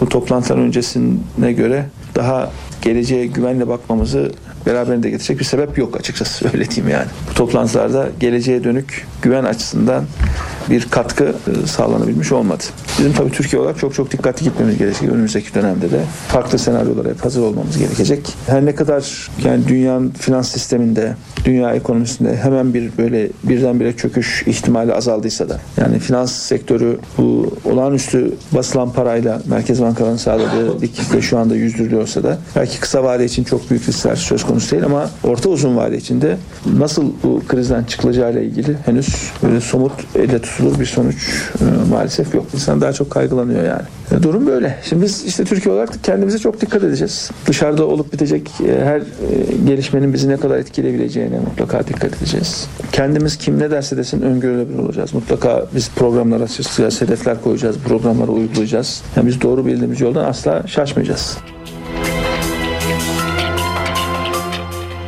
bu 0.00 0.08
toplantılar 0.08 0.58
öncesine 0.58 1.52
göre 1.52 1.86
daha 2.14 2.50
geleceğe 2.82 3.26
güvenle 3.26 3.68
bakmamızı 3.68 4.32
beraberinde 4.68 5.10
getirecek 5.10 5.38
bir 5.38 5.44
sebep 5.44 5.78
yok 5.78 5.96
açıkçası 5.96 6.44
öyle 6.54 6.70
diyeyim 6.70 6.88
yani. 6.88 7.06
Bu 7.30 7.34
toplantılarda 7.34 8.08
geleceğe 8.20 8.64
dönük 8.64 9.06
güven 9.22 9.44
açısından 9.44 10.04
bir 10.70 10.88
katkı 10.90 11.24
e, 11.24 11.66
sağlanabilmiş 11.66 12.32
olmadı. 12.32 12.64
Bizim 12.98 13.12
tabii 13.12 13.30
Türkiye 13.30 13.62
olarak 13.62 13.78
çok 13.78 13.94
çok 13.94 14.10
dikkatli 14.10 14.44
gitmemiz 14.44 14.78
gerekecek 14.78 15.10
önümüzdeki 15.12 15.54
dönemde 15.54 15.90
de. 15.90 16.00
Farklı 16.28 16.58
senaryolara 16.58 17.08
hep 17.08 17.24
hazır 17.24 17.42
olmamız 17.42 17.78
gerekecek. 17.78 18.34
Her 18.46 18.64
ne 18.64 18.74
kadar 18.74 19.30
yani 19.44 19.68
dünyanın 19.68 20.10
finans 20.10 20.48
sisteminde, 20.48 21.14
dünya 21.44 21.72
ekonomisinde 21.72 22.36
hemen 22.36 22.74
bir 22.74 22.90
böyle 22.98 23.28
birdenbire 23.44 23.96
çöküş 23.96 24.42
ihtimali 24.46 24.94
azaldıysa 24.94 25.48
da 25.48 25.60
yani 25.76 25.98
finans 25.98 26.32
sektörü 26.32 26.98
bu 27.18 27.56
olağanüstü 27.64 28.34
basılan 28.52 28.92
parayla 28.92 29.42
Merkez 29.46 29.82
Bankalarının 29.82 30.16
sağladığı 30.16 30.80
likidite 30.80 31.22
şu 31.22 31.38
anda 31.38 31.54
yüzdürülüyorsa 31.54 32.22
da 32.22 32.38
belki 32.56 32.80
kısa 32.80 33.04
vade 33.04 33.24
için 33.24 33.44
çok 33.44 33.70
büyük 33.70 33.88
riskler 33.88 34.16
söz 34.16 34.44
konusu 34.44 34.57
değil 34.58 34.84
ama 34.84 35.10
orta 35.24 35.48
uzun 35.48 35.76
vade 35.76 35.96
içinde 35.96 36.36
nasıl 36.78 37.04
bu 37.22 37.42
krizden 37.48 37.84
çıkılacağıyla 37.84 38.40
ilgili 38.40 38.76
henüz 38.84 39.08
böyle 39.42 39.60
somut 39.60 39.92
elle 40.14 40.38
tutulur 40.38 40.80
bir 40.80 40.86
sonuç 40.86 41.30
e, 41.60 41.90
maalesef 41.90 42.34
yok. 42.34 42.46
İnsan 42.54 42.80
daha 42.80 42.92
çok 42.92 43.10
kaygılanıyor 43.10 43.64
yani. 43.64 43.82
E, 44.12 44.22
durum 44.22 44.46
böyle. 44.46 44.76
Şimdi 44.82 45.02
biz 45.02 45.24
işte 45.24 45.44
Türkiye 45.44 45.74
olarak 45.74 46.04
kendimize 46.04 46.38
çok 46.38 46.60
dikkat 46.60 46.84
edeceğiz. 46.84 47.30
Dışarıda 47.46 47.86
olup 47.86 48.12
bitecek 48.12 48.50
e, 48.68 48.84
her 48.84 49.02
gelişmenin 49.66 50.12
bizi 50.12 50.28
ne 50.28 50.36
kadar 50.36 50.58
etkileyebileceğine 50.58 51.38
mutlaka 51.38 51.86
dikkat 51.86 52.16
edeceğiz. 52.16 52.66
Kendimiz 52.92 53.36
kim 53.36 53.58
ne 53.58 53.70
derse 53.70 53.96
desin 53.96 54.22
öngörülebilir 54.22 54.78
olacağız. 54.78 55.14
Mutlaka 55.14 55.66
biz 55.74 55.90
programlar 55.90 56.40
açacağız, 56.40 57.00
hedefler 57.00 57.42
koyacağız, 57.42 57.76
programları 57.78 58.30
uygulayacağız. 58.30 59.02
Yani 59.16 59.26
biz 59.26 59.42
doğru 59.42 59.66
bildiğimiz 59.66 60.00
yoldan 60.00 60.24
asla 60.24 60.62
şaşmayacağız. 60.66 61.38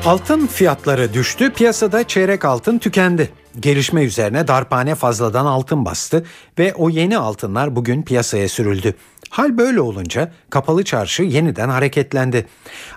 Altın 0.06 0.46
fiyatları 0.46 1.14
düştü, 1.14 1.52
piyasada 1.52 2.08
çeyrek 2.08 2.44
altın 2.44 2.78
tükendi. 2.78 3.30
Gelişme 3.60 4.04
üzerine 4.04 4.48
darpane 4.48 4.94
fazladan 4.94 5.46
altın 5.46 5.84
bastı 5.84 6.24
ve 6.58 6.74
o 6.74 6.88
yeni 6.90 7.18
altınlar 7.18 7.76
bugün 7.76 8.02
piyasaya 8.02 8.48
sürüldü. 8.48 8.94
Hal 9.30 9.58
böyle 9.58 9.80
olunca 9.80 10.32
kapalı 10.50 10.84
çarşı 10.84 11.22
yeniden 11.22 11.68
hareketlendi. 11.68 12.46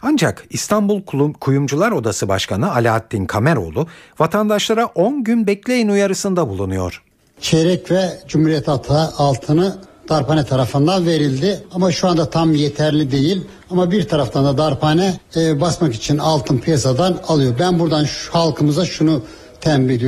Ancak 0.02 0.46
İstanbul 0.50 1.02
Kuyumcular 1.34 1.92
Odası 1.92 2.28
Başkanı 2.28 2.76
Alaaddin 2.76 3.26
Kameroğlu 3.26 3.88
vatandaşlara 4.20 4.86
10 4.86 5.24
gün 5.24 5.48
bekleyin 5.48 5.90
uyarısında 5.90 6.50
bulunuyor. 6.50 7.04
Çeyrek 7.42 7.92
ve 7.92 8.10
Cumhuriyet 8.28 8.70
altını 9.18 9.76
darphane 10.10 10.46
tarafından 10.46 11.06
verildi. 11.06 11.64
Ama 11.74 11.92
şu 11.92 12.08
anda 12.08 12.30
tam 12.30 12.54
yeterli 12.54 13.12
değil. 13.12 13.42
Ama 13.70 13.92
bir 13.92 14.08
taraftan 14.08 14.46
da 14.46 14.58
darphane 14.58 15.20
e, 15.36 15.62
basmak 15.62 15.96
için 15.96 16.18
altın 16.18 16.58
piyasadan 16.58 17.18
alıyor. 17.28 17.54
Ben 17.60 17.80
buradan 17.80 18.06
şu 18.06 18.36
halkımıza 18.36 18.86
şunu 18.86 19.22
tembih 19.64 20.02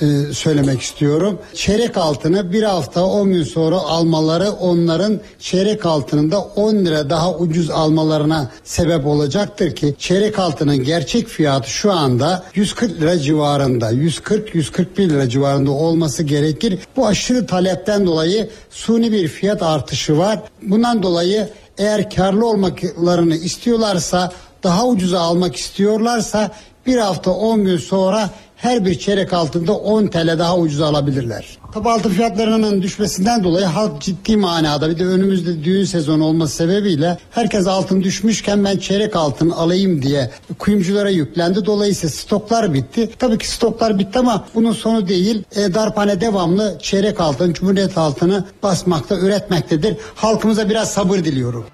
e, 0.00 0.32
söylemek 0.32 0.80
istiyorum. 0.80 1.38
Çeyrek 1.54 1.96
altını 1.96 2.52
bir 2.52 2.62
hafta 2.62 3.04
10 3.04 3.32
gün 3.32 3.42
sonra 3.42 3.76
almaları 3.76 4.50
onların 4.50 5.20
çeyrek 5.38 5.86
altının 5.86 6.32
da 6.32 6.40
10 6.40 6.74
lira 6.74 7.10
daha 7.10 7.34
ucuz 7.34 7.70
almalarına 7.70 8.50
sebep 8.64 9.06
olacaktır 9.06 9.74
ki 9.74 9.94
çeyrek 9.98 10.38
altının 10.38 10.84
gerçek 10.84 11.28
fiyatı 11.28 11.70
şu 11.70 11.92
anda 11.92 12.44
140 12.54 13.00
lira 13.00 13.18
civarında 13.18 13.92
140-141 13.92 15.08
lira 15.08 15.28
civarında 15.28 15.70
olması 15.70 16.22
gerekir. 16.22 16.78
Bu 16.96 17.06
aşırı 17.06 17.46
talepten 17.46 18.06
dolayı 18.06 18.50
suni 18.70 19.12
bir 19.12 19.28
fiyat 19.28 19.62
artışı 19.62 20.18
var. 20.18 20.38
Bundan 20.62 21.02
dolayı 21.02 21.48
eğer 21.78 22.10
karlı 22.10 22.46
olmaklarını 22.46 23.36
istiyorlarsa 23.36 24.32
daha 24.62 24.86
ucuza 24.86 25.20
almak 25.20 25.56
istiyorlarsa 25.56 26.50
bir 26.86 26.96
hafta 26.96 27.30
10 27.30 27.64
gün 27.64 27.76
sonra 27.76 28.30
her 28.62 28.84
bir 28.84 28.98
çeyrek 28.98 29.32
altında 29.32 29.72
10 29.72 30.06
TL 30.06 30.38
daha 30.38 30.58
ucuz 30.58 30.80
alabilirler. 30.80 31.58
Tabi 31.74 31.88
altın 31.88 32.10
fiyatlarının 32.10 32.82
düşmesinden 32.82 33.44
dolayı 33.44 33.66
halk 33.66 34.00
ciddi 34.00 34.36
manada 34.36 34.90
bir 34.90 34.98
de 34.98 35.06
önümüzde 35.06 35.64
düğün 35.64 35.84
sezonu 35.84 36.24
olması 36.24 36.56
sebebiyle 36.56 37.18
herkes 37.30 37.66
altın 37.66 38.02
düşmüşken 38.02 38.64
ben 38.64 38.76
çeyrek 38.76 39.16
altın 39.16 39.50
alayım 39.50 40.02
diye 40.02 40.30
kuyumculara 40.58 41.10
yüklendi. 41.10 41.66
Dolayısıyla 41.66 42.16
stoklar 42.16 42.74
bitti. 42.74 43.10
Tabii 43.18 43.38
ki 43.38 43.48
stoklar 43.48 43.98
bitti 43.98 44.18
ama 44.18 44.44
bunun 44.54 44.72
sonu 44.72 45.08
değil. 45.08 45.42
E, 45.56 45.74
darphane 45.74 46.20
devamlı 46.20 46.78
çeyrek 46.82 47.20
altın, 47.20 47.52
cumhuriyet 47.52 47.98
altını 47.98 48.44
basmakta, 48.62 49.18
üretmektedir. 49.18 49.96
Halkımıza 50.14 50.70
biraz 50.70 50.90
sabır 50.90 51.18
diliyorum. 51.18 51.66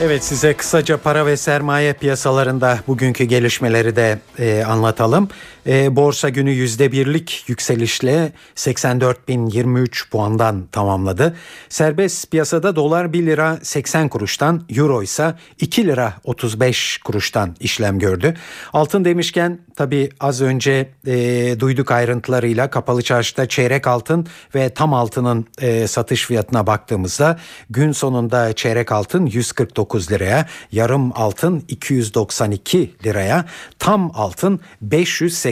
Evet 0.00 0.24
size 0.24 0.54
kısaca 0.54 0.96
para 0.96 1.26
ve 1.26 1.36
sermaye 1.36 1.92
piyasalarında 1.92 2.78
bugünkü 2.86 3.24
gelişmeleri 3.24 3.96
de 3.96 4.18
e, 4.38 4.64
anlatalım. 4.64 5.28
E, 5.66 5.96
borsa 5.96 6.28
günü 6.28 6.50
%1'lik 6.50 7.44
yükselişle 7.46 8.32
84.023 8.56 10.10
puandan 10.10 10.66
tamamladı. 10.72 11.36
Serbest 11.68 12.30
piyasada 12.30 12.76
dolar 12.76 13.12
1 13.12 13.26
lira 13.26 13.58
80 13.62 14.08
kuruştan, 14.08 14.62
euro 14.76 15.02
ise 15.02 15.34
2 15.60 15.86
lira 15.86 16.14
35 16.24 16.98
kuruştan 16.98 17.56
işlem 17.60 17.98
gördü. 17.98 18.34
Altın 18.72 19.04
demişken 19.04 19.58
tabi 19.76 20.10
az 20.20 20.42
önce 20.42 20.90
e, 21.06 21.60
duyduk 21.60 21.90
ayrıntılarıyla 21.90 22.70
kapalı 22.70 23.02
çarşıda 23.02 23.48
çeyrek 23.48 23.86
altın 23.86 24.26
ve 24.54 24.70
tam 24.70 24.94
altının 24.94 25.46
e, 25.60 25.86
satış 25.86 26.26
fiyatına 26.26 26.66
baktığımızda 26.66 27.38
gün 27.70 27.92
sonunda 27.92 28.52
çeyrek 28.52 28.92
altın 28.92 29.26
149 29.26 30.12
liraya, 30.12 30.46
yarım 30.72 31.12
altın 31.14 31.64
292 31.68 32.94
liraya, 33.04 33.44
tam 33.78 34.10
altın 34.14 34.60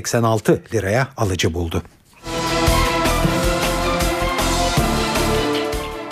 586 0.04 0.62
liraya 0.72 1.08
alıcı 1.16 1.54
buldu. 1.54 1.82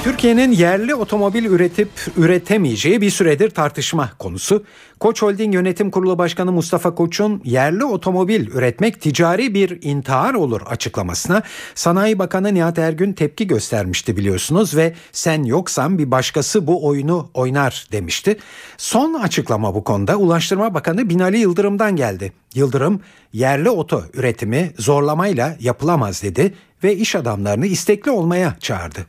Türkiye'nin 0.04 0.52
yerli 0.52 0.94
otomobil 0.94 1.44
üretip 1.44 1.88
üretemeyeceği 2.16 3.00
bir 3.00 3.10
süredir 3.10 3.50
tartışma 3.50 4.10
konusu. 4.18 4.64
Koç 5.00 5.22
Holding 5.22 5.54
Yönetim 5.54 5.90
Kurulu 5.90 6.18
Başkanı 6.18 6.52
Mustafa 6.52 6.94
Koç'un 6.94 7.42
yerli 7.44 7.84
otomobil 7.84 8.46
üretmek 8.46 9.00
ticari 9.00 9.54
bir 9.54 9.78
intihar 9.82 10.34
olur 10.34 10.60
açıklamasına 10.66 11.42
Sanayi 11.74 12.18
Bakanı 12.18 12.54
Nihat 12.54 12.78
Ergün 12.78 13.12
tepki 13.12 13.46
göstermişti 13.46 14.16
biliyorsunuz 14.16 14.76
ve 14.76 14.94
sen 15.12 15.44
yoksan 15.44 15.98
bir 15.98 16.10
başkası 16.10 16.66
bu 16.66 16.86
oyunu 16.86 17.30
oynar 17.34 17.86
demişti. 17.92 18.36
Son 18.76 19.14
açıklama 19.14 19.74
bu 19.74 19.84
konuda 19.84 20.16
Ulaştırma 20.16 20.74
Bakanı 20.74 21.08
Binali 21.08 21.38
Yıldırım'dan 21.38 21.96
geldi. 21.96 22.32
Yıldırım 22.54 23.00
yerli 23.32 23.70
oto 23.70 24.02
üretimi 24.14 24.72
zorlamayla 24.78 25.56
yapılamaz 25.60 26.22
dedi 26.22 26.54
ve 26.84 26.96
iş 26.96 27.16
adamlarını 27.16 27.66
istekli 27.66 28.10
olmaya 28.10 28.56
çağırdı. 28.60 29.06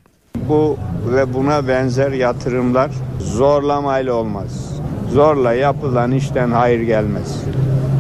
Bu 0.50 0.78
ve 1.15 1.34
buna 1.34 1.67
benzer 1.67 2.12
yatırımlar 2.12 2.91
zorlamayla 3.19 4.13
olmaz. 4.13 4.80
Zorla 5.12 5.54
yapılan 5.54 6.12
işten 6.12 6.52
hayır 6.52 6.82
gelmez. 6.82 7.43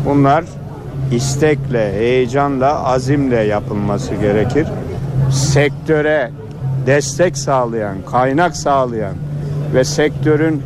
Bunlar 0.05 0.43
istekle, 1.11 1.93
heyecanla, 1.93 2.83
azimle 2.83 3.39
yapılması 3.39 4.15
gerekir. 4.15 4.67
Sektöre 5.31 6.31
destek 6.85 7.37
sağlayan, 7.37 7.97
kaynak 8.11 8.55
sağlayan 8.55 9.13
ve 9.73 9.83
sektörün 9.83 10.63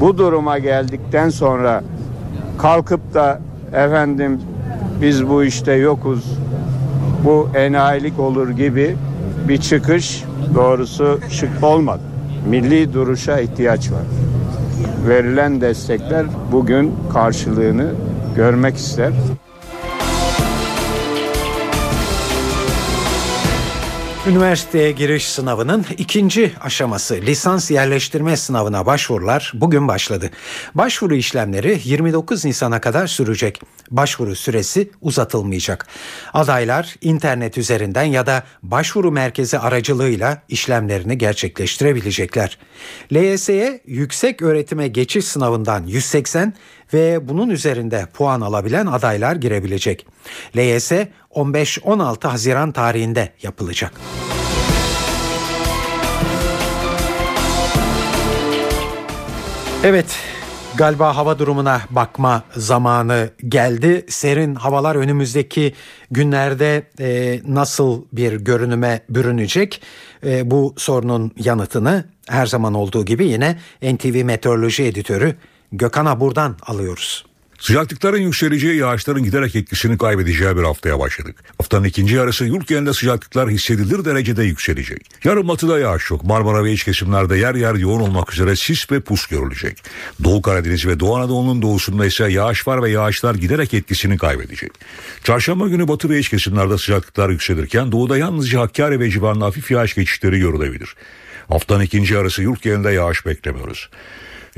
bu 0.00 0.18
duruma 0.18 0.58
geldikten 0.58 1.30
sonra 1.30 1.82
kalkıp 2.58 3.14
da 3.14 3.40
efendim 3.72 4.40
biz 5.00 5.28
bu 5.28 5.44
işte 5.44 5.72
yokuz, 5.72 6.38
bu 7.24 7.48
enayilik 7.54 8.18
olur 8.18 8.48
gibi 8.48 8.96
bir 9.48 9.60
çıkış 9.60 10.24
doğrusu 10.54 11.20
şık 11.30 11.50
olmadı. 11.62 12.02
Milli 12.48 12.92
duruşa 12.92 13.40
ihtiyaç 13.40 13.90
var. 13.90 14.02
Verilen 15.08 15.60
destekler 15.60 16.26
bugün 16.52 16.94
karşılığını 17.12 17.90
görmek 18.36 18.76
ister. 18.76 19.12
Üniversiteye 24.28 24.92
giriş 24.92 25.28
sınavının 25.28 25.86
ikinci 25.98 26.52
aşaması 26.60 27.14
lisans 27.14 27.70
yerleştirme 27.70 28.36
sınavına 28.36 28.86
başvurular 28.86 29.52
bugün 29.54 29.88
başladı. 29.88 30.30
Başvuru 30.74 31.14
işlemleri 31.14 31.80
29 31.84 32.44
Nisan'a 32.44 32.80
kadar 32.80 33.06
sürecek. 33.06 33.60
Başvuru 33.90 34.36
süresi 34.36 34.90
uzatılmayacak. 35.00 35.86
Adaylar 36.32 36.94
internet 37.00 37.58
üzerinden 37.58 38.04
ya 38.04 38.26
da 38.26 38.42
başvuru 38.62 39.12
merkezi 39.12 39.58
aracılığıyla 39.58 40.42
işlemlerini 40.48 41.18
gerçekleştirebilecekler. 41.18 42.58
LYS'ye 43.12 43.80
yüksek 43.86 44.42
öğretime 44.42 44.88
geçiş 44.88 45.24
sınavından 45.24 45.86
180 45.86 46.54
ve 46.92 47.28
bunun 47.28 47.50
üzerinde 47.50 48.06
puan 48.14 48.40
alabilen 48.40 48.86
adaylar 48.86 49.36
girebilecek. 49.36 50.06
LYS 50.56 50.92
15-16 51.30 52.28
Haziran 52.28 52.72
tarihinde 52.72 53.32
yapılacak. 53.42 53.92
Evet 59.84 60.16
galiba 60.76 61.16
hava 61.16 61.38
durumuna 61.38 61.80
bakma 61.90 62.42
zamanı 62.56 63.30
geldi. 63.48 64.06
Serin 64.08 64.54
havalar 64.54 64.96
önümüzdeki 64.96 65.74
günlerde 66.10 66.82
e, 67.00 67.40
nasıl 67.46 68.04
bir 68.12 68.32
görünüme 68.32 69.00
bürünecek? 69.08 69.82
E, 70.26 70.50
bu 70.50 70.74
sorunun 70.76 71.32
yanıtını 71.36 72.04
her 72.28 72.46
zaman 72.46 72.74
olduğu 72.74 73.04
gibi 73.04 73.26
yine 73.26 73.58
NTV 73.82 74.24
Meteoroloji 74.24 74.84
Editörü 74.84 75.34
Gökhan 75.72 76.06
Abur'dan 76.06 76.56
alıyoruz. 76.62 77.24
Sıcaklıkların 77.58 78.18
yükseleceği, 78.18 78.76
yağışların 78.76 79.22
giderek 79.22 79.56
etkisini 79.56 79.98
kaybedeceği 79.98 80.56
bir 80.56 80.62
haftaya 80.62 80.98
başladık. 80.98 81.36
Haftanın 81.58 81.84
ikinci 81.84 82.14
yarısı 82.14 82.44
yurt 82.44 82.68
genelinde 82.68 82.92
sıcaklıklar 82.92 83.50
hissedilir 83.50 84.04
derecede 84.04 84.44
yükselecek. 84.44 85.10
Yarın 85.24 85.48
batıda 85.48 85.78
yağış 85.78 86.10
yok. 86.10 86.24
Marmara 86.24 86.64
ve 86.64 86.72
iç 86.72 86.84
kesimlerde 86.84 87.36
yer 87.36 87.54
yer 87.54 87.74
yoğun 87.74 88.00
olmak 88.00 88.32
üzere 88.32 88.56
sis 88.56 88.90
ve 88.92 89.00
pus 89.00 89.26
görülecek. 89.26 89.82
Doğu 90.24 90.42
Karadeniz 90.42 90.86
ve 90.86 91.00
Doğu 91.00 91.16
Anadolu'nun 91.16 91.62
doğusunda 91.62 92.06
ise 92.06 92.32
yağış 92.32 92.68
var 92.68 92.82
ve 92.82 92.90
yağışlar 92.90 93.34
giderek 93.34 93.74
etkisini 93.74 94.18
kaybedecek. 94.18 94.72
Çarşamba 95.24 95.68
günü 95.68 95.88
batı 95.88 96.10
ve 96.10 96.18
iç 96.18 96.28
kesimlerde 96.28 96.78
sıcaklıklar 96.78 97.30
yükselirken 97.30 97.92
doğuda 97.92 98.18
yalnızca 98.18 98.60
Hakkari 98.60 99.00
ve 99.00 99.10
civarında 99.10 99.44
hafif 99.44 99.70
yağış 99.70 99.94
geçişleri 99.94 100.38
görülebilir. 100.38 100.94
Haftanın 101.48 101.82
ikinci 101.82 102.14
yarısı 102.14 102.42
yurt 102.42 102.62
genelinde 102.62 102.90
yağış 102.90 103.26
beklemiyoruz. 103.26 103.88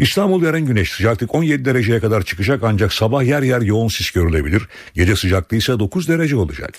İstanbul 0.01 0.43
yarın 0.43 0.67
güneş 0.67 0.93
sıcaklık 0.93 1.35
17 1.35 1.65
dereceye 1.65 2.01
kadar 2.01 2.23
çıkacak 2.23 2.61
ancak 2.65 2.93
sabah 2.93 3.23
yer 3.25 3.43
yer 3.43 3.61
yoğun 3.61 3.89
sis 3.89 4.11
görülebilir. 4.11 4.63
Gece 4.95 5.17
sıcaklığı 5.17 5.57
ise 5.57 5.79
9 5.79 6.09
derece 6.09 6.37
olacak. 6.37 6.71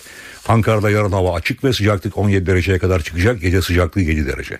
Ankara'da 0.48 0.90
yarın 0.90 1.12
hava 1.12 1.34
açık 1.34 1.64
ve 1.64 1.72
sıcaklık 1.72 2.18
17 2.18 2.46
dereceye 2.46 2.78
kadar 2.78 3.02
çıkacak. 3.02 3.40
Gece 3.40 3.62
sıcaklığı 3.62 4.00
7 4.00 4.26
derece. 4.26 4.58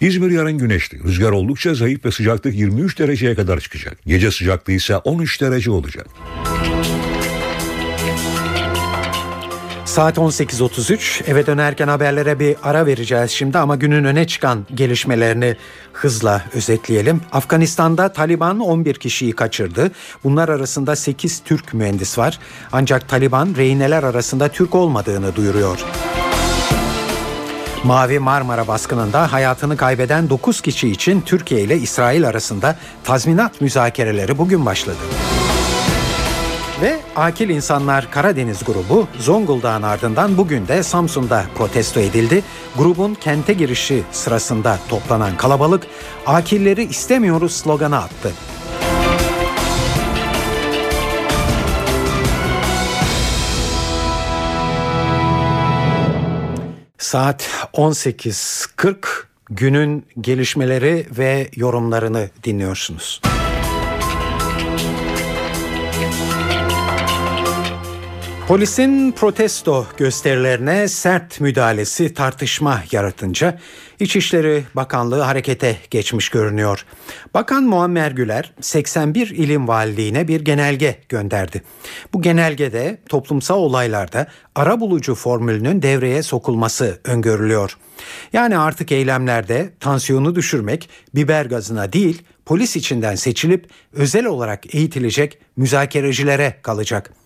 İzmir 0.00 0.30
yarın 0.30 0.58
güneşli. 0.58 1.02
Rüzgar 1.04 1.30
oldukça 1.30 1.74
zayıf 1.74 2.04
ve 2.04 2.10
sıcaklık 2.10 2.54
23 2.54 2.98
dereceye 2.98 3.34
kadar 3.34 3.60
çıkacak. 3.60 3.98
Gece 4.06 4.30
sıcaklığı 4.30 4.72
ise 4.72 4.96
13 4.96 5.40
derece 5.40 5.70
olacak. 5.70 6.06
Saat 9.96 10.18
18.33 10.18 11.24
eve 11.30 11.46
dönerken 11.46 11.88
haberlere 11.88 12.40
bir 12.40 12.56
ara 12.62 12.86
vereceğiz 12.86 13.30
şimdi 13.30 13.58
ama 13.58 13.76
günün 13.76 14.04
öne 14.04 14.26
çıkan 14.26 14.66
gelişmelerini 14.74 15.56
hızla 15.92 16.42
özetleyelim. 16.54 17.20
Afganistan'da 17.32 18.12
Taliban 18.12 18.60
11 18.60 18.94
kişiyi 18.94 19.32
kaçırdı. 19.32 19.90
Bunlar 20.24 20.48
arasında 20.48 20.96
8 20.96 21.42
Türk 21.44 21.74
mühendis 21.74 22.18
var. 22.18 22.38
Ancak 22.72 23.08
Taliban 23.08 23.54
rehineler 23.56 24.02
arasında 24.02 24.48
Türk 24.48 24.74
olmadığını 24.74 25.36
duyuruyor. 25.36 25.84
Mavi 27.84 28.18
Marmara 28.18 28.68
baskınında 28.68 29.32
hayatını 29.32 29.76
kaybeden 29.76 30.30
9 30.30 30.60
kişi 30.60 30.88
için 30.88 31.20
Türkiye 31.20 31.60
ile 31.60 31.76
İsrail 31.76 32.28
arasında 32.28 32.76
tazminat 33.04 33.60
müzakereleri 33.60 34.38
bugün 34.38 34.66
başladı. 34.66 35.35
Ve 36.82 37.00
Akil 37.16 37.48
İnsanlar 37.48 38.10
Karadeniz 38.10 38.64
grubu 38.64 39.08
Zonguldak'ın 39.18 39.82
ardından 39.82 40.36
bugün 40.36 40.68
de 40.68 40.82
Samsun'da 40.82 41.44
protesto 41.54 42.00
edildi. 42.00 42.42
Grubun 42.78 43.14
kente 43.14 43.52
girişi 43.52 44.02
sırasında 44.12 44.78
toplanan 44.88 45.36
kalabalık 45.36 45.86
Akilleri 46.26 46.84
istemiyoruz 46.84 47.52
sloganı 47.52 47.96
attı. 47.96 48.32
Saat 56.98 57.48
18.40 57.72 58.96
günün 59.50 60.06
gelişmeleri 60.20 61.06
ve 61.18 61.50
yorumlarını 61.56 62.30
dinliyorsunuz. 62.44 63.20
Polisin 68.48 69.12
protesto 69.12 69.86
gösterilerine 69.96 70.88
sert 70.88 71.40
müdahalesi 71.40 72.14
tartışma 72.14 72.82
yaratınca 72.92 73.58
İçişleri 74.00 74.64
Bakanlığı 74.74 75.20
harekete 75.20 75.76
geçmiş 75.90 76.28
görünüyor. 76.28 76.86
Bakan 77.34 77.64
Muammer 77.64 78.10
Güler 78.10 78.52
81 78.60 79.30
ilim 79.30 79.68
valiliğine 79.68 80.28
bir 80.28 80.40
genelge 80.40 80.98
gönderdi. 81.08 81.62
Bu 82.12 82.22
genelgede 82.22 82.98
toplumsal 83.08 83.58
olaylarda 83.58 84.26
arabulucu 84.54 85.14
formülünün 85.14 85.82
devreye 85.82 86.22
sokulması 86.22 87.00
öngörülüyor. 87.04 87.78
Yani 88.32 88.58
artık 88.58 88.92
eylemlerde 88.92 89.70
tansiyonu 89.80 90.34
düşürmek 90.34 90.90
biber 91.14 91.46
gazına 91.46 91.92
değil 91.92 92.22
polis 92.44 92.76
içinden 92.76 93.14
seçilip 93.14 93.70
özel 93.92 94.26
olarak 94.26 94.74
eğitilecek 94.74 95.38
müzakerecilere 95.56 96.56
kalacak. 96.62 97.25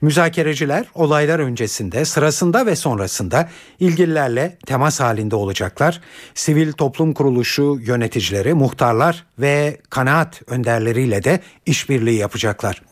Müzakereciler 0.00 0.86
olaylar 0.94 1.38
öncesinde, 1.38 2.04
sırasında 2.04 2.66
ve 2.66 2.76
sonrasında 2.76 3.48
ilgililerle 3.80 4.56
temas 4.66 5.00
halinde 5.00 5.36
olacaklar. 5.36 6.00
Sivil 6.34 6.72
toplum 6.72 7.14
kuruluşu 7.14 7.78
yöneticileri, 7.82 8.54
muhtarlar 8.54 9.24
ve 9.38 9.80
kanaat 9.90 10.42
önderleriyle 10.46 11.24
de 11.24 11.40
işbirliği 11.66 12.18
yapacaklar. 12.18 12.82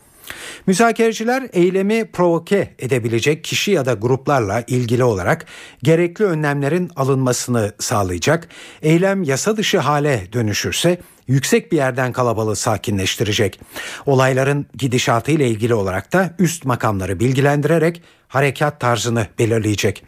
Müzakereciler 0.67 1.49
eylemi 1.53 2.05
provoke 2.05 2.73
edebilecek 2.79 3.43
kişi 3.43 3.71
ya 3.71 3.85
da 3.85 3.93
gruplarla 3.93 4.63
ilgili 4.67 5.03
olarak 5.03 5.45
gerekli 5.83 6.25
önlemlerin 6.25 6.91
alınmasını 6.95 7.71
sağlayacak. 7.79 8.47
Eylem 8.81 9.23
yasa 9.23 9.57
dışı 9.57 9.79
hale 9.79 10.27
dönüşürse 10.33 10.97
yüksek 11.29 11.71
bir 11.71 11.77
yerden 11.77 12.11
kalabalığı 12.11 12.55
sakinleştirecek. 12.55 13.59
Olayların 14.05 14.65
gidişatı 14.77 15.31
ile 15.31 15.47
ilgili 15.47 15.73
olarak 15.73 16.13
da 16.13 16.35
üst 16.39 16.65
makamları 16.65 17.19
bilgilendirerek 17.19 18.01
harekat 18.27 18.79
tarzını 18.79 19.27
belirleyecek. 19.39 20.03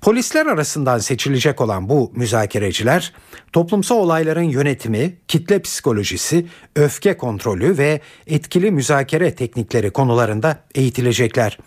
Polisler 0.00 0.46
arasından 0.46 0.98
seçilecek 0.98 1.60
olan 1.60 1.88
bu 1.88 2.12
müzakereciler 2.16 3.12
toplumsal 3.52 3.96
olayların 3.96 4.42
yönetimi, 4.42 5.16
kitle 5.28 5.62
psikolojisi, 5.62 6.46
öfke 6.76 7.16
kontrolü 7.16 7.78
ve 7.78 8.00
etkili 8.26 8.70
müzakere 8.70 9.34
teknikleri 9.34 9.90
konularında 9.90 10.56
eğitilecekler. 10.74 11.58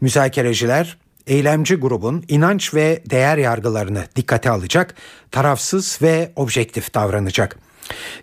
Müzakereciler 0.00 0.98
eylemci 1.26 1.74
grubun 1.74 2.24
inanç 2.28 2.74
ve 2.74 3.02
değer 3.10 3.36
yargılarını 3.36 4.04
dikkate 4.16 4.50
alacak, 4.50 4.94
tarafsız 5.30 5.98
ve 6.02 6.32
objektif 6.36 6.94
davranacak. 6.94 7.67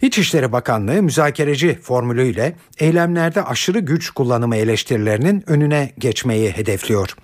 İçişleri 0.02 0.52
Bakanlığı 0.52 1.04
müzakereci 1.04 1.80
formülüyle 1.82 2.56
eylemlerde 2.80 3.44
aşırı 3.44 3.80
güç 3.80 4.10
kullanımı 4.10 4.56
eleştirilerinin 4.56 5.44
önüne 5.48 5.94
geçmeyi 5.98 6.52
hedefliyor. 6.52 7.16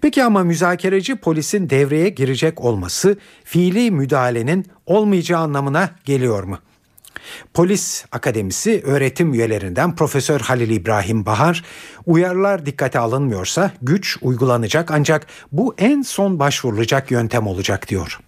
Peki 0.00 0.24
ama 0.24 0.44
müzakereci 0.44 1.16
polisin 1.16 1.70
devreye 1.70 2.08
girecek 2.08 2.60
olması 2.60 3.18
fiili 3.44 3.90
müdahalenin 3.90 4.66
olmayacağı 4.86 5.40
anlamına 5.40 5.90
geliyor 6.04 6.44
mu? 6.44 6.58
Polis 7.54 8.04
Akademisi 8.12 8.82
öğretim 8.84 9.34
üyelerinden 9.34 9.96
Profesör 9.96 10.40
Halil 10.40 10.70
İbrahim 10.70 11.26
Bahar, 11.26 11.64
uyarılar 12.06 12.66
dikkate 12.66 12.98
alınmıyorsa 12.98 13.70
güç 13.82 14.18
uygulanacak 14.22 14.90
ancak 14.90 15.26
bu 15.52 15.74
en 15.78 16.02
son 16.02 16.38
başvurulacak 16.38 17.10
yöntem 17.10 17.46
olacak 17.46 17.88
diyor. 17.88 18.20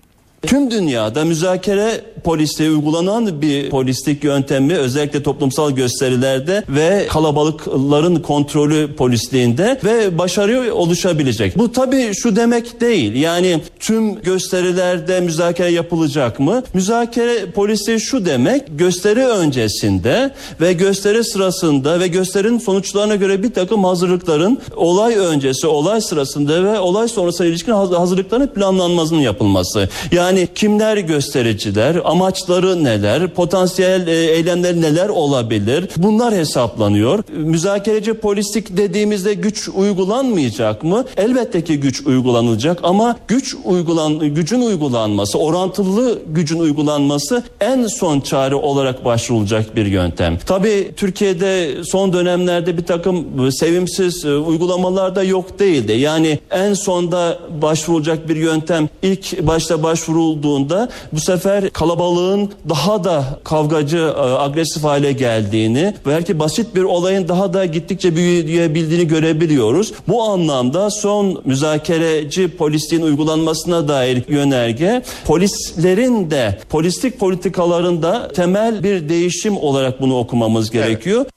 Tüm 0.46 0.70
dünyada 0.70 1.24
müzakere 1.24 2.00
polisliği 2.24 2.70
uygulanan 2.70 3.42
bir 3.42 3.70
polislik 3.70 4.24
yöntemi 4.24 4.74
özellikle 4.74 5.22
toplumsal 5.22 5.70
gösterilerde 5.70 6.64
ve 6.68 7.06
kalabalıkların 7.08 8.16
kontrolü 8.16 8.96
polisliğinde 8.96 9.80
ve 9.84 10.18
başarı 10.18 10.74
oluşabilecek. 10.74 11.58
Bu 11.58 11.72
tabii 11.72 12.14
şu 12.14 12.36
demek 12.36 12.80
değil. 12.80 13.14
Yani 13.14 13.60
tüm 13.80 14.22
gösterilerde 14.22 15.20
müzakere 15.20 15.70
yapılacak 15.70 16.40
mı? 16.40 16.62
Müzakere 16.74 17.50
polisliği 17.50 18.00
şu 18.00 18.26
demek. 18.26 18.78
Gösteri 18.78 19.26
öncesinde 19.26 20.30
ve 20.60 20.72
gösteri 20.72 21.24
sırasında 21.24 22.00
ve 22.00 22.08
gösterinin 22.08 22.58
sonuçlarına 22.58 23.16
göre 23.16 23.42
bir 23.42 23.52
takım 23.52 23.84
hazırlıkların 23.84 24.58
olay 24.76 25.14
öncesi, 25.14 25.66
olay 25.66 26.00
sırasında 26.00 26.64
ve 26.64 26.78
olay 26.78 27.08
sonrasına 27.08 27.46
ilişkin 27.46 27.72
hazırlıkların 27.72 28.46
planlanmasının 28.46 29.20
yapılması. 29.20 29.88
Yani 30.12 30.33
yani 30.34 30.48
kimler 30.54 30.96
göstericiler, 30.96 31.96
amaçları 32.04 32.84
neler, 32.84 33.28
potansiyel 33.28 34.06
e, 34.06 34.12
eylemler 34.12 34.74
neler 34.80 35.08
olabilir? 35.08 35.88
Bunlar 35.96 36.34
hesaplanıyor. 36.34 37.24
Müzakereci 37.36 38.14
polislik 38.14 38.76
dediğimizde 38.76 39.34
güç 39.34 39.68
uygulanmayacak 39.68 40.84
mı? 40.84 41.04
Elbette 41.16 41.64
ki 41.64 41.80
güç 41.80 42.00
uygulanacak 42.06 42.78
ama 42.82 43.16
güç 43.28 43.54
uygulan 43.64 44.18
gücün 44.18 44.60
uygulanması, 44.60 45.38
orantılı 45.38 46.18
gücün 46.26 46.58
uygulanması 46.58 47.42
en 47.60 47.86
son 47.86 48.20
çare 48.20 48.54
olarak 48.54 49.04
başvurulacak 49.04 49.76
bir 49.76 49.86
yöntem. 49.86 50.38
Tabii 50.46 50.90
Türkiye'de 50.96 51.84
son 51.84 52.12
dönemlerde 52.12 52.76
bir 52.78 52.84
takım 52.84 53.52
sevimsiz 53.52 54.24
e, 54.24 54.36
uygulamalar 54.36 55.16
da 55.16 55.22
yok 55.22 55.58
değildi. 55.58 55.92
Yani 55.92 56.38
en 56.50 56.74
sonda 56.74 57.38
başvurulacak 57.62 58.28
bir 58.28 58.36
yöntem 58.36 58.88
ilk 59.02 59.46
başta 59.46 59.82
başvurul 59.82 60.23
olduğunda 60.24 60.88
bu 61.12 61.20
sefer 61.20 61.70
kalabalığın 61.70 62.50
daha 62.68 63.04
da 63.04 63.24
kavgacı, 63.44 63.98
e, 64.16 64.20
agresif 64.20 64.84
hale 64.84 65.12
geldiğini 65.12 65.94
belki 66.06 66.38
basit 66.38 66.74
bir 66.74 66.82
olayın 66.82 67.28
daha 67.28 67.52
da 67.52 67.64
gittikçe 67.64 68.16
büyüyebildiğini 68.16 69.08
görebiliyoruz. 69.08 69.92
Bu 70.08 70.22
anlamda 70.22 70.90
son 70.90 71.42
müzakereci 71.44 72.48
polisliğin 72.48 73.02
uygulanmasına 73.02 73.88
dair 73.88 74.22
yönerge 74.28 75.02
polislerin 75.26 76.30
de 76.30 76.58
polislik 76.68 77.18
politikalarında 77.18 78.28
temel 78.28 78.82
bir 78.82 79.08
değişim 79.08 79.56
olarak 79.56 80.00
bunu 80.00 80.18
okumamız 80.18 80.70
gerekiyor. 80.70 81.20
Evet. 81.20 81.33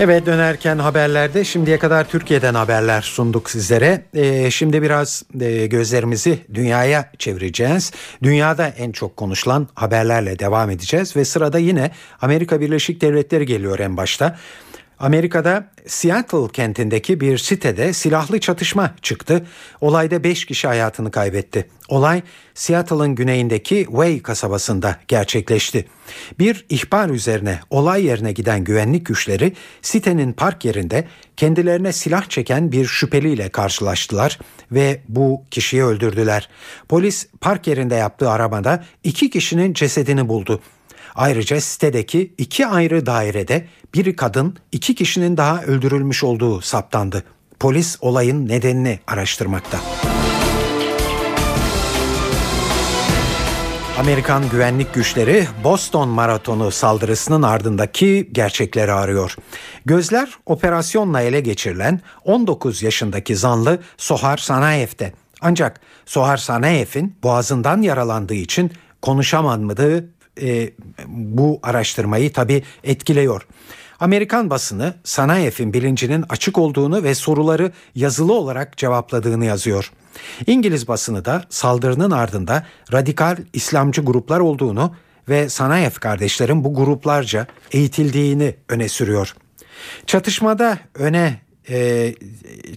Evet 0.00 0.26
dönerken 0.26 0.78
haberlerde 0.78 1.44
şimdiye 1.44 1.78
kadar 1.78 2.08
Türkiye'den 2.08 2.54
haberler 2.54 3.02
sunduk 3.02 3.50
sizlere. 3.50 4.02
Ee, 4.14 4.50
şimdi 4.50 4.82
biraz 4.82 5.22
e, 5.40 5.66
gözlerimizi 5.66 6.38
dünyaya 6.54 7.10
çevireceğiz. 7.18 7.92
Dünyada 8.22 8.68
en 8.68 8.92
çok 8.92 9.16
konuşulan 9.16 9.68
haberlerle 9.74 10.38
devam 10.38 10.70
edeceğiz 10.70 11.16
ve 11.16 11.24
sırada 11.24 11.58
yine 11.58 11.90
Amerika 12.20 12.60
Birleşik 12.60 13.00
Devletleri 13.00 13.46
geliyor 13.46 13.78
en 13.78 13.96
başta. 13.96 14.38
Amerika'da 15.02 15.70
Seattle 15.86 16.48
kentindeki 16.52 17.20
bir 17.20 17.38
sitede 17.38 17.92
silahlı 17.92 18.40
çatışma 18.40 18.94
çıktı. 19.02 19.46
Olayda 19.80 20.24
5 20.24 20.44
kişi 20.44 20.66
hayatını 20.66 21.10
kaybetti. 21.10 21.68
Olay 21.88 22.22
Seattle'ın 22.54 23.14
güneyindeki 23.14 23.84
Way 23.84 24.22
kasabasında 24.22 24.96
gerçekleşti. 25.08 25.86
Bir 26.38 26.66
ihbar 26.68 27.08
üzerine 27.08 27.60
olay 27.70 28.04
yerine 28.04 28.32
giden 28.32 28.64
güvenlik 28.64 29.06
güçleri 29.06 29.52
sitenin 29.82 30.32
park 30.32 30.64
yerinde 30.64 31.04
kendilerine 31.36 31.92
silah 31.92 32.28
çeken 32.28 32.72
bir 32.72 32.86
şüpheliyle 32.86 33.48
karşılaştılar 33.48 34.38
ve 34.72 35.00
bu 35.08 35.42
kişiyi 35.50 35.84
öldürdüler. 35.84 36.48
Polis 36.88 37.26
park 37.40 37.66
yerinde 37.66 37.94
yaptığı 37.94 38.30
aramada 38.30 38.84
iki 39.04 39.30
kişinin 39.30 39.72
cesedini 39.72 40.28
buldu. 40.28 40.60
Ayrıca 41.14 41.60
sitedeki 41.60 42.34
iki 42.38 42.66
ayrı 42.66 43.06
dairede 43.06 43.66
biri 43.94 44.16
kadın 44.16 44.56
iki 44.72 44.94
kişinin 44.94 45.36
daha 45.36 45.62
öldürülmüş 45.62 46.24
olduğu 46.24 46.60
saptandı. 46.60 47.24
Polis 47.60 47.96
olayın 48.00 48.48
nedenini 48.48 48.98
araştırmakta. 49.06 49.78
Amerikan 53.98 54.48
güvenlik 54.48 54.94
güçleri 54.94 55.46
Boston 55.64 56.08
Maratonu 56.08 56.70
saldırısının 56.70 57.42
ardındaki 57.42 58.28
gerçekleri 58.32 58.92
arıyor. 58.92 59.36
Gözler 59.84 60.30
operasyonla 60.46 61.20
ele 61.20 61.40
geçirilen 61.40 62.00
19 62.24 62.82
yaşındaki 62.82 63.36
zanlı 63.36 63.78
Sohar 63.96 64.36
Sanayev'de. 64.36 65.12
Ancak 65.40 65.80
Sohar 66.06 66.36
Sanayev'in 66.36 67.16
boğazından 67.22 67.82
yaralandığı 67.82 68.34
için 68.34 68.72
konuşamadığı 69.02 70.08
e, 70.40 70.70
bu 71.06 71.60
araştırmayı 71.62 72.32
tabi 72.32 72.62
etkiliyor. 72.84 73.46
Amerikan 74.00 74.50
basını 74.50 74.94
Sanayef'in 75.04 75.72
bilincinin 75.72 76.24
açık 76.28 76.58
olduğunu 76.58 77.02
ve 77.02 77.14
soruları 77.14 77.72
yazılı 77.94 78.32
olarak 78.32 78.76
cevapladığını 78.76 79.44
yazıyor. 79.44 79.92
İngiliz 80.46 80.88
basını 80.88 81.24
da 81.24 81.44
saldırının 81.48 82.10
ardında 82.10 82.66
radikal 82.92 83.36
İslamcı 83.52 84.02
gruplar 84.02 84.40
olduğunu 84.40 84.94
ve 85.28 85.48
Sanayef 85.48 86.00
kardeşlerin 86.00 86.64
bu 86.64 86.74
gruplarca 86.74 87.46
eğitildiğini 87.72 88.54
öne 88.68 88.88
sürüyor. 88.88 89.36
Çatışmada 90.06 90.78
öne 90.94 91.40
e, 91.70 92.14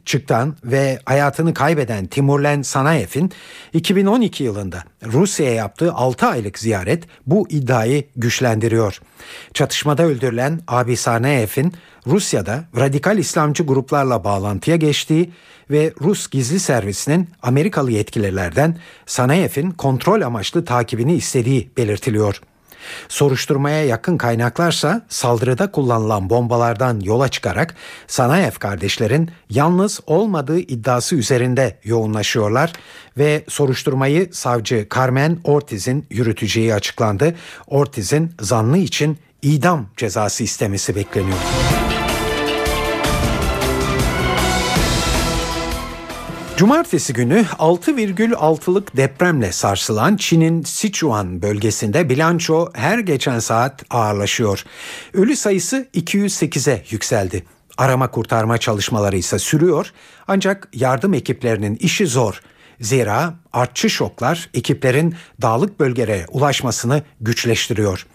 çıkan 0.05 0.55
ve 0.63 0.99
hayatını 1.05 1.53
kaybeden 1.53 2.05
Timurlen 2.05 2.61
Sanayev'in 2.61 3.31
2012 3.73 4.43
yılında 4.43 4.83
Rusya'ya 5.05 5.53
yaptığı 5.53 5.93
6 5.93 6.25
aylık 6.25 6.59
ziyaret 6.59 7.03
bu 7.25 7.47
iddiayı 7.49 8.03
güçlendiriyor. 8.15 8.99
Çatışmada 9.53 10.03
öldürülen 10.03 10.59
abi 10.67 10.97
Sanayev'in 10.97 11.73
Rusya'da 12.07 12.63
radikal 12.77 13.17
İslamcı 13.17 13.63
gruplarla 13.63 14.23
bağlantıya 14.23 14.77
geçtiği 14.77 15.31
ve 15.71 15.93
Rus 16.01 16.29
gizli 16.29 16.59
servisinin 16.59 17.29
Amerikalı 17.41 17.91
yetkililerden 17.91 18.77
Sanayev'in 19.05 19.71
kontrol 19.71 20.21
amaçlı 20.21 20.65
takibini 20.65 21.15
istediği 21.15 21.69
belirtiliyor. 21.77 22.41
Soruşturmaya 23.07 23.85
yakın 23.85 24.17
kaynaklarsa 24.17 25.05
saldırıda 25.09 25.71
kullanılan 25.71 26.29
bombalardan 26.29 26.99
yola 26.99 27.27
çıkarak 27.27 27.75
Sanayev 28.07 28.51
kardeşlerin 28.51 29.31
yalnız 29.49 29.99
olmadığı 30.07 30.59
iddiası 30.59 31.15
üzerinde 31.15 31.79
yoğunlaşıyorlar 31.83 32.73
ve 33.17 33.45
soruşturmayı 33.47 34.29
savcı 34.33 34.87
Carmen 34.95 35.39
Ortiz'in 35.43 36.07
yürüteceği 36.09 36.73
açıklandı. 36.73 37.35
Ortiz'in 37.67 38.31
zanlı 38.41 38.77
için 38.77 39.17
idam 39.41 39.85
cezası 39.97 40.43
istemesi 40.43 40.95
bekleniyor. 40.95 41.37
Cumartesi 46.57 47.13
günü 47.13 47.41
6,6'lık 47.59 48.97
depremle 48.97 49.51
sarsılan 49.51 50.15
Çin'in 50.15 50.61
Sichuan 50.61 51.41
bölgesinde 51.41 52.09
bilanço 52.09 52.69
her 52.73 52.99
geçen 52.99 53.39
saat 53.39 53.83
ağırlaşıyor. 53.89 54.63
Ölü 55.13 55.35
sayısı 55.35 55.87
208'e 55.93 56.81
yükseldi. 56.89 57.43
Arama 57.77 58.11
kurtarma 58.11 58.57
çalışmaları 58.57 59.17
ise 59.17 59.39
sürüyor 59.39 59.91
ancak 60.27 60.69
yardım 60.73 61.13
ekiplerinin 61.13 61.75
işi 61.75 62.07
zor. 62.07 62.41
Zira 62.79 63.33
artçı 63.53 63.89
şoklar 63.89 64.49
ekiplerin 64.53 65.15
dağlık 65.41 65.79
bölgelere 65.79 66.25
ulaşmasını 66.31 67.03
güçleştiriyor. 67.21 68.07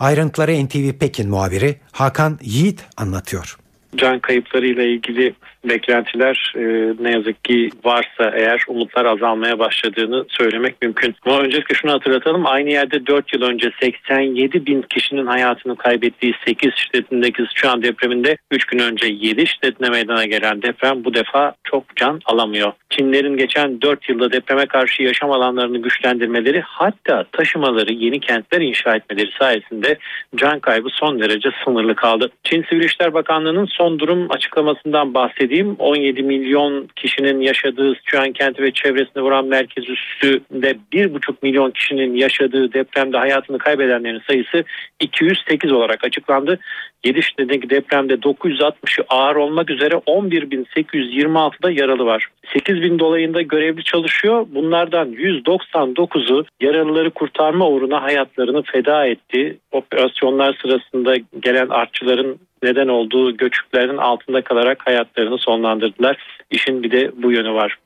Ayrıntıları 0.00 0.66
NTV 0.66 0.92
Pekin 0.92 1.30
muhabiri 1.30 1.76
Hakan 1.92 2.38
Yiğit 2.42 2.84
anlatıyor. 2.96 3.56
Can 3.96 4.18
kayıplarıyla 4.20 4.82
ilgili 4.82 5.34
beklentiler 5.68 6.52
e, 6.56 6.62
ne 7.00 7.10
yazık 7.10 7.44
ki 7.44 7.70
varsa 7.84 8.32
eğer 8.36 8.64
umutlar 8.68 9.04
azalmaya 9.04 9.58
başladığını 9.58 10.24
söylemek 10.28 10.82
mümkün. 10.82 11.14
Ama 11.26 11.40
öncelikle 11.40 11.74
şunu 11.74 11.92
hatırlatalım. 11.92 12.46
Aynı 12.46 12.70
yerde 12.70 13.06
4 13.06 13.34
yıl 13.34 13.42
önce 13.42 13.70
87 13.80 14.66
bin 14.66 14.82
kişinin 14.82 15.26
hayatını 15.26 15.76
kaybettiği 15.76 16.34
8 16.46 16.74
şiddetindeki 16.74 17.42
Sichuan 17.48 17.82
depreminde 17.82 18.36
3 18.50 18.64
gün 18.64 18.78
önce 18.78 19.06
7 19.06 19.46
şiddetine 19.46 19.88
meydana 19.88 20.24
gelen 20.24 20.62
deprem 20.62 21.04
bu 21.04 21.14
defa 21.14 21.54
çok 21.64 21.96
can 21.96 22.20
alamıyor. 22.24 22.72
Çinlerin 22.90 23.36
geçen 23.36 23.80
4 23.82 24.08
yılda 24.08 24.32
depreme 24.32 24.66
karşı 24.66 25.02
yaşam 25.02 25.30
alanlarını 25.30 25.78
güçlendirmeleri 25.78 26.60
hatta 26.60 27.24
taşımaları 27.32 27.92
yeni 27.92 28.20
kentler 28.20 28.60
inşa 28.60 28.96
etmeleri 28.96 29.30
sayesinde 29.38 29.98
can 30.36 30.60
kaybı 30.60 30.88
son 30.92 31.20
derece 31.20 31.48
sınırlı 31.64 31.94
kaldı. 31.94 32.30
Çin 32.44 32.64
Sivil 32.68 32.84
İşler 32.84 33.14
Bakanlığı'nın 33.14 33.64
son 33.64 33.98
durum 33.98 34.26
açıklamasından 34.30 35.14
bahsedeyim. 35.14 35.76
17 35.78 36.22
milyon 36.22 36.88
kişinin 36.96 37.40
yaşadığı 37.40 37.94
Sichuan 37.94 38.32
kenti 38.32 38.62
ve 38.62 38.72
çevresinde 38.72 39.20
vuran 39.20 39.46
merkez 39.46 39.84
üstünde 39.88 40.76
1,5 40.92 41.34
milyon 41.42 41.70
kişinin 41.70 42.14
yaşadığı 42.14 42.72
depremde 42.72 43.18
hayatını 43.18 43.58
kaybedenlerin 43.58 44.22
sayısı 44.26 44.64
208 45.00 45.72
olarak 45.72 46.04
açıklandı. 46.04 46.58
7 47.04 47.22
şiddetindeki 47.22 47.70
depremde 47.70 48.14
960'ı 48.14 49.04
ağır 49.08 49.36
olmak 49.36 49.70
üzere 49.70 49.94
11.826'da 49.94 51.70
yaralı 51.70 52.04
var. 52.04 52.26
8 52.52 52.82
bin 52.82 52.98
dolayında 52.98 53.42
görevli 53.42 53.84
çalışıyor. 53.84 54.46
Bunlardan 54.48 55.12
199'u 55.12 56.44
yaralıları 56.60 57.10
kurtarma 57.10 57.68
uğruna 57.68 58.02
hayatlarını 58.02 58.62
feda 58.62 59.06
etti. 59.06 59.58
Operasyonlar 59.72 60.58
sırasında 60.62 61.16
gelen 61.42 61.68
artçıların 61.68 62.38
neden 62.62 62.88
olduğu 62.88 63.36
göçüklerin 63.36 63.96
altında 63.96 64.42
kalarak 64.42 64.86
hayatlarını 64.86 65.38
sonlandırdılar. 65.38 66.16
İşin 66.50 66.82
bir 66.82 66.90
de 66.90 67.10
bu 67.22 67.32
yönü 67.32 67.52
var. 67.52 67.78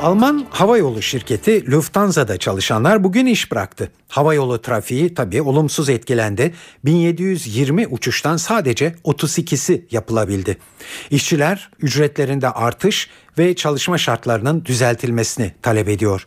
Alman 0.00 0.46
havayolu 0.50 1.02
şirketi 1.02 1.70
Lufthansa'da 1.70 2.36
çalışanlar 2.38 3.04
bugün 3.04 3.26
iş 3.26 3.52
bıraktı. 3.52 3.92
Havayolu 4.08 4.62
trafiği 4.62 5.14
tabii 5.14 5.42
olumsuz 5.42 5.88
etkilendi. 5.88 6.54
1720 6.84 7.86
uçuştan 7.86 8.36
sadece 8.36 8.94
32'si 9.04 9.82
yapılabildi. 9.90 10.58
İşçiler 11.10 11.70
ücretlerinde 11.80 12.50
artış 12.50 13.08
ve 13.38 13.54
çalışma 13.54 13.98
şartlarının 13.98 14.64
düzeltilmesini 14.64 15.52
talep 15.62 15.88
ediyor. 15.88 16.26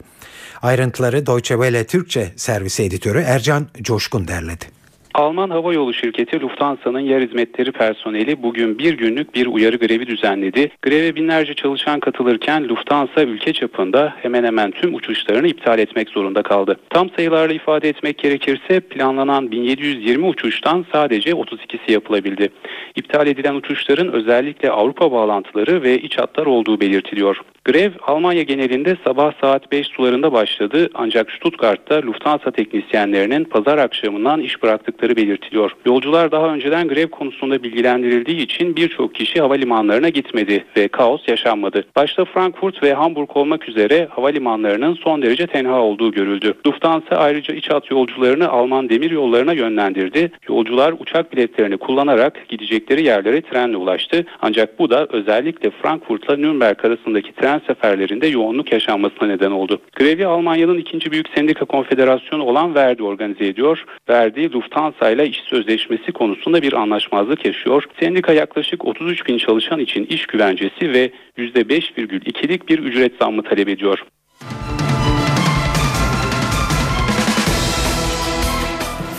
Ayrıntıları 0.61 1.25
Deutsche 1.25 1.55
Welle 1.55 1.87
Türkçe 1.87 2.33
servisi 2.35 2.83
editörü 2.83 3.19
Ercan 3.19 3.67
Coşkun 3.81 4.27
derledi. 4.27 4.65
Alman 5.13 5.49
havayolu 5.49 5.93
şirketi 5.93 6.41
Lufthansa'nın 6.41 6.99
yer 6.99 7.21
hizmetleri 7.21 7.71
personeli 7.71 8.43
bugün 8.43 8.79
bir 8.79 8.93
günlük 8.93 9.35
bir 9.35 9.47
uyarı 9.47 9.77
grevi 9.77 10.07
düzenledi. 10.07 10.71
Greve 10.81 11.15
binlerce 11.15 11.53
çalışan 11.53 11.99
katılırken 11.99 12.69
Lufthansa 12.69 13.23
ülke 13.23 13.53
çapında 13.53 14.13
hemen 14.21 14.43
hemen 14.43 14.71
tüm 14.71 14.93
uçuşlarını 14.95 15.47
iptal 15.47 15.79
etmek 15.79 16.09
zorunda 16.09 16.43
kaldı. 16.43 16.79
Tam 16.89 17.09
sayılarla 17.09 17.53
ifade 17.53 17.89
etmek 17.89 18.17
gerekirse 18.17 18.79
planlanan 18.79 19.51
1720 19.51 20.25
uçuştan 20.25 20.85
sadece 20.91 21.31
32'si 21.31 21.91
yapılabildi. 21.91 22.49
İptal 22.95 23.27
edilen 23.27 23.55
uçuşların 23.55 24.13
özellikle 24.13 24.71
Avrupa 24.71 25.11
bağlantıları 25.11 25.83
ve 25.83 25.99
iç 25.99 26.17
hatlar 26.17 26.45
olduğu 26.45 26.79
belirtiliyor. 26.79 27.41
Grev 27.65 27.91
Almanya 28.07 28.43
genelinde 28.43 28.97
sabah 29.05 29.33
saat 29.41 29.71
5 29.71 29.87
sularında 29.87 30.31
başladı 30.31 30.89
ancak 30.93 31.31
Stuttgart'ta 31.31 32.01
Lufthansa 32.01 32.51
teknisyenlerinin 32.51 33.43
pazar 33.43 33.77
akşamından 33.77 34.39
iş 34.39 34.63
bıraktıkları 34.63 35.02
belirtiliyor. 35.09 35.71
Yolcular 35.85 36.31
daha 36.31 36.53
önceden 36.53 36.87
grev 36.87 37.07
konusunda 37.07 37.63
bilgilendirildiği 37.63 38.37
için 38.37 38.75
birçok 38.75 39.15
kişi 39.15 39.41
havalimanlarına 39.41 40.09
gitmedi 40.09 40.65
ve 40.77 40.87
kaos 40.87 41.27
yaşanmadı. 41.27 41.85
Başta 41.95 42.25
Frankfurt 42.25 42.83
ve 42.83 42.93
Hamburg 42.93 43.37
olmak 43.37 43.69
üzere 43.69 44.07
havalimanlarının 44.11 44.93
son 44.93 45.21
derece 45.21 45.47
tenha 45.47 45.81
olduğu 45.81 46.11
görüldü. 46.11 46.53
Lufthansa 46.67 47.15
ayrıca 47.15 47.53
iç 47.53 47.69
hat 47.69 47.91
yolcularını 47.91 48.49
Alman 48.49 48.89
demir 48.89 49.11
yollarına 49.11 49.53
yönlendirdi. 49.53 50.31
Yolcular 50.49 50.93
uçak 50.99 51.33
biletlerini 51.33 51.77
kullanarak 51.77 52.49
gidecekleri 52.49 53.03
yerlere 53.03 53.41
trenle 53.41 53.77
ulaştı. 53.77 54.25
Ancak 54.41 54.79
bu 54.79 54.89
da 54.89 55.07
özellikle 55.09 55.69
Frankfurt'la 55.69 56.35
Nürnberg 56.35 56.85
arasındaki 56.85 57.33
tren 57.33 57.61
seferlerinde 57.67 58.27
yoğunluk 58.27 58.71
yaşanmasına 58.71 59.27
neden 59.27 59.51
oldu. 59.51 59.81
Grevi 59.95 60.25
Almanya'nın 60.25 60.77
ikinci 60.77 61.11
büyük 61.11 61.29
sendika 61.35 61.65
konfederasyonu 61.65 62.43
olan 62.43 62.75
Verdi 62.75 63.03
organize 63.03 63.45
ediyor. 63.45 63.85
Verdi, 64.09 64.53
Lufthansa 64.53 64.92
ile 65.01 65.27
iş 65.27 65.37
sözleşmesi 65.37 66.11
konusunda 66.11 66.61
bir 66.61 66.73
anlaşmazlık 66.73 67.45
yaşıyor. 67.45 67.83
Sendika 67.99 68.33
yaklaşık 68.33 68.85
33 68.85 69.27
bin 69.27 69.37
çalışan 69.37 69.79
için 69.79 70.05
iş 70.05 70.25
güvencesi 70.25 70.93
ve 70.93 71.11
%5,2'lik 71.37 72.69
bir 72.69 72.79
ücret 72.79 73.13
zammı 73.19 73.43
talep 73.43 73.69
ediyor. 73.69 74.03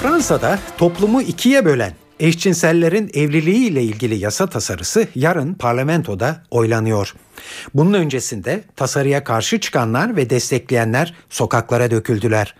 Fransa'da 0.02 0.58
toplumu 0.78 1.22
ikiye 1.22 1.64
bölen 1.64 1.92
eşcinsellerin 2.20 3.10
evliliği 3.14 3.68
ile 3.68 3.82
ilgili 3.82 4.14
yasa 4.14 4.46
tasarısı 4.46 5.08
yarın 5.14 5.54
parlamentoda 5.54 6.42
oylanıyor. 6.50 7.14
Bunun 7.74 7.94
öncesinde 7.94 8.64
tasarıya 8.76 9.24
karşı 9.24 9.60
çıkanlar 9.60 10.16
ve 10.16 10.30
destekleyenler 10.30 11.14
sokaklara 11.30 11.90
döküldüler. 11.90 12.54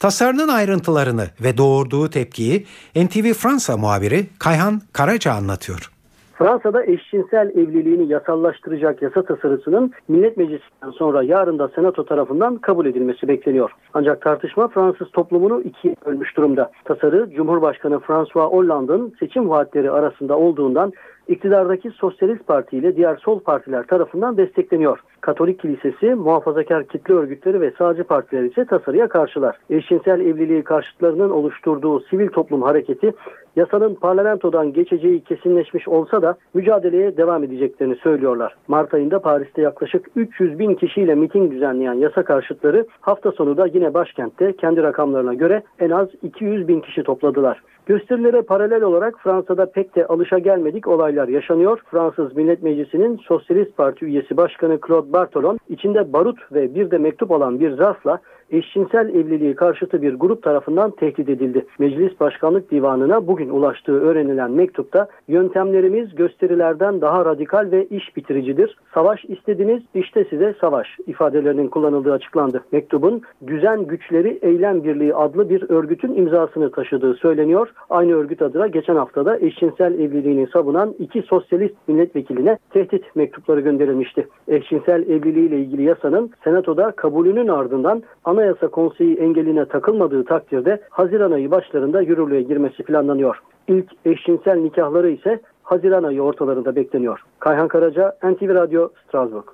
Tasarının 0.00 0.48
ayrıntılarını 0.48 1.26
ve 1.44 1.58
doğurduğu 1.58 2.10
tepkiyi 2.10 2.66
NTV 2.96 3.32
Fransa 3.32 3.76
muhabiri 3.76 4.26
Kayhan 4.38 4.80
Karaca 4.92 5.32
anlatıyor. 5.32 5.90
Fransa'da 6.34 6.84
eşcinsel 6.84 7.50
evliliğini 7.50 8.12
yasallaştıracak 8.12 9.02
yasa 9.02 9.22
tasarısının 9.22 9.92
Millet 10.08 10.36
Meclisi'nden 10.36 10.90
sonra 10.90 11.22
yarın 11.22 11.58
da 11.58 11.68
Senato 11.68 12.04
tarafından 12.04 12.56
kabul 12.56 12.86
edilmesi 12.86 13.28
bekleniyor. 13.28 13.70
Ancak 13.94 14.22
tartışma 14.22 14.68
Fransız 14.68 15.10
toplumunu 15.10 15.60
ikiye 15.60 15.94
bölmüş 16.06 16.36
durumda. 16.36 16.70
Tasarı 16.84 17.30
Cumhurbaşkanı 17.30 18.00
François 18.00 18.52
Hollande'ın 18.52 19.14
seçim 19.20 19.50
vaatleri 19.50 19.90
arasında 19.90 20.38
olduğundan 20.38 20.92
iktidardaki 21.28 21.90
Sosyalist 21.90 22.46
Parti 22.46 22.76
ile 22.76 22.96
diğer 22.96 23.16
sol 23.16 23.40
partiler 23.40 23.86
tarafından 23.86 24.36
destekleniyor. 24.36 24.98
Katolik 25.28 25.60
Kilisesi, 25.60 26.14
muhafazakar 26.14 26.84
kitle 26.84 27.14
örgütleri 27.14 27.60
ve 27.60 27.72
sağcı 27.78 28.04
partiler 28.04 28.42
ise 28.42 28.64
tasarıya 28.64 29.08
karşılar. 29.08 29.56
Eşcinsel 29.70 30.20
evliliği 30.20 30.64
karşıtlarının 30.64 31.30
oluşturduğu 31.30 32.00
sivil 32.00 32.28
toplum 32.28 32.62
hareketi 32.62 33.12
yasanın 33.56 33.94
parlamentodan 33.94 34.72
geçeceği 34.72 35.20
kesinleşmiş 35.20 35.88
olsa 35.88 36.22
da 36.22 36.36
mücadeleye 36.54 37.16
devam 37.16 37.44
edeceklerini 37.44 37.96
söylüyorlar. 37.96 38.56
Mart 38.68 38.94
ayında 38.94 39.18
Paris'te 39.18 39.62
yaklaşık 39.62 40.06
300 40.16 40.58
bin 40.58 40.74
kişiyle 40.74 41.14
miting 41.14 41.52
düzenleyen 41.52 41.94
yasa 41.94 42.22
karşıtları 42.22 42.86
hafta 43.00 43.32
sonu 43.32 43.56
da 43.56 43.66
yine 43.66 43.94
başkentte 43.94 44.52
kendi 44.52 44.82
rakamlarına 44.82 45.34
göre 45.34 45.62
en 45.78 45.90
az 45.90 46.08
200 46.22 46.68
bin 46.68 46.80
kişi 46.80 47.02
topladılar. 47.02 47.62
Gösterilere 47.88 48.42
paralel 48.42 48.82
olarak 48.82 49.14
Fransa'da 49.18 49.70
pek 49.70 49.96
de 49.96 50.06
alışa 50.06 50.38
gelmedik 50.38 50.88
olaylar 50.88 51.28
yaşanıyor. 51.28 51.80
Fransız 51.90 52.36
Millet 52.36 52.62
Meclisi'nin 52.62 53.16
Sosyalist 53.16 53.76
Parti 53.76 54.04
üyesi 54.04 54.36
başkanı 54.36 54.78
Claude 54.86 55.12
Bartolon 55.18 55.58
içinde 55.68 56.12
barut 56.12 56.52
ve 56.52 56.74
bir 56.74 56.90
de 56.90 56.98
mektup 56.98 57.30
olan 57.30 57.60
bir 57.60 57.70
zarfla 57.70 58.18
eşcinsel 58.50 59.08
evliliği 59.08 59.54
karşıtı 59.54 60.02
bir 60.02 60.14
grup 60.14 60.42
tarafından 60.42 60.90
tehdit 60.90 61.28
edildi. 61.28 61.66
Meclis 61.78 62.20
Başkanlık 62.20 62.70
Divanı'na 62.70 63.26
bugün 63.26 63.48
ulaştığı 63.48 64.00
öğrenilen 64.00 64.50
mektupta 64.50 65.08
yöntemlerimiz 65.28 66.14
gösterilerden 66.14 67.00
daha 67.00 67.24
radikal 67.24 67.70
ve 67.70 67.86
iş 67.86 68.16
bitiricidir. 68.16 68.76
Savaş 68.94 69.24
istediniz 69.24 69.82
işte 69.94 70.24
size 70.30 70.54
savaş 70.60 70.88
ifadelerinin 71.06 71.68
kullanıldığı 71.68 72.12
açıklandı. 72.12 72.64
Mektubun 72.72 73.22
Düzen 73.46 73.86
Güçleri 73.86 74.38
Eylem 74.42 74.84
Birliği 74.84 75.14
adlı 75.14 75.50
bir 75.50 75.70
örgütün 75.70 76.14
imzasını 76.14 76.70
taşıdığı 76.70 77.14
söyleniyor. 77.14 77.72
Aynı 77.90 78.14
örgüt 78.14 78.42
adına 78.42 78.66
geçen 78.66 78.96
haftada 78.96 79.38
eşcinsel 79.38 79.94
evliliğini 79.94 80.46
savunan 80.46 80.94
iki 80.98 81.22
sosyalist 81.22 81.74
milletvekiline 81.88 82.58
tehdit 82.70 83.16
mektupları 83.16 83.60
gönderilmişti. 83.60 84.28
Eşcinsel 84.48 85.02
evliliğiyle 85.02 85.58
ilgili 85.58 85.82
yasanın 85.82 86.30
senatoda 86.44 86.90
kabulünün 86.90 87.48
ardından 87.48 88.02
Anayasa 88.38 88.68
Konseyi 88.68 89.16
engeline 89.16 89.64
takılmadığı 89.64 90.24
takdirde 90.24 90.80
Haziran 90.90 91.32
ayı 91.32 91.50
başlarında 91.50 92.00
yürürlüğe 92.00 92.42
girmesi 92.42 92.82
planlanıyor. 92.82 93.36
İlk 93.68 93.86
eşcinsel 94.04 94.56
nikahları 94.56 95.10
ise 95.10 95.40
Haziran 95.62 96.02
ayı 96.02 96.22
ortalarında 96.22 96.76
bekleniyor. 96.76 97.20
Kayhan 97.38 97.68
Karaca, 97.68 98.16
NTV 98.22 98.54
Radyo, 98.54 98.88
Strasbourg. 99.08 99.44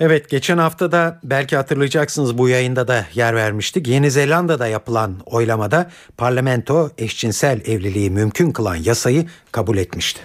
Evet 0.00 0.28
geçen 0.28 0.58
hafta 0.58 0.92
da 0.92 1.18
belki 1.24 1.56
hatırlayacaksınız 1.56 2.38
bu 2.38 2.48
yayında 2.48 2.88
da 2.88 3.00
yer 3.14 3.34
vermiştik. 3.34 3.88
Yeni 3.88 4.10
Zelanda'da 4.10 4.66
yapılan 4.66 5.12
oylamada 5.26 5.86
parlamento 6.18 6.88
eşcinsel 6.98 7.60
evliliği 7.66 8.10
mümkün 8.10 8.50
kılan 8.50 8.76
yasayı 8.76 9.24
kabul 9.52 9.76
etmişti. 9.76 10.20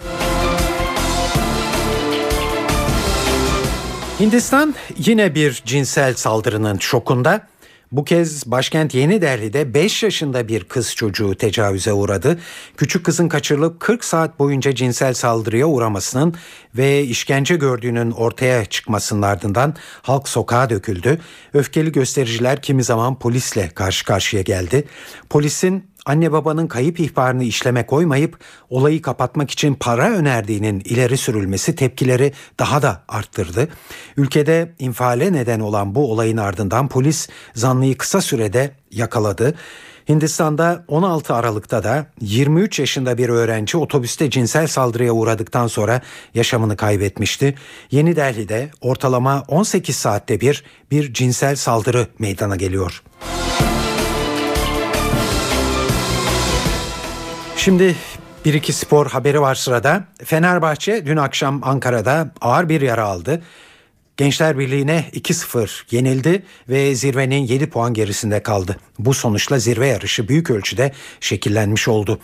Hindistan 4.20 4.76
yine 4.98 5.36
bir 5.36 5.62
cinsel 5.66 6.14
saldırının 6.14 6.78
şokunda. 6.78 7.51
Bu 7.92 8.04
kez 8.04 8.46
başkent 8.46 8.96
Yeni 8.96 9.22
Delhi'de 9.22 9.74
5 9.74 10.04
yaşında 10.04 10.48
bir 10.48 10.64
kız 10.64 10.96
çocuğu 10.96 11.36
tecavüze 11.36 11.94
uğradı. 11.94 12.40
Küçük 12.78 13.06
kızın 13.06 13.28
kaçırılıp 13.28 13.80
40 13.80 14.04
saat 14.06 14.40
boyunca 14.40 14.76
cinsel 14.76 15.14
saldırıya 15.14 15.66
uğramasının 15.66 16.36
ve 16.78 17.04
işkence 17.04 17.56
gördüğünün 17.56 18.12
ortaya 18.12 18.66
çıkmasının 18.66 19.22
ardından 19.22 19.76
halk 20.02 20.30
sokağa 20.30 20.70
döküldü. 20.70 21.22
Öfkeli 21.54 21.92
göstericiler 21.92 22.62
kimi 22.62 22.84
zaman 22.84 23.20
polisle 23.20 23.70
karşı 23.70 24.06
karşıya 24.06 24.42
geldi. 24.42 24.88
Polisin 25.30 25.91
anne 26.06 26.32
babanın 26.32 26.68
kayıp 26.68 27.00
ihbarını 27.00 27.44
işleme 27.44 27.86
koymayıp 27.86 28.40
olayı 28.70 29.02
kapatmak 29.02 29.52
için 29.52 29.74
para 29.74 30.10
önerdiğinin 30.12 30.82
ileri 30.86 31.18
sürülmesi 31.18 31.76
tepkileri 31.76 32.34
daha 32.60 32.82
da 32.82 33.04
arttırdı. 33.08 33.68
Ülkede 34.18 34.76
infiale 34.80 35.34
neden 35.34 35.60
olan 35.60 35.96
bu 35.96 36.12
olayın 36.12 36.38
ardından 36.38 36.88
polis 36.88 37.30
zanlıyı 37.56 37.98
kısa 37.98 38.22
sürede 38.22 38.72
yakaladı. 38.92 39.56
Hindistan'da 40.10 40.86
16 40.88 41.34
Aralık'ta 41.34 41.84
da 41.84 42.06
23 42.22 42.80
yaşında 42.80 43.18
bir 43.18 43.30
öğrenci 43.30 43.78
otobüste 43.78 44.30
cinsel 44.30 44.68
saldırıya 44.68 45.12
uğradıktan 45.14 45.68
sonra 45.68 46.02
yaşamını 46.34 46.78
kaybetmişti. 46.78 47.56
Yeni 47.92 48.16
Delhi'de 48.16 48.70
ortalama 48.82 49.44
18 49.48 49.96
saatte 49.96 50.42
bir 50.42 50.64
bir 50.92 51.14
cinsel 51.14 51.56
saldırı 51.56 52.08
meydana 52.20 52.56
geliyor. 52.56 53.04
Şimdi 57.62 57.96
bir 58.46 58.54
iki 58.54 58.74
spor 58.74 59.08
haberi 59.08 59.42
var 59.42 59.56
sırada. 59.56 60.04
Fenerbahçe 60.26 61.06
dün 61.06 61.18
akşam 61.18 61.64
Ankara'da 61.64 62.32
ağır 62.42 62.70
bir 62.70 62.82
yara 62.82 63.04
aldı. 63.04 63.42
Gençler 64.18 64.60
Birliği'ne 64.60 65.06
2-0 65.14 65.96
yenildi 65.96 66.44
ve 66.70 66.96
zirvenin 66.96 67.48
7 67.48 67.70
puan 67.70 67.94
gerisinde 67.94 68.44
kaldı. 68.44 68.78
Bu 69.00 69.14
sonuçla 69.14 69.60
zirve 69.60 69.88
yarışı 69.88 70.28
büyük 70.28 70.50
ölçüde 70.50 70.92
şekillenmiş 71.20 71.88
oldu. 71.88 72.20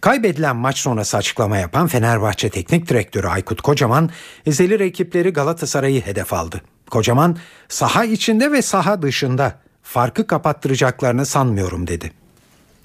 Kaybedilen 0.00 0.56
maç 0.56 0.78
sonrası 0.78 1.16
açıklama 1.16 1.56
yapan 1.56 1.86
Fenerbahçe 1.86 2.50
Teknik 2.50 2.88
Direktörü 2.88 3.26
Aykut 3.26 3.60
Kocaman, 3.60 4.10
ezeli 4.46 4.80
rakipleri 4.80 5.32
Galatasaray'ı 5.32 6.00
hedef 6.00 6.32
aldı. 6.32 6.60
Kocaman, 6.90 7.36
saha 7.68 8.04
içinde 8.04 8.52
ve 8.52 8.62
saha 8.62 9.02
dışında 9.02 9.58
farkı 9.82 10.26
kapattıracaklarını 10.26 11.26
sanmıyorum 11.26 11.86
dedi. 11.86 12.21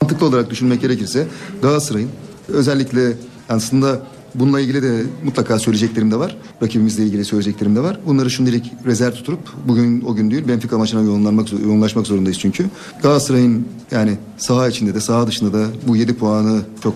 Mantıklı 0.02 0.28
olarak 0.28 0.50
düşünmek 0.50 0.82
gerekirse 0.82 1.28
Galatasaray'ın 1.62 2.10
özellikle 2.48 3.14
aslında 3.50 4.02
bununla 4.36 4.60
ilgili 4.60 4.84
de 4.84 5.04
mutlaka 5.24 5.60
söyleyeceklerim 5.60 6.12
de 6.12 6.20
var. 6.20 6.38
Rakibimizle 6.64 7.04
ilgili 7.04 7.26
söyleyeceklerim 7.26 7.76
de 7.76 7.80
var. 7.80 8.00
Bunları 8.06 8.30
şimdilik 8.30 8.74
rezerv 8.86 9.12
tutup 9.12 9.40
bugün 9.68 10.02
o 10.02 10.16
gün 10.16 10.32
değil 10.32 10.48
Benfica 10.48 10.78
maçına 10.78 11.02
yoğunlanmak, 11.02 11.54
yoğunlaşmak 11.54 12.08
zorundayız 12.08 12.40
çünkü. 12.40 12.66
Galatasaray'ın 13.04 13.68
yani 13.92 14.18
saha 14.38 14.68
içinde 14.68 14.94
de 14.94 15.00
saha 15.02 15.28
dışında 15.28 15.54
da 15.54 15.68
bu 15.88 15.96
7 15.96 16.14
puanı 16.14 16.62
çok 16.84 16.96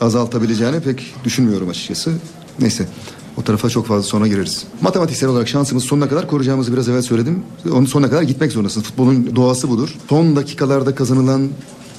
azaltabileceğini 0.00 0.80
pek 0.80 1.14
düşünmüyorum 1.24 1.68
açıkçası. 1.68 2.12
Neyse 2.60 2.88
o 3.36 3.42
tarafa 3.42 3.68
çok 3.68 3.86
fazla 3.86 4.02
sonra 4.02 4.28
gireriz. 4.28 4.64
Matematiksel 4.80 5.28
olarak 5.28 5.48
şansımız 5.48 5.84
sonuna 5.84 6.08
kadar 6.08 6.28
koruyacağımızı 6.28 6.72
biraz 6.72 6.88
evvel 6.88 7.02
söyledim. 7.02 7.42
Onun 7.72 7.86
sonuna 7.86 8.10
kadar 8.10 8.22
gitmek 8.22 8.52
zorundasın. 8.52 8.82
Futbolun 8.82 9.36
doğası 9.36 9.70
budur. 9.70 9.94
Son 10.08 10.36
dakikalarda 10.36 10.94
kazanılan 10.94 11.48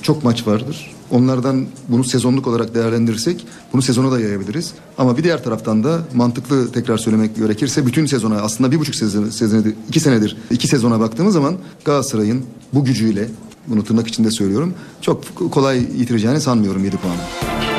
çok 0.02 0.24
maç 0.24 0.48
vardır. 0.48 0.92
Onlardan 1.12 1.66
bunu 1.88 2.04
sezonluk 2.04 2.48
olarak 2.48 2.76
değerlendirirsek 2.76 3.46
bunu 3.74 3.82
sezona 3.82 4.12
da 4.12 4.20
yayabiliriz. 4.20 4.74
Ama 4.98 5.18
bir 5.18 5.24
diğer 5.24 5.44
taraftan 5.44 5.84
da 5.84 6.00
mantıklı 6.14 6.72
tekrar 6.72 6.98
söylemek 6.98 7.36
gerekirse 7.36 7.86
bütün 7.86 8.06
sezona 8.06 8.36
aslında 8.36 8.72
bir 8.72 8.80
buçuk 8.80 8.96
sezon, 8.96 9.30
senedir, 9.30 9.74
iki 9.90 10.00
senedir 10.00 10.38
iki 10.52 10.68
sezona 10.68 11.00
baktığımız 11.00 11.34
zaman 11.34 11.56
Galatasaray'ın 11.86 12.46
bu 12.74 12.86
gücüyle 12.86 13.28
bunu 13.68 13.84
tırnak 13.84 14.08
içinde 14.08 14.32
söylüyorum 14.32 14.74
çok 15.02 15.52
kolay 15.52 15.78
yitireceğini 15.78 16.42
sanmıyorum 16.42 16.86
7 16.86 16.98
puanı. 16.98 17.71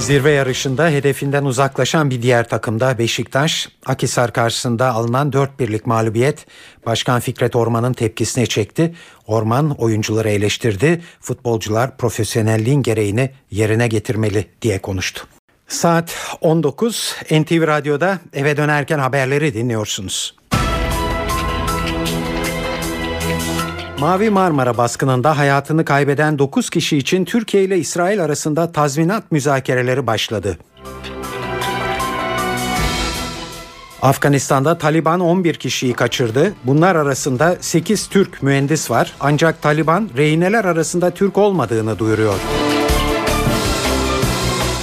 Zirve 0.00 0.30
yarışında 0.30 0.88
hedefinden 0.88 1.44
uzaklaşan 1.44 2.10
bir 2.10 2.22
diğer 2.22 2.48
takımda 2.48 2.98
Beşiktaş, 2.98 3.68
Akisar 3.86 4.32
karşısında 4.32 4.92
alınan 4.92 5.32
4 5.32 5.60
birlik 5.60 5.86
mağlubiyet 5.86 6.46
Başkan 6.86 7.20
Fikret 7.20 7.56
Orman'ın 7.56 7.92
tepkisine 7.92 8.46
çekti. 8.46 8.94
Orman 9.26 9.70
oyuncuları 9.70 10.30
eleştirdi, 10.30 11.02
futbolcular 11.20 11.96
profesyonelliğin 11.96 12.82
gereğini 12.82 13.30
yerine 13.50 13.88
getirmeli 13.88 14.46
diye 14.62 14.78
konuştu. 14.78 15.26
Saat 15.68 16.36
19 16.40 17.14
NTV 17.30 17.66
Radyo'da 17.66 18.18
eve 18.32 18.56
dönerken 18.56 18.98
haberleri 18.98 19.54
dinliyorsunuz. 19.54 20.34
Mavi 24.00 24.30
Marmara 24.30 24.76
baskınında 24.76 25.38
hayatını 25.38 25.84
kaybeden 25.84 26.38
9 26.38 26.70
kişi 26.70 26.96
için 26.98 27.24
Türkiye 27.24 27.64
ile 27.64 27.78
İsrail 27.78 28.24
arasında 28.24 28.72
tazminat 28.72 29.32
müzakereleri 29.32 30.06
başladı. 30.06 30.58
Afganistan'da 34.02 34.78
Taliban 34.78 35.20
11 35.20 35.54
kişiyi 35.54 35.92
kaçırdı. 35.92 36.54
Bunlar 36.64 36.96
arasında 36.96 37.56
8 37.60 38.06
Türk 38.08 38.42
mühendis 38.42 38.90
var. 38.90 39.14
Ancak 39.20 39.62
Taliban 39.62 40.10
rehineler 40.16 40.64
arasında 40.64 41.10
Türk 41.10 41.38
olmadığını 41.38 41.98
duyuruyor. 41.98 42.34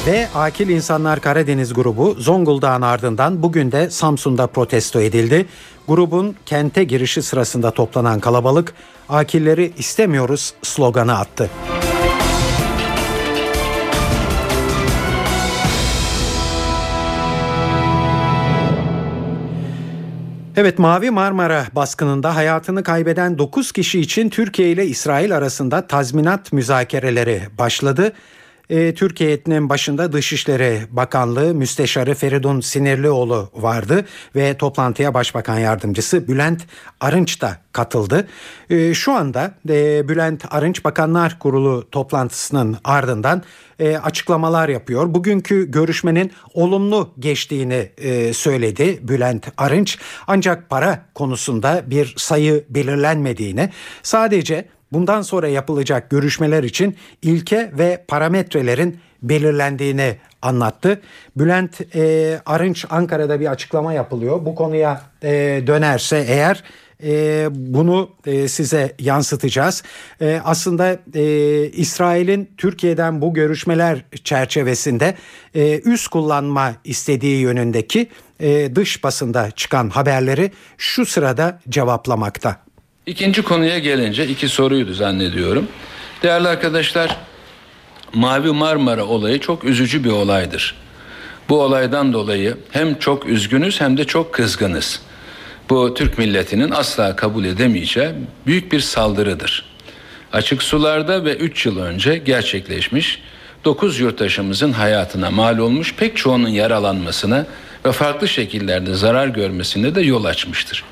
Ve 0.08 0.28
Akil 0.36 0.70
İnsanlar 0.70 1.22
Karadeniz 1.22 1.74
grubu 1.74 2.16
Zonguldak'ın 2.20 2.82
ardından 2.82 3.44
bugün 3.44 3.72
de 3.72 3.90
Samsun'da 3.90 4.48
protesto 4.48 5.02
edildi. 5.02 5.46
Grubun 5.88 6.36
kente 6.46 6.84
girişi 6.84 7.22
sırasında 7.22 7.72
toplanan 7.72 8.20
kalabalık 8.20 8.74
Akilleri 9.10 9.74
istemiyoruz 9.78 10.54
sloganı 10.64 11.18
attı. 11.18 11.50
Evet 20.56 20.80
Mavi 20.80 21.12
Marmara 21.12 21.66
baskınında 21.76 22.36
hayatını 22.36 22.84
kaybeden 22.84 23.38
9 23.38 23.72
kişi 23.72 24.00
için 24.00 24.30
Türkiye 24.30 24.72
ile 24.72 24.86
İsrail 24.86 25.38
arasında 25.38 25.88
tazminat 25.88 26.54
müzakereleri 26.54 27.42
başladı. 27.58 28.14
E, 28.70 28.94
Türkiye 28.94 29.30
heyetinin 29.30 29.70
başında 29.70 30.14
Dışişleri 30.14 30.82
Bakanlığı 30.92 31.54
Müsteşarı 31.54 32.16
Feridun 32.16 32.60
Sinirlioğlu 32.60 33.50
vardı 33.54 34.06
ve 34.36 34.58
toplantıya 34.58 35.14
Başbakan 35.14 35.60
Yardımcısı 35.60 36.28
Bülent 36.28 36.62
Arınç 37.00 37.42
da 37.42 37.58
katıldı. 37.72 38.28
E, 38.70 38.94
şu 38.94 39.14
anda 39.14 39.52
e, 39.70 40.10
Bülent 40.10 40.46
Arınç 40.50 40.86
Bakanlar 40.86 41.40
Kurulu 41.40 41.90
toplantısının 41.92 42.78
ardından 42.84 43.44
e, 43.80 43.98
açıklamalar 43.98 44.70
yapıyor. 44.70 45.14
Bugünkü 45.14 45.72
görüşmenin 45.72 46.32
olumlu 46.54 47.14
geçtiğini 47.20 47.92
e, 47.98 48.34
söyledi 48.34 49.00
Bülent 49.02 49.48
Arınç. 49.58 49.98
Ancak 50.28 50.70
para 50.70 51.06
konusunda 51.16 51.84
bir 51.88 52.14
sayı 52.18 52.66
belirlenmediğini 52.70 53.70
sadece 54.04 54.66
bundan 54.92 55.22
sonra 55.22 55.48
yapılacak 55.48 56.10
görüşmeler 56.10 56.64
için 56.64 56.96
ilke 57.22 57.72
ve 57.78 58.06
parametrelerin 58.08 59.00
belirlendiğini 59.24 60.16
anlattı. 60.42 61.02
Bülent 61.36 61.96
e, 61.96 62.40
Arınç 62.46 62.86
Ankara'da 62.90 63.40
bir 63.40 63.52
açıklama 63.52 63.94
yapılıyor. 63.94 64.46
Bu 64.46 64.56
konuya 64.56 65.02
e, 65.24 65.64
dönerse 65.68 66.26
eğer 66.28 66.64
e, 67.04 67.48
bunu 67.52 68.10
e, 68.26 68.48
size 68.48 68.96
yansıtacağız. 69.00 69.84
E, 70.22 70.42
aslında 70.44 70.98
e, 71.16 71.24
İsrail'in 71.66 72.50
Türkiye'den 72.58 73.22
bu 73.22 73.34
görüşmeler 73.34 74.06
çerçevesinde 74.24 75.16
e, 75.56 75.80
üst 75.80 76.08
kullanma 76.08 76.74
istediği 76.84 77.42
yönündeki 77.42 78.08
e, 78.40 78.76
dış 78.76 79.04
basında 79.04 79.52
çıkan 79.52 79.90
haberleri 79.90 80.52
şu 80.78 81.06
sırada 81.06 81.60
cevaplamakta. 81.70 82.67
İkinci 83.08 83.42
konuya 83.42 83.80
gelince 83.80 84.28
iki 84.28 84.48
soruydu 84.48 84.94
zannediyorum. 84.94 85.68
Değerli 86.24 86.48
arkadaşlar, 86.48 87.18
Mavi 88.14 88.52
Marmara 88.52 89.06
olayı 89.06 89.40
çok 89.40 89.64
üzücü 89.64 90.04
bir 90.04 90.10
olaydır. 90.10 90.76
Bu 91.50 91.62
olaydan 91.62 92.14
dolayı 92.14 92.58
hem 92.72 93.00
çok 93.00 93.26
üzgünüz 93.26 93.82
hem 93.82 93.98
de 93.98 94.04
çok 94.04 94.34
kızgınız. 94.34 95.02
Bu 95.70 95.94
Türk 95.94 96.18
milletinin 96.18 96.72
asla 96.72 97.16
kabul 97.16 97.46
edemeyeceği 97.46 98.10
büyük 98.48 98.72
bir 98.72 98.80
saldırıdır. 98.80 99.66
Açık 100.34 100.64
sularda 100.64 101.26
ve 101.26 101.36
3 101.36 101.66
yıl 101.66 101.80
önce 101.80 102.18
gerçekleşmiş 102.18 103.22
9 103.66 104.00
yurttaşımızın 104.00 104.72
hayatına 104.72 105.32
mal 105.32 105.58
olmuş 105.58 105.96
pek 105.96 106.18
çoğunun 106.18 106.50
yaralanmasına 106.50 107.46
ve 107.86 107.92
farklı 107.92 108.28
şekillerde 108.28 108.94
zarar 108.94 109.28
görmesine 109.28 109.96
de 109.96 110.02
yol 110.02 110.26
açmıştır. 110.26 110.84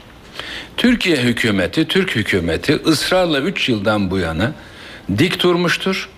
Türkiye 0.77 1.17
hükümeti, 1.17 1.87
Türk 1.87 2.15
hükümeti 2.15 2.75
ısrarla 2.87 3.39
3 3.39 3.69
yıldan 3.69 4.11
bu 4.11 4.17
yana 4.17 4.51
dik 5.17 5.43
durmuştur. 5.43 6.09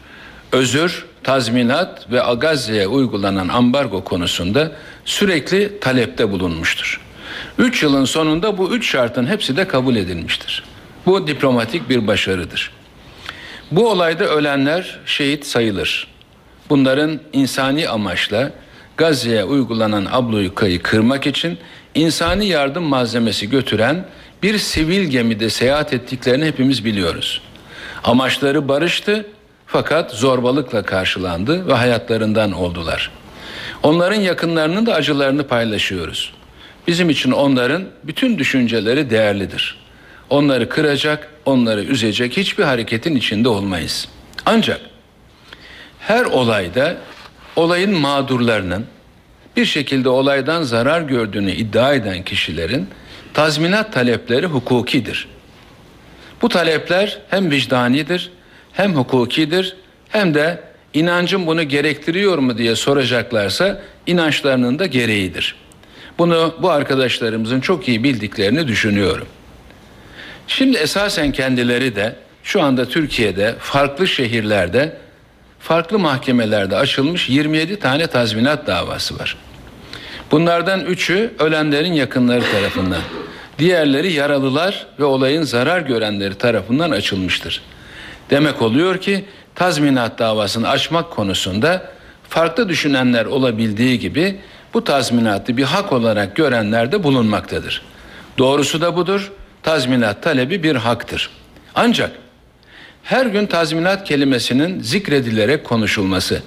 Özür, 0.51 1.05
tazminat 1.23 2.11
ve 2.11 2.23
Agazze'ye 2.23 2.87
uygulanan 2.87 3.47
ambargo 3.47 4.03
konusunda 4.03 4.71
sürekli 5.05 5.79
talepte 5.79 6.31
bulunmuştur. 6.31 7.01
3 7.57 7.83
yılın 7.83 8.05
sonunda 8.05 8.57
bu 8.57 8.75
üç 8.75 8.91
şartın 8.91 9.27
hepsi 9.27 9.57
de 9.57 9.67
kabul 9.67 9.95
edilmiştir. 9.95 10.63
Bu 11.05 11.27
diplomatik 11.27 11.89
bir 11.89 12.07
başarıdır. 12.07 12.71
Bu 13.71 13.89
olayda 13.89 14.25
ölenler 14.25 14.99
şehit 15.05 15.45
sayılır. 15.45 16.07
Bunların 16.69 17.19
insani 17.33 17.89
amaçla 17.89 18.51
Gazze'ye 18.97 19.43
uygulanan 19.43 20.07
ablukayı 20.11 20.83
kırmak 20.83 21.27
için 21.27 21.57
insani 21.95 22.47
yardım 22.47 22.83
malzemesi 22.83 23.49
götüren 23.49 24.05
bir 24.43 24.57
sivil 24.57 25.03
gemide 25.03 25.49
seyahat 25.49 25.93
ettiklerini 25.93 26.45
hepimiz 26.45 26.85
biliyoruz. 26.85 27.41
Amaçları 28.03 28.67
barıştı 28.67 29.25
fakat 29.65 30.11
zorbalıkla 30.11 30.83
karşılandı 30.83 31.67
ve 31.67 31.73
hayatlarından 31.73 32.51
oldular. 32.51 33.11
Onların 33.83 34.21
yakınlarının 34.21 34.85
da 34.85 34.93
acılarını 34.93 35.47
paylaşıyoruz. 35.47 36.33
Bizim 36.87 37.09
için 37.09 37.31
onların 37.31 37.83
bütün 38.03 38.37
düşünceleri 38.37 39.09
değerlidir. 39.09 39.77
Onları 40.29 40.69
kıracak, 40.69 41.29
onları 41.45 41.83
üzecek 41.83 42.37
hiçbir 42.37 42.63
hareketin 42.63 43.15
içinde 43.15 43.49
olmayız. 43.49 44.07
Ancak 44.45 44.81
her 45.99 46.25
olayda 46.25 46.97
olayın 47.55 47.99
mağdurlarının 47.99 48.85
bir 49.55 49.65
şekilde 49.65 50.09
olaydan 50.09 50.63
zarar 50.63 51.01
gördüğünü 51.01 51.51
iddia 51.51 51.93
eden 51.93 52.23
kişilerin 52.23 52.87
tazminat 53.33 53.93
talepleri 53.93 54.45
hukukidir. 54.45 55.27
Bu 56.41 56.49
talepler 56.49 57.19
hem 57.29 57.51
vicdanidir, 57.51 58.31
hem 58.73 58.95
hukukidir, 58.95 59.75
hem 60.09 60.33
de 60.33 60.63
inancım 60.93 61.47
bunu 61.47 61.63
gerektiriyor 61.63 62.37
mu 62.37 62.57
diye 62.57 62.75
soracaklarsa 62.75 63.81
inançlarının 64.07 64.79
da 64.79 64.85
gereğidir. 64.85 65.55
Bunu 66.17 66.55
bu 66.61 66.69
arkadaşlarımızın 66.69 67.61
çok 67.61 67.87
iyi 67.87 68.03
bildiklerini 68.03 68.67
düşünüyorum. 68.67 69.27
Şimdi 70.47 70.77
esasen 70.77 71.31
kendileri 71.31 71.95
de 71.95 72.15
şu 72.43 72.61
anda 72.61 72.87
Türkiye'de 72.87 73.55
farklı 73.59 74.07
şehirlerde 74.07 74.97
farklı 75.59 75.99
mahkemelerde 75.99 76.75
açılmış 76.75 77.29
27 77.29 77.79
tane 77.79 78.07
tazminat 78.07 78.67
davası 78.67 79.19
var. 79.19 79.37
Bunlardan 80.31 80.85
üçü 80.85 81.33
ölenlerin 81.39 81.93
yakınları 81.93 82.51
tarafından. 82.51 83.01
Diğerleri 83.59 84.13
yaralılar 84.13 84.87
ve 84.99 85.03
olayın 85.03 85.43
zarar 85.43 85.81
görenleri 85.81 86.35
tarafından 86.35 86.91
açılmıştır. 86.91 87.61
Demek 88.29 88.61
oluyor 88.61 88.97
ki 88.97 89.25
tazminat 89.55 90.19
davasını 90.19 90.69
açmak 90.69 91.11
konusunda 91.11 91.91
farklı 92.29 92.69
düşünenler 92.69 93.25
olabildiği 93.25 93.99
gibi 93.99 94.39
bu 94.73 94.83
tazminatı 94.83 95.57
bir 95.57 95.63
hak 95.63 95.93
olarak 95.93 96.35
görenler 96.35 96.91
de 96.91 97.03
bulunmaktadır. 97.03 97.81
Doğrusu 98.37 98.81
da 98.81 98.95
budur. 98.95 99.31
Tazminat 99.63 100.23
talebi 100.23 100.63
bir 100.63 100.75
haktır. 100.75 101.29
Ancak 101.75 102.11
her 103.03 103.25
gün 103.25 103.45
tazminat 103.45 104.07
kelimesinin 104.07 104.81
zikredilerek 104.81 105.63
konuşulması, 105.63 106.41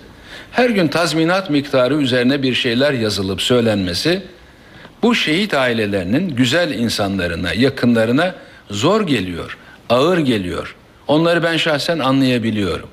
her 0.53 0.70
gün 0.70 0.88
tazminat 0.88 1.51
miktarı 1.51 1.94
üzerine 1.94 2.42
bir 2.42 2.55
şeyler 2.55 2.92
yazılıp 2.92 3.42
söylenmesi 3.42 4.22
bu 5.03 5.14
şehit 5.14 5.55
ailelerinin 5.55 6.28
güzel 6.28 6.70
insanlarına, 6.70 7.53
yakınlarına 7.53 8.34
zor 8.70 9.07
geliyor, 9.07 9.59
ağır 9.88 10.18
geliyor. 10.18 10.76
Onları 11.09 11.42
ben 11.42 11.57
şahsen 11.57 11.98
anlayabiliyorum. 11.98 12.88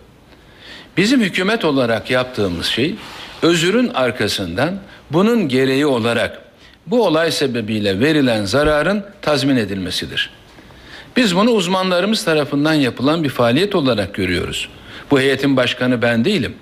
Bizim 0.97 1.21
hükümet 1.21 1.65
olarak 1.65 2.09
yaptığımız 2.09 2.65
şey 2.65 2.95
özürün 3.41 3.87
arkasından 3.87 4.75
bunun 5.11 5.47
gereği 5.47 5.85
olarak 5.85 6.41
bu 6.87 7.05
olay 7.05 7.31
sebebiyle 7.31 7.99
verilen 7.99 8.45
zararın 8.45 9.03
tazmin 9.21 9.57
edilmesidir. 9.57 10.29
Biz 11.17 11.35
bunu 11.35 11.51
uzmanlarımız 11.51 12.25
tarafından 12.25 12.73
yapılan 12.73 13.23
bir 13.23 13.29
faaliyet 13.29 13.75
olarak 13.75 14.13
görüyoruz. 14.13 14.69
Bu 15.11 15.19
heyetin 15.19 15.57
başkanı 15.57 16.01
ben 16.01 16.25
değilim. 16.25 16.55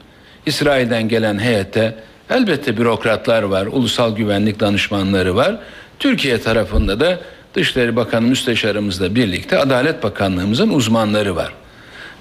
İsrail'den 0.46 1.08
gelen 1.10 1.40
heyette 1.40 1.96
elbette 2.30 2.78
bürokratlar 2.78 3.44
var, 3.44 3.66
ulusal 3.66 4.16
güvenlik 4.16 4.60
danışmanları 4.60 5.36
var. 5.36 5.56
Türkiye 6.00 6.42
tarafında 6.42 7.00
da 7.00 7.20
Dışişleri 7.54 7.96
Bakanı 7.96 8.28
Müsteşarımızla 8.28 9.16
birlikte 9.16 9.58
Adalet 9.58 10.04
Bakanlığımızın 10.04 10.70
uzmanları 10.70 11.36
var. 11.36 11.54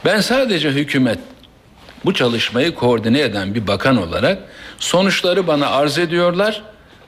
Ben 0.05 0.21
sadece 0.21 0.71
hükümet 0.71 1.19
bu 2.05 2.15
çalışmayı 2.15 2.75
koordine 2.75 3.21
eden 3.21 3.55
bir 3.55 3.67
bakan 3.67 3.97
olarak 3.97 4.39
sonuçları 4.79 5.47
bana 5.47 5.71
arz 5.71 5.99
ediyorlar. 5.99 6.63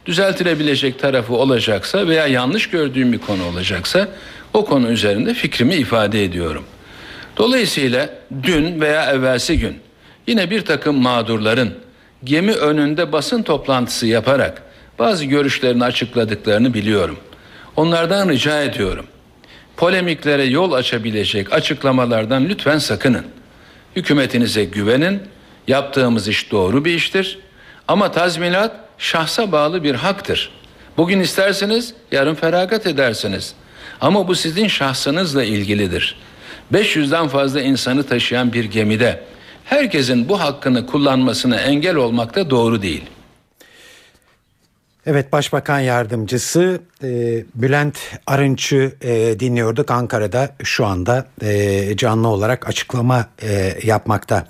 Düzeltilebilecek 0.07 0.99
tarafı 0.99 1.35
olacaksa 1.35 2.09
veya 2.09 2.27
yanlış 2.27 2.71
gördüğüm 2.71 3.13
bir 3.13 3.19
konu 3.19 3.45
olacaksa 3.45 4.09
o 4.55 4.65
konu 4.65 4.89
üzerinde 4.89 5.35
fikrimi 5.35 5.75
ifade 5.75 6.25
ediyorum. 6.25 6.65
Dolayısıyla 7.37 8.09
dün 8.43 8.81
veya 8.81 9.11
evvelsi 9.11 9.59
gün 9.59 9.86
yine 10.27 10.51
bir 10.51 10.65
takım 10.65 11.03
mağdurların 11.03 11.75
gemi 12.25 12.53
önünde 12.53 13.13
basın 13.13 13.43
toplantısı 13.43 14.07
yaparak 14.07 14.63
bazı 14.99 15.25
görüşlerini 15.25 15.85
açıkladıklarını 15.85 16.75
biliyorum. 16.75 17.19
Onlardan 17.77 18.29
rica 18.29 18.63
ediyorum. 18.63 19.07
Polemiklere 19.77 20.45
yol 20.45 20.73
açabilecek 20.73 21.53
açıklamalardan 21.53 22.49
lütfen 22.49 22.79
sakının. 22.79 23.25
Hükümetinize 23.97 24.65
güvenin. 24.65 25.23
Yaptığımız 25.69 26.29
iş 26.29 26.53
doğru 26.53 26.85
bir 26.85 26.95
iştir. 26.95 27.39
Ama 27.89 28.13
tazminat 28.13 28.77
şahsa 28.99 29.53
bağlı 29.53 29.85
bir 29.85 29.95
haktır. 29.95 30.51
Bugün 30.97 31.21
isterseniz 31.21 31.95
yarın 32.13 32.35
feragat 32.35 32.87
edersiniz. 32.87 33.55
Ama 34.01 34.29
bu 34.29 34.35
sizin 34.35 34.69
şahsınızla 34.69 35.45
ilgilidir. 35.45 36.17
500'den 36.73 37.29
fazla 37.29 37.61
insanı 37.61 38.03
taşıyan 38.03 38.53
bir 38.53 38.65
gemide 38.65 39.25
herkesin 39.67 40.29
bu 40.29 40.41
hakkını 40.41 40.87
kullanmasına 40.87 41.57
engel 41.57 41.97
olmak 41.97 42.35
da 42.35 42.51
doğru 42.51 42.83
değil. 42.83 43.05
Evet 45.07 45.33
Başbakan 45.33 45.81
Yardımcısı 45.81 46.81
e, 47.03 47.45
Bülent 47.55 47.99
Arınç'ı 48.27 48.93
e, 49.03 49.41
dinliyorduk 49.41 49.91
Ankara'da 49.91 50.51
şu 50.63 50.87
anda 50.87 51.27
e, 51.43 51.97
canlı 51.97 52.29
olarak 52.29 52.69
açıklama 52.69 53.27
e, 53.43 53.75
yapmakta. 53.85 54.47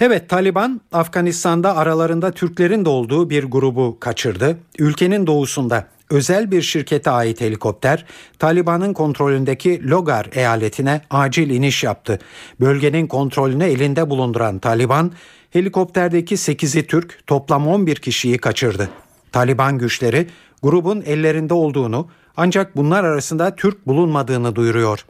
Evet 0.00 0.28
Taliban 0.28 0.80
Afganistan'da 0.92 1.76
aralarında 1.76 2.30
Türklerin 2.30 2.84
de 2.84 2.88
olduğu 2.88 3.30
bir 3.30 3.44
grubu 3.44 4.00
kaçırdı. 4.00 4.58
Ülkenin 4.78 5.26
doğusunda 5.26 5.86
özel 6.10 6.50
bir 6.50 6.62
şirkete 6.62 7.10
ait 7.10 7.40
helikopter 7.40 8.04
Taliban'ın 8.38 8.92
kontrolündeki 8.92 9.88
Logar 9.90 10.26
eyaletine 10.32 11.00
acil 11.10 11.50
iniş 11.50 11.84
yaptı. 11.84 12.18
Bölgenin 12.60 13.06
kontrolünü 13.06 13.64
elinde 13.64 14.10
bulunduran 14.10 14.58
Taliban 14.58 15.12
helikopterdeki 15.50 16.34
8'i 16.34 16.86
Türk 16.86 17.26
toplam 17.26 17.68
11 17.68 17.96
kişiyi 17.96 18.38
kaçırdı. 18.38 18.88
Taliban 19.32 19.78
güçleri 19.78 20.26
grubun 20.62 21.02
ellerinde 21.06 21.54
olduğunu 21.54 22.08
ancak 22.36 22.76
bunlar 22.76 23.04
arasında 23.04 23.56
Türk 23.56 23.86
bulunmadığını 23.86 24.56
duyuruyor. 24.56 25.04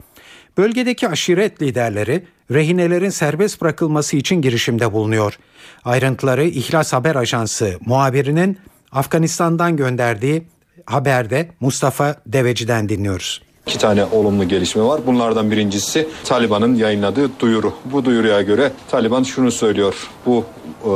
Bölgedeki 0.57 1.09
aşiret 1.09 1.61
liderleri 1.61 2.23
rehinelerin 2.51 3.09
serbest 3.09 3.61
bırakılması 3.61 4.17
için 4.17 4.41
girişimde 4.41 4.93
bulunuyor. 4.93 5.39
Ayrıntıları 5.85 6.43
İhlas 6.43 6.93
Haber 6.93 7.15
Ajansı 7.15 7.79
muhabirinin 7.85 8.57
Afganistan'dan 8.91 9.77
gönderdiği 9.77 10.43
haberde 10.85 11.49
Mustafa 11.59 12.15
Deveci'den 12.25 12.89
dinliyoruz. 12.89 13.41
İki 13.67 13.77
tane 13.77 14.05
olumlu 14.05 14.47
gelişme 14.47 14.83
var. 14.83 15.01
Bunlardan 15.07 15.51
birincisi 15.51 16.07
Taliban'ın 16.23 16.75
yayınladığı 16.75 17.39
duyuru. 17.39 17.73
Bu 17.85 18.05
duyuruya 18.05 18.41
göre 18.41 18.71
Taliban 18.91 19.23
şunu 19.23 19.51
söylüyor. 19.51 20.09
Bu 20.25 20.45
e, 20.83 20.91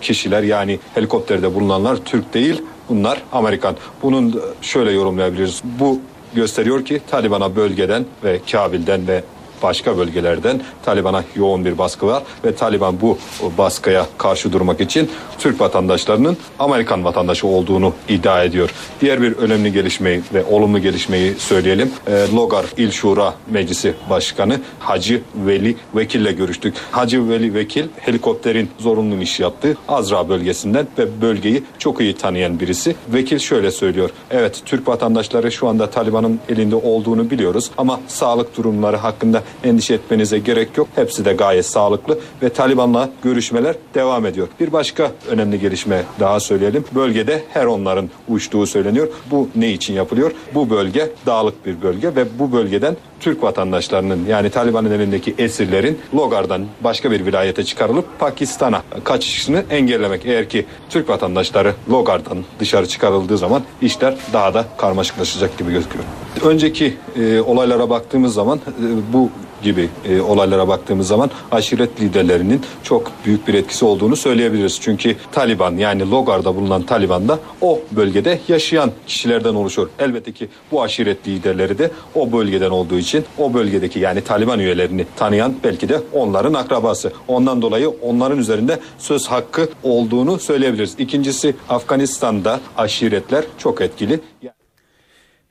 kişiler 0.00 0.42
yani 0.42 0.78
helikopterde 0.94 1.54
bulunanlar 1.54 1.96
Türk 1.96 2.34
değil 2.34 2.62
bunlar 2.88 3.22
Amerikan. 3.32 3.76
Bunun 4.02 4.42
şöyle 4.62 4.92
yorumlayabiliriz. 4.92 5.62
Bu 5.64 6.00
gösteriyor 6.34 6.84
ki 6.84 7.00
Taliban'a 7.10 7.56
bölgeden 7.56 8.04
ve 8.24 8.40
Kabil'den 8.52 9.08
ve 9.08 9.24
başka 9.64 9.98
bölgelerden 9.98 10.60
Taliban'a 10.84 11.24
yoğun 11.36 11.64
bir 11.64 11.78
baskı 11.78 12.06
var 12.06 12.22
ve 12.44 12.54
Taliban 12.54 13.00
bu 13.00 13.18
baskıya 13.58 14.06
karşı 14.18 14.52
durmak 14.52 14.80
için 14.80 15.10
Türk 15.38 15.60
vatandaşlarının 15.60 16.36
Amerikan 16.58 17.04
vatandaşı 17.04 17.46
olduğunu 17.46 17.92
iddia 18.08 18.44
ediyor. 18.44 18.70
Diğer 19.00 19.22
bir 19.22 19.32
önemli 19.32 19.72
gelişmeyi 19.72 20.22
ve 20.34 20.44
olumlu 20.44 20.78
gelişmeyi 20.78 21.34
söyleyelim. 21.34 21.92
E, 22.06 22.26
Logar 22.34 22.64
İl 22.76 22.90
Şura 22.90 23.34
Meclisi 23.50 23.94
Başkanı 24.10 24.60
Hacı 24.78 25.22
Veli 25.34 25.76
Vekil'le 25.94 26.36
görüştük. 26.36 26.74
Hacı 26.90 27.28
Veli 27.28 27.54
Vekil 27.54 27.84
helikopterin 28.00 28.70
zorunlu 28.78 29.22
iş 29.22 29.40
yaptığı 29.40 29.76
Azra 29.88 30.28
bölgesinden 30.28 30.86
ve 30.98 31.20
bölgeyi 31.20 31.62
çok 31.78 32.00
iyi 32.00 32.16
tanıyan 32.16 32.60
birisi. 32.60 32.96
Vekil 33.08 33.38
şöyle 33.38 33.70
söylüyor. 33.70 34.10
Evet 34.30 34.62
Türk 34.64 34.88
vatandaşları 34.88 35.52
şu 35.52 35.68
anda 35.68 35.90
Taliban'ın 35.90 36.40
elinde 36.48 36.76
olduğunu 36.76 37.30
biliyoruz 37.30 37.70
ama 37.78 38.00
sağlık 38.08 38.56
durumları 38.56 38.96
hakkında 38.96 39.42
endişe 39.64 39.94
etmenize 39.94 40.38
gerek 40.38 40.76
yok. 40.76 40.88
Hepsi 40.94 41.24
de 41.24 41.32
gayet 41.32 41.66
sağlıklı 41.66 42.18
ve 42.42 42.48
Taliban'la 42.48 43.10
görüşmeler 43.22 43.76
devam 43.94 44.26
ediyor. 44.26 44.48
Bir 44.60 44.72
başka 44.72 45.12
önemli 45.28 45.60
gelişme 45.60 46.02
daha 46.20 46.40
söyleyelim. 46.40 46.84
Bölgede 46.94 47.42
her 47.52 47.66
onların 47.66 48.10
uçtuğu 48.28 48.66
söyleniyor. 48.66 49.08
Bu 49.30 49.48
ne 49.56 49.72
için 49.72 49.94
yapılıyor? 49.94 50.32
Bu 50.54 50.70
bölge 50.70 51.10
dağlık 51.26 51.66
bir 51.66 51.82
bölge 51.82 52.16
ve 52.16 52.38
bu 52.38 52.52
bölgeden 52.52 52.96
Türk 53.20 53.42
vatandaşlarının 53.42 54.26
yani 54.28 54.50
Taliban'ın 54.50 54.90
elindeki 54.90 55.34
esirlerin 55.38 55.98
Logar'dan 56.14 56.66
başka 56.80 57.10
bir 57.10 57.26
vilayete 57.26 57.64
çıkarılıp 57.64 58.04
Pakistan'a 58.18 58.82
kaçışını 59.04 59.64
engellemek. 59.70 60.26
Eğer 60.26 60.48
ki 60.48 60.66
Türk 60.90 61.08
vatandaşları 61.08 61.74
Logar'dan 61.90 62.38
dışarı 62.60 62.88
çıkarıldığı 62.88 63.38
zaman 63.38 63.62
işler 63.82 64.16
daha 64.32 64.54
da 64.54 64.64
karmaşıklaşacak 64.76 65.58
gibi 65.58 65.72
gözüküyor. 65.72 66.04
Önceki 66.44 66.96
e, 67.16 67.40
olaylara 67.40 67.90
baktığımız 67.90 68.34
zaman 68.34 68.58
e, 68.58 69.12
bu 69.12 69.30
gibi 69.64 69.90
e, 70.08 70.20
olaylara 70.20 70.68
baktığımız 70.68 71.06
zaman 71.06 71.30
aşiret 71.50 72.00
liderlerinin 72.00 72.60
çok 72.82 73.12
büyük 73.26 73.48
bir 73.48 73.54
etkisi 73.54 73.84
olduğunu 73.84 74.16
söyleyebiliriz. 74.16 74.78
Çünkü 74.80 75.16
Taliban 75.32 75.76
yani 75.76 76.10
Logar'da 76.10 76.56
bulunan 76.56 76.82
Taliban 76.82 77.28
da 77.28 77.38
o 77.60 77.80
bölgede 77.90 78.40
yaşayan 78.48 78.92
kişilerden 79.06 79.54
oluşuyor. 79.54 79.88
Elbette 79.98 80.32
ki 80.32 80.48
bu 80.72 80.82
aşiret 80.82 81.28
liderleri 81.28 81.78
de 81.78 81.90
o 82.14 82.32
bölgeden 82.32 82.70
olduğu 82.70 82.98
için 82.98 83.24
o 83.38 83.54
bölgedeki 83.54 83.98
yani 83.98 84.20
Taliban 84.20 84.58
üyelerini 84.58 85.06
tanıyan 85.16 85.54
belki 85.64 85.88
de 85.88 86.00
onların 86.12 86.54
akrabası. 86.54 87.12
Ondan 87.28 87.62
dolayı 87.62 87.88
onların 87.88 88.38
üzerinde 88.38 88.78
söz 88.98 89.26
hakkı 89.26 89.68
olduğunu 89.82 90.38
söyleyebiliriz. 90.38 90.94
İkincisi 90.98 91.54
Afganistan'da 91.68 92.60
aşiretler 92.76 93.44
çok 93.58 93.80
etkili. 93.80 94.20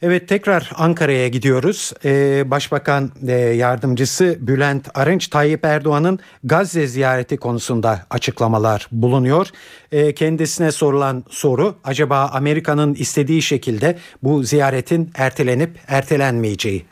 Evet 0.06 0.28
tekrar 0.28 0.72
Ankara'ya 0.76 1.28
gidiyoruz. 1.28 1.94
Ee, 2.06 2.52
Başbakan 2.52 3.12
e, 3.28 3.32
yardımcısı 3.32 4.38
Bülent 4.40 4.88
Arınç 4.94 5.28
Tayyip 5.28 5.66
Erdoğan'ın 5.66 6.20
Gazze 6.44 6.88
ziyareti 6.88 7.38
konusunda 7.38 8.06
açıklamalar 8.10 8.88
bulunuyor. 8.92 9.48
Ee, 9.92 10.16
kendisine 10.16 10.72
sorulan 10.72 11.24
soru 11.30 11.76
acaba 11.84 12.30
Amerika'nın 12.34 12.94
istediği 12.94 13.42
şekilde 13.42 13.98
bu 14.24 14.44
ziyaretin 14.44 15.12
ertelenip 15.16 15.80
ertelenmeyeceği. 15.88 16.86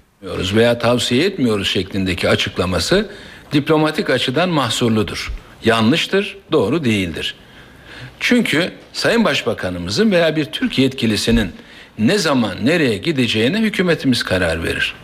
veya 0.56 0.80
tavsiye 0.80 1.26
etmiyoruz 1.26 1.68
şeklindeki 1.68 2.30
açıklaması 2.30 3.10
diplomatik 3.54 4.10
açıdan 4.10 4.50
mahsurludur. 4.50 5.32
Yanlıştır, 5.66 6.38
doğru 6.52 6.84
değildir. 6.84 7.36
Çünkü 8.20 8.72
Sayın 8.94 9.26
Başbakanımızın 9.26 10.12
veya 10.12 10.36
bir 10.36 10.46
Türk 10.46 10.80
yetkilisinin 10.80 11.52
ne 12.00 12.18
zaman 12.18 12.66
nereye 12.66 12.98
gideceğine 12.98 13.60
hükümetimiz 13.60 14.24
karar 14.24 14.64
verir. 14.64 14.96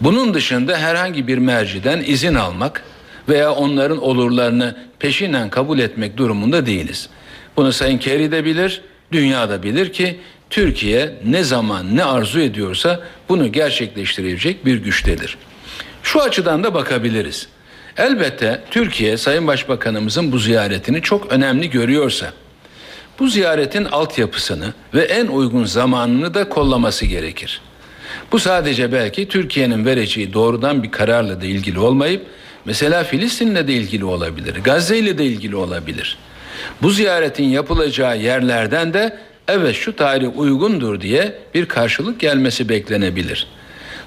Bunun 0.00 0.34
dışında 0.34 0.78
herhangi 0.78 1.26
bir 1.26 1.38
merciden 1.38 2.02
izin 2.06 2.34
almak 2.34 2.82
veya 3.28 3.52
onların 3.52 3.98
olurlarını 4.02 4.76
peşinen 4.98 5.50
kabul 5.50 5.78
etmek 5.78 6.16
durumunda 6.16 6.66
değiliz. 6.66 7.08
Bunu 7.56 7.72
Sayın 7.72 7.98
Kerry 7.98 8.32
de 8.32 8.44
bilir, 8.44 8.82
dünya 9.12 9.48
da 9.48 9.62
bilir 9.62 9.92
ki 9.92 10.20
Türkiye 10.50 11.14
ne 11.24 11.44
zaman 11.44 11.96
ne 11.96 12.04
arzu 12.04 12.40
ediyorsa 12.40 13.00
bunu 13.28 13.52
gerçekleştirecek 13.52 14.66
bir 14.66 14.76
güçtedir. 14.76 15.38
Şu 16.02 16.22
açıdan 16.22 16.64
da 16.64 16.74
bakabiliriz. 16.74 17.48
Elbette 17.96 18.60
Türkiye 18.70 19.16
Sayın 19.16 19.46
Başbakanımızın 19.46 20.32
bu 20.32 20.38
ziyaretini 20.38 21.02
çok 21.02 21.32
önemli 21.32 21.70
görüyorsa 21.70 22.32
bu 23.18 23.28
ziyaretin 23.28 23.84
altyapısını 23.84 24.74
ve 24.94 25.02
en 25.02 25.26
uygun 25.26 25.64
zamanını 25.64 26.34
da 26.34 26.48
kollaması 26.48 27.06
gerekir. 27.06 27.60
Bu 28.32 28.38
sadece 28.38 28.92
belki 28.92 29.28
Türkiye'nin 29.28 29.84
vereceği 29.84 30.32
doğrudan 30.32 30.82
bir 30.82 30.90
kararla 30.90 31.40
da 31.40 31.46
ilgili 31.46 31.78
olmayıp 31.78 32.26
mesela 32.64 33.04
Filistin'le 33.04 33.68
de 33.68 33.72
ilgili 33.72 34.04
olabilir, 34.04 34.54
Gazze 34.64 34.98
ile 34.98 35.18
de 35.18 35.24
ilgili 35.24 35.56
olabilir. 35.56 36.18
Bu 36.82 36.90
ziyaretin 36.90 37.44
yapılacağı 37.44 38.18
yerlerden 38.18 38.94
de 38.94 39.18
evet 39.48 39.76
şu 39.76 39.96
tarih 39.96 40.38
uygundur 40.38 41.00
diye 41.00 41.38
bir 41.54 41.66
karşılık 41.66 42.20
gelmesi 42.20 42.68
beklenebilir. 42.68 43.46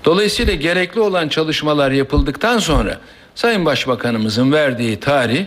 Dolayısıyla 0.06 0.54
gerekli 0.54 1.00
olan 1.00 1.28
çalışmalar 1.28 1.92
yapıldıktan 1.92 2.60
sonra 2.60 2.98
Sayın 3.36 3.66
Başbakanımızın 3.66 4.52
verdiği 4.52 5.00
tarih 5.00 5.46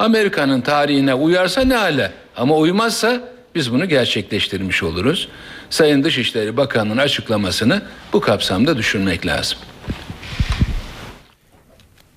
Amerika'nın 0.00 0.60
tarihine 0.60 1.14
uyarsa 1.14 1.60
ne 1.60 1.74
hale 1.74 2.12
ama 2.36 2.56
uymazsa 2.56 3.20
biz 3.54 3.72
bunu 3.72 3.88
gerçekleştirmiş 3.88 4.82
oluruz. 4.82 5.28
Sayın 5.70 6.04
Dışişleri 6.04 6.56
Bakanı'nın 6.56 6.98
açıklamasını 6.98 7.82
bu 8.12 8.20
kapsamda 8.20 8.76
düşünmek 8.76 9.26
lazım. 9.26 9.58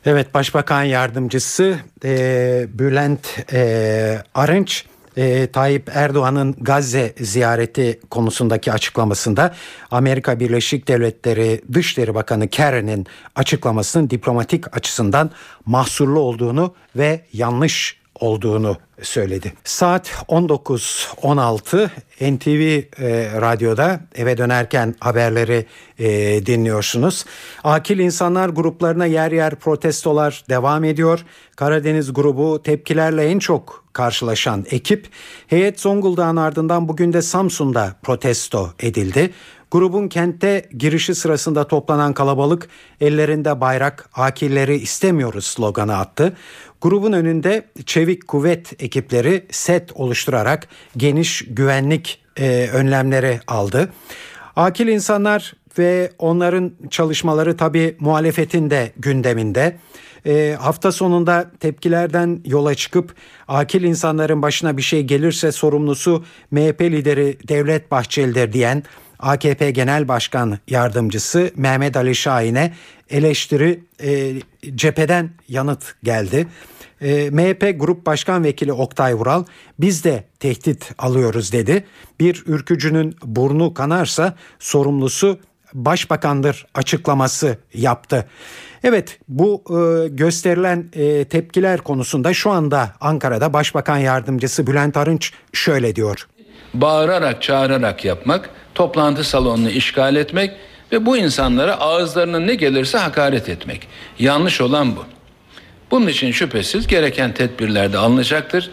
Evet 0.06 0.34
Başbakan 0.34 0.84
Yardımcısı 0.84 1.76
e, 2.06 2.66
Bülent 2.70 3.54
e, 3.54 4.24
Arınç 4.36 4.86
e, 5.18 5.47
Tayyip 5.47 5.89
Erdoğan'ın 5.93 6.55
Gazze 6.61 7.14
ziyareti 7.20 7.99
konusundaki 8.09 8.72
açıklamasında 8.72 9.53
Amerika 9.91 10.39
Birleşik 10.39 10.88
Devletleri 10.88 11.61
Dışişleri 11.74 12.16
Bakanı 12.16 12.47
Kerry'nin 12.47 13.07
açıklamasının 13.36 14.09
diplomatik 14.09 14.78
açısından 14.78 15.32
mahsurlu 15.66 16.20
olduğunu 16.20 16.74
ve 16.95 17.22
yanlış 17.34 18.03
olduğunu 18.24 18.78
söyledi. 19.01 19.53
Saat 19.63 20.09
19.16 20.28 21.89
NTV 22.21 22.84
e, 23.01 23.41
radyoda 23.41 23.99
eve 24.15 24.38
dönerken 24.38 24.95
haberleri 24.99 25.65
e, 25.99 26.45
dinliyorsunuz. 26.45 27.26
Akil 27.63 27.99
insanlar 27.99 28.49
gruplarına 28.49 29.05
yer 29.05 29.32
yer 29.32 29.55
protestolar 29.55 30.43
devam 30.49 30.84
ediyor. 30.84 31.26
Karadeniz 31.55 32.13
grubu 32.13 32.63
tepkilerle 32.63 33.26
en 33.26 33.39
çok 33.39 33.84
karşılaşan 33.93 34.65
ekip 34.71 35.07
heyet 35.47 35.80
Zonguldak'ın 35.80 36.36
ardından 36.36 36.88
bugün 36.88 37.13
de 37.13 37.21
Samsun'da 37.21 37.95
protesto 38.03 38.69
edildi. 38.80 39.34
Grubun 39.74 40.07
kente 40.07 40.69
girişi 40.78 41.15
sırasında 41.15 41.67
toplanan 41.67 42.13
kalabalık 42.13 42.69
ellerinde 43.01 43.61
bayrak 43.61 44.09
akilleri 44.13 44.76
istemiyoruz 44.76 45.45
sloganı 45.45 45.97
attı. 45.97 46.34
Grubun 46.84 47.14
önünde 47.14 47.66
çevik 47.86 48.28
kuvvet 48.28 48.84
ekipleri 48.84 49.46
set 49.52 49.92
oluşturarak 49.96 50.68
geniş 50.98 51.46
güvenlik 51.50 52.22
e, 52.38 52.70
önlemleri 52.74 53.40
aldı. 53.48 53.94
Akil 54.56 54.88
insanlar 54.88 55.54
ve 55.78 56.12
onların 56.20 56.72
çalışmaları 56.90 57.58
tabi 57.58 57.96
muhalefetin 58.00 58.70
de 58.70 58.92
gündeminde. 58.98 59.78
E, 60.26 60.58
hafta 60.60 60.92
sonunda 60.92 61.52
tepkilerden 61.60 62.42
yola 62.46 62.76
çıkıp 62.76 63.16
akil 63.48 63.84
insanların 63.84 64.42
başına 64.42 64.78
bir 64.78 64.82
şey 64.82 65.04
gelirse 65.04 65.52
sorumlusu 65.52 66.26
MHP 66.52 66.82
lideri 66.82 67.38
Devlet 67.48 67.92
Bahçeli'dir 67.92 68.54
diyen 68.54 68.84
AKP 69.24 69.71
Genel 69.71 70.07
Başkan 70.07 70.59
Yardımcısı 70.67 71.51
Mehmet 71.55 71.97
Ali 71.97 72.15
Şahin'e 72.15 72.74
eleştiri 73.09 73.84
e, 74.03 74.34
cepheden 74.76 75.30
yanıt 75.49 75.95
geldi. 76.03 76.47
E, 77.01 77.30
MHP 77.30 77.80
Grup 77.80 78.05
Başkan 78.05 78.43
Vekili 78.43 78.74
Oktay 78.74 79.13
Vural 79.15 79.45
biz 79.80 80.03
de 80.03 80.24
tehdit 80.39 80.91
alıyoruz 80.97 81.51
dedi. 81.51 81.86
Bir 82.19 82.43
ürkücünün 82.47 83.15
burnu 83.24 83.74
kanarsa 83.74 84.36
sorumlusu 84.59 85.39
başbakandır 85.74 86.65
açıklaması 86.74 87.57
yaptı. 87.74 88.26
Evet 88.84 89.19
bu 89.28 89.63
e, 89.69 90.07
gösterilen 90.07 90.86
e, 90.93 91.26
tepkiler 91.26 91.80
konusunda 91.80 92.34
şu 92.34 92.51
anda 92.51 92.93
Ankara'da 93.01 93.53
Başbakan 93.53 93.97
Yardımcısı 93.97 94.67
Bülent 94.67 94.97
Arınç 94.97 95.34
şöyle 95.53 95.95
diyor. 95.95 96.28
Bağırarak 96.74 97.41
çağırarak 97.41 98.05
yapmak, 98.05 98.49
toplantı 98.76 99.24
salonunu 99.24 99.69
işgal 99.69 100.15
etmek 100.15 100.51
ve 100.91 101.05
bu 101.05 101.17
insanlara 101.17 101.80
ağızlarına 101.80 102.39
ne 102.39 102.55
gelirse 102.55 102.97
hakaret 102.97 103.49
etmek. 103.49 103.88
Yanlış 104.19 104.61
olan 104.61 104.95
bu. 104.95 105.05
Bunun 105.91 106.07
için 106.07 106.32
şüphesiz 106.32 106.88
gereken 106.88 107.34
tedbirler 107.34 107.93
de 107.93 107.97
alınacaktır. 107.97 108.69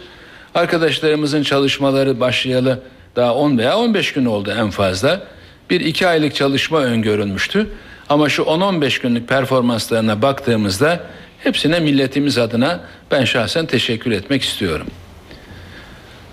Arkadaşlarımızın 0.55 1.43
çalışmaları 1.43 2.19
başlayalı 2.19 2.79
daha 3.15 3.35
10 3.35 3.57
veya 3.57 3.77
15 3.77 4.13
gün 4.13 4.25
oldu 4.25 4.53
en 4.57 4.69
fazla. 4.69 5.21
Bir 5.69 5.81
iki 5.81 6.07
aylık 6.07 6.35
çalışma 6.35 6.79
öngörülmüştü. 6.79 7.67
Ama 8.09 8.29
şu 8.29 8.41
10-15 8.41 9.01
günlük 9.01 9.29
performanslarına 9.29 10.21
baktığımızda 10.21 10.99
hepsine 11.39 11.79
milletimiz 11.79 12.37
adına 12.37 12.79
ben 13.11 13.25
şahsen 13.25 13.65
teşekkür 13.65 14.11
etmek 14.11 14.41
istiyorum. 14.41 14.87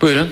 Buyurun. 0.01 0.29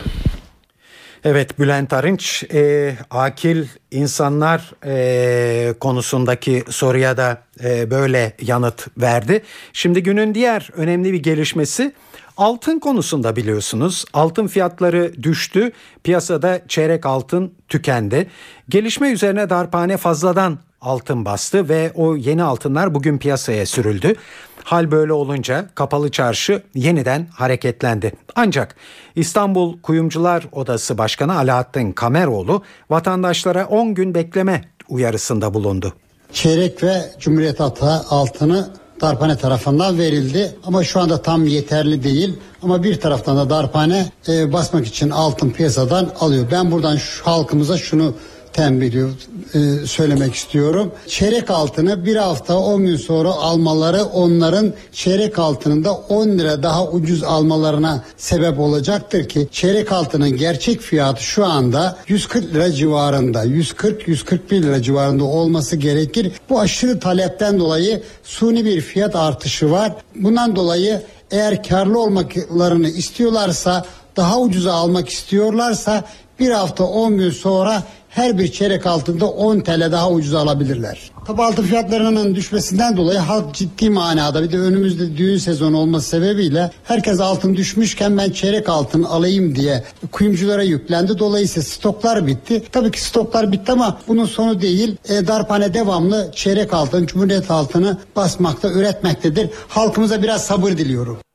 Evet 1.23 1.59
Bülent 1.59 1.93
Arınç 1.93 2.43
e, 2.53 2.93
akil 3.11 3.65
insanlar 3.91 4.73
e, 4.85 5.73
konusundaki 5.79 6.63
soruya 6.69 7.17
da 7.17 7.41
e, 7.63 7.91
böyle 7.91 8.33
yanıt 8.41 8.87
verdi. 8.97 9.43
Şimdi 9.73 10.03
günün 10.03 10.35
diğer 10.35 10.69
önemli 10.73 11.13
bir 11.13 11.23
gelişmesi 11.23 11.93
altın 12.37 12.79
konusunda 12.79 13.35
biliyorsunuz. 13.35 14.05
Altın 14.13 14.47
fiyatları 14.47 15.23
düştü. 15.23 15.71
Piyasada 16.03 16.61
çeyrek 16.67 17.05
altın 17.05 17.53
tükendi. 17.67 18.27
Gelişme 18.69 19.11
üzerine 19.11 19.49
darphane 19.49 19.97
fazladan 19.97 20.59
altın 20.81 21.25
bastı 21.25 21.69
ve 21.69 21.91
o 21.95 22.15
yeni 22.15 22.43
altınlar 22.43 22.95
bugün 22.95 23.17
piyasaya 23.17 23.65
sürüldü. 23.65 24.15
Hal 24.63 24.91
böyle 24.91 25.13
olunca 25.13 25.69
kapalı 25.75 26.11
çarşı 26.11 26.63
yeniden 26.75 27.27
hareketlendi. 27.33 28.11
Ancak 28.35 28.75
İstanbul 29.15 29.81
Kuyumcular 29.81 30.47
Odası 30.51 30.97
Başkanı 30.97 31.37
Alaaddin 31.37 31.91
Kameroğlu 31.91 32.63
vatandaşlara 32.89 33.65
10 33.65 33.93
gün 33.93 34.15
bekleme 34.15 34.61
uyarısında 34.89 35.53
bulundu. 35.53 35.93
Çeyrek 36.33 36.83
ve 36.83 37.01
Cumhuriyet 37.19 37.61
Ata 37.61 38.05
altını 38.09 38.69
darphane 39.01 39.37
tarafından 39.37 39.97
verildi 39.97 40.55
ama 40.63 40.83
şu 40.83 40.99
anda 40.99 41.21
tam 41.21 41.45
yeterli 41.45 42.03
değil 42.03 42.39
ama 42.63 42.83
bir 42.83 42.99
taraftan 42.99 43.37
da 43.37 43.49
darphane 43.49 44.11
e, 44.27 44.53
basmak 44.53 44.87
için 44.87 45.09
altın 45.09 45.49
piyasadan 45.49 46.09
alıyor. 46.19 46.45
Ben 46.51 46.71
buradan 46.71 46.97
şu 46.97 47.27
halkımıza 47.27 47.77
şunu 47.77 48.13
tembih 48.57 48.93
e, 48.93 49.85
söylemek 49.85 50.35
istiyorum. 50.35 50.91
Çeyrek 51.07 51.49
altını 51.49 52.05
bir 52.05 52.15
hafta 52.15 52.59
10 52.59 52.85
gün 52.85 52.95
sonra 52.95 53.29
almaları 53.29 54.03
onların 54.03 54.73
çeyrek 54.91 55.39
altının 55.39 55.83
da 55.83 55.93
10 55.93 56.27
lira 56.27 56.63
daha 56.63 56.87
ucuz 56.87 57.23
almalarına 57.23 58.03
sebep 58.17 58.59
olacaktır 58.59 59.29
ki 59.29 59.47
çeyrek 59.51 59.91
altının 59.91 60.37
gerçek 60.37 60.81
fiyatı 60.81 61.23
şu 61.23 61.45
anda 61.45 61.97
140 62.07 62.53
lira 62.53 62.71
civarında 62.71 63.45
140-141 63.45 64.61
lira 64.63 64.81
civarında 64.81 65.23
olması 65.23 65.75
gerekir. 65.75 66.31
Bu 66.49 66.59
aşırı 66.59 66.99
talepten 66.99 67.59
dolayı 67.59 68.03
suni 68.23 68.65
bir 68.65 68.81
fiyat 68.81 69.15
artışı 69.15 69.71
var. 69.71 69.91
Bundan 70.15 70.55
dolayı 70.55 71.01
eğer 71.31 71.63
karlı 71.63 71.99
olmaklarını 71.99 72.89
istiyorlarsa 72.89 73.85
daha 74.15 74.39
ucuza 74.39 74.73
almak 74.73 75.09
istiyorlarsa 75.09 76.03
bir 76.39 76.51
hafta 76.51 76.83
10 76.83 77.17
gün 77.17 77.31
sonra 77.31 77.83
her 78.09 78.37
bir 78.37 78.51
çeyrek 78.51 78.85
altında 78.85 79.27
10 79.29 79.59
TL 79.59 79.91
daha 79.91 80.11
ucuz 80.11 80.33
alabilirler. 80.33 81.11
Tabi 81.27 81.43
altın 81.43 81.63
fiyatlarının 81.63 82.35
düşmesinden 82.35 82.97
dolayı 82.97 83.19
halk 83.19 83.53
ciddi 83.53 83.89
manada 83.89 84.43
bir 84.43 84.51
de 84.51 84.59
önümüzde 84.59 85.17
düğün 85.17 85.37
sezonu 85.37 85.77
olması 85.77 86.09
sebebiyle 86.09 86.71
herkes 86.83 87.19
altın 87.19 87.55
düşmüşken 87.55 88.17
ben 88.17 88.29
çeyrek 88.29 88.69
altın 88.69 89.03
alayım 89.03 89.55
diye 89.55 89.83
kuyumculara 90.11 90.63
yüklendi. 90.63 91.19
Dolayısıyla 91.19 91.63
stoklar 91.63 92.27
bitti. 92.27 92.63
Tabii 92.71 92.91
ki 92.91 93.01
stoklar 93.01 93.51
bitti 93.51 93.71
ama 93.71 93.97
bunun 94.07 94.25
sonu 94.25 94.61
değil. 94.61 94.95
E, 95.09 95.27
darphane 95.27 95.73
devamlı 95.73 96.31
çeyrek 96.35 96.73
altın, 96.73 97.05
cumhuriyet 97.05 97.51
altını 97.51 97.97
basmakta, 98.15 98.71
üretmektedir. 98.71 99.49
Halkımıza 99.67 100.23
biraz 100.23 100.45
sabır 100.45 100.71
diliyorum. 100.71 101.26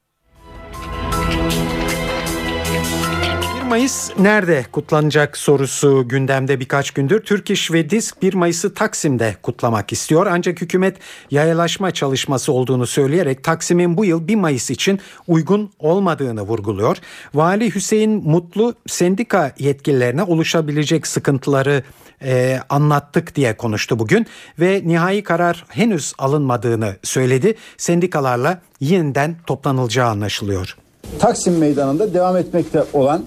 Mayıs 3.72 4.10
nerede 4.18 4.64
kutlanacak 4.72 5.36
sorusu 5.36 6.08
gündemde 6.08 6.60
birkaç 6.60 6.90
gündür. 6.90 7.20
Türk 7.20 7.50
İş 7.50 7.72
ve 7.72 7.90
Disk 7.90 8.22
1 8.22 8.34
Mayıs'ı 8.34 8.74
Taksim'de 8.74 9.36
kutlamak 9.42 9.92
istiyor. 9.92 10.26
Ancak 10.30 10.60
hükümet 10.60 10.96
yayalaşma 11.30 11.90
çalışması 11.90 12.52
olduğunu 12.52 12.86
söyleyerek 12.86 13.44
Taksim'in 13.44 13.96
bu 13.96 14.04
yıl 14.04 14.28
1 14.28 14.34
Mayıs 14.34 14.70
için 14.70 15.00
uygun 15.28 15.70
olmadığını 15.78 16.42
vurguluyor. 16.42 16.96
Vali 17.34 17.74
Hüseyin 17.74 18.10
Mutlu 18.10 18.74
sendika 18.86 19.52
yetkililerine 19.58 20.22
oluşabilecek 20.22 21.06
sıkıntıları 21.06 21.82
e, 22.24 22.60
anlattık 22.68 23.36
diye 23.36 23.56
konuştu 23.56 23.98
bugün 23.98 24.26
ve 24.60 24.82
nihai 24.84 25.22
karar 25.22 25.64
henüz 25.68 26.12
alınmadığını 26.18 26.96
söyledi. 27.02 27.54
Sendikalarla 27.76 28.60
yeniden 28.80 29.36
toplanılacağı 29.46 30.08
anlaşılıyor. 30.08 30.76
Taksim 31.18 31.58
Meydanı'nda 31.58 32.14
devam 32.14 32.36
etmekte 32.36 32.84
olan 32.92 33.24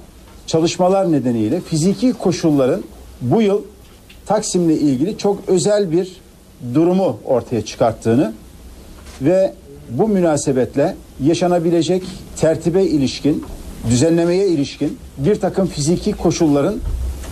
çalışmalar 0.48 1.12
nedeniyle 1.12 1.62
fiziki 1.62 2.14
koşulların 2.14 2.84
bu 3.22 3.42
yıl 3.42 3.62
Taksim'le 4.26 4.70
ilgili 4.70 5.18
çok 5.18 5.40
özel 5.48 5.92
bir 5.92 6.22
durumu 6.74 7.20
ortaya 7.26 7.66
çıkarttığını 7.66 8.34
ve 9.22 9.54
bu 9.90 10.08
münasebetle 10.08 10.96
yaşanabilecek 11.24 12.04
tertibe 12.38 12.84
ilişkin, 12.84 13.44
düzenlemeye 13.90 14.48
ilişkin 14.48 14.98
bir 15.18 15.36
takım 15.36 15.68
fiziki 15.68 16.12
koşulların 16.12 16.76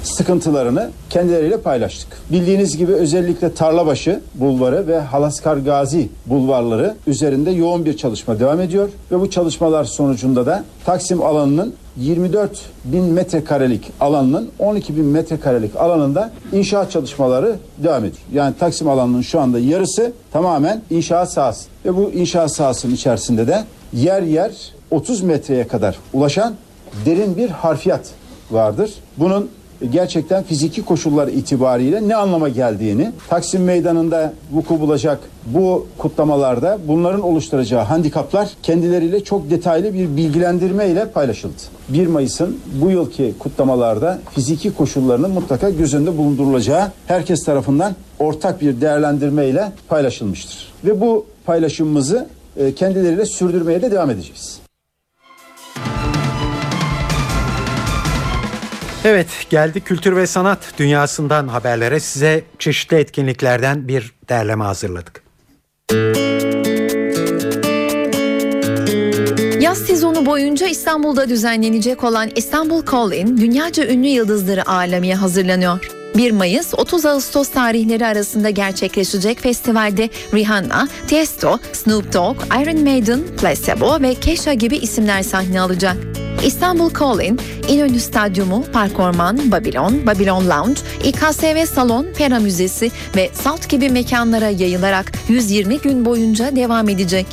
sıkıntılarını 0.04 0.89
kendileriyle 1.10 1.58
paylaştık. 1.58 2.08
Bildiğiniz 2.32 2.78
gibi 2.78 2.91
özellikle 2.91 3.54
Tarlabaşı 3.54 4.22
bulvarı 4.36 4.88
ve 4.88 4.99
Halaskar 4.99 5.58
Gazi 5.58 6.10
bulvarları 6.26 6.95
üzerinde 7.08 7.51
yoğun 7.51 7.86
bir 7.86 7.97
çalışma 7.97 8.39
devam 8.39 8.62
ediyor 8.62 8.89
ve 9.12 9.20
bu 9.20 9.30
çalışmalar 9.30 9.84
sonucunda 9.84 10.45
da 10.45 10.64
Taksim 10.86 11.22
alanının 11.22 11.74
24 11.97 12.62
bin 12.86 13.04
metrekarelik 13.04 13.91
alanının 13.99 14.49
12 14.60 14.97
bin 14.97 15.06
metrekarelik 15.06 15.76
alanında 15.76 16.32
inşaat 16.54 16.91
çalışmaları 16.91 17.56
devam 17.78 18.06
ediyor. 18.06 18.24
Yani 18.34 18.54
Taksim 18.60 18.89
alanının 18.89 19.22
şu 19.22 19.39
anda 19.39 19.60
yarısı 19.60 20.14
tamamen 20.34 20.82
inşaat 20.89 21.34
sahası 21.34 21.70
ve 21.86 21.95
bu 21.95 22.12
inşaat 22.12 22.51
sahasının 22.51 22.93
içerisinde 22.93 23.47
de 23.47 23.64
yer 23.93 24.22
yer 24.22 24.51
30 24.91 25.22
metreye 25.22 25.68
kadar 25.68 25.97
ulaşan 26.14 26.54
derin 27.06 27.38
bir 27.38 27.49
harfiyat 27.49 28.10
vardır. 28.51 28.93
Bunun 29.18 29.49
gerçekten 29.91 30.43
fiziki 30.43 30.86
koşullar 30.86 31.27
itibariyle 31.27 32.07
ne 32.07 32.15
anlama 32.15 32.49
geldiğini 32.49 33.11
Taksim 33.29 33.63
Meydanı'nda 33.63 34.34
vuku 34.51 34.79
bulacak 34.79 35.19
bu 35.45 35.88
kutlamalarda 35.97 36.77
bunların 36.88 37.21
oluşturacağı 37.21 37.84
handikaplar 37.84 38.49
kendileriyle 38.63 39.23
çok 39.23 39.49
detaylı 39.49 39.93
bir 39.93 40.17
bilgilendirme 40.17 40.88
ile 40.88 41.09
paylaşıldı. 41.09 41.53
1 41.89 42.07
Mayıs'ın 42.07 42.57
bu 42.81 42.91
yılki 42.91 43.34
kutlamalarda 43.39 44.19
fiziki 44.31 44.73
koşullarının 44.73 45.31
mutlaka 45.31 45.69
göz 45.69 45.93
önünde 45.93 46.17
bulundurulacağı 46.17 46.91
herkes 47.07 47.43
tarafından 47.45 47.95
ortak 48.19 48.61
bir 48.61 48.81
değerlendirme 48.81 49.47
ile 49.47 49.71
paylaşılmıştır. 49.88 50.71
Ve 50.86 51.01
bu 51.01 51.25
paylaşımımızı 51.45 52.27
e, 52.57 52.75
kendileriyle 52.75 53.25
sürdürmeye 53.25 53.81
de 53.81 53.91
devam 53.91 54.09
edeceğiz. 54.09 54.62
Evet 59.06 59.28
geldi 59.49 59.82
kültür 59.82 60.16
ve 60.16 60.28
sanat 60.28 60.60
dünyasından 60.78 61.47
haberlere 61.47 61.99
size 61.99 62.43
çeşitli 62.60 62.97
etkinliklerden 62.97 63.88
bir 63.88 64.12
derleme 64.30 64.64
hazırladık. 64.64 65.24
Yaz 69.62 69.78
sezonu 69.78 70.26
boyunca 70.26 70.68
İstanbul'da 70.68 71.30
düzenlenecek 71.30 72.04
olan 72.04 72.30
İstanbul 72.36 72.86
Call 72.91 73.12
In 73.12 73.38
dünyaca 73.38 73.88
ünlü 73.88 74.08
yıldızları 74.08 74.64
ağırlamaya 74.64 75.22
hazırlanıyor. 75.22 75.91
1 76.18 76.32
Mayıs 76.32 76.74
30 76.74 77.06
Ağustos 77.06 77.49
tarihleri 77.49 78.06
arasında 78.06 78.49
gerçekleşecek 78.49 79.39
festivalde 79.39 80.10
Rihanna, 80.34 80.88
Tiesto, 81.08 81.60
Snoop 81.74 82.14
Dogg, 82.14 82.38
Iron 82.62 82.84
Maiden, 82.84 83.20
Placebo 83.41 84.01
ve 84.01 84.16
Kesha 84.16 84.54
gibi 84.54 84.78
isimler 84.78 85.24
sahne 85.24 85.62
alacak. 85.62 86.12
İstanbul 86.45 86.89
Calling, 86.99 87.39
İnönü 87.67 87.99
Stadyumu, 87.99 88.63
Park 88.73 88.99
Orman, 88.99 89.51
Babylon, 89.51 90.05
Babylon 90.07 90.49
Lounge, 90.49 90.81
İKSV 91.03 91.65
Salon, 91.65 92.07
Pera 92.17 92.39
Müzesi 92.39 92.91
ve 93.15 93.29
Salt 93.34 93.69
gibi 93.69 93.89
mekanlara 93.89 94.49
yayılarak 94.49 95.11
120 95.29 95.79
gün 95.79 96.05
boyunca 96.05 96.55
devam 96.55 96.89
edecek. 96.89 97.25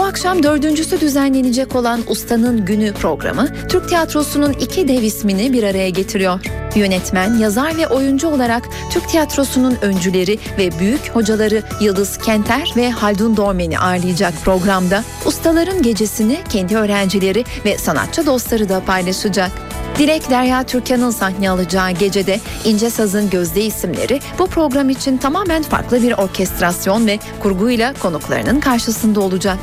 Bu 0.00 0.04
akşam 0.04 0.42
dördüncüsü 0.42 1.00
düzenlenecek 1.00 1.76
olan 1.76 2.00
Ustanın 2.06 2.64
Günü 2.64 2.92
programı 2.92 3.48
Türk 3.68 3.88
tiyatrosunun 3.88 4.52
iki 4.52 4.88
dev 4.88 5.02
ismini 5.02 5.52
bir 5.52 5.62
araya 5.62 5.90
getiriyor. 5.90 6.40
Yönetmen, 6.74 7.38
yazar 7.38 7.76
ve 7.76 7.86
oyuncu 7.86 8.28
olarak 8.28 8.68
Türk 8.92 9.08
tiyatrosunun 9.08 9.76
öncüleri 9.82 10.38
ve 10.58 10.78
büyük 10.78 11.08
hocaları 11.08 11.62
Yıldız 11.80 12.18
Kenter 12.18 12.72
ve 12.76 12.90
Haldun 12.90 13.36
Dormen'i 13.36 13.78
ağırlayacak 13.78 14.34
programda 14.44 15.04
ustaların 15.26 15.82
gecesini 15.82 16.38
kendi 16.48 16.76
öğrencileri 16.76 17.44
ve 17.64 17.78
sanatçı 17.78 18.26
dostları 18.26 18.68
da 18.68 18.80
paylaşacak. 18.84 19.69
Dilek 20.00 20.30
Derya 20.30 20.62
Türkan'ın 20.62 21.10
sahne 21.10 21.50
alacağı 21.50 21.90
gecede 21.90 22.40
İnce 22.64 22.90
Saz'ın 22.90 23.30
gözde 23.30 23.64
isimleri 23.64 24.20
bu 24.38 24.46
program 24.46 24.90
için 24.90 25.16
tamamen 25.16 25.62
farklı 25.62 26.02
bir 26.02 26.12
orkestrasyon 26.12 27.06
ve 27.06 27.18
kurguyla 27.40 27.94
konuklarının 28.02 28.60
karşısında 28.60 29.20
olacak. 29.20 29.58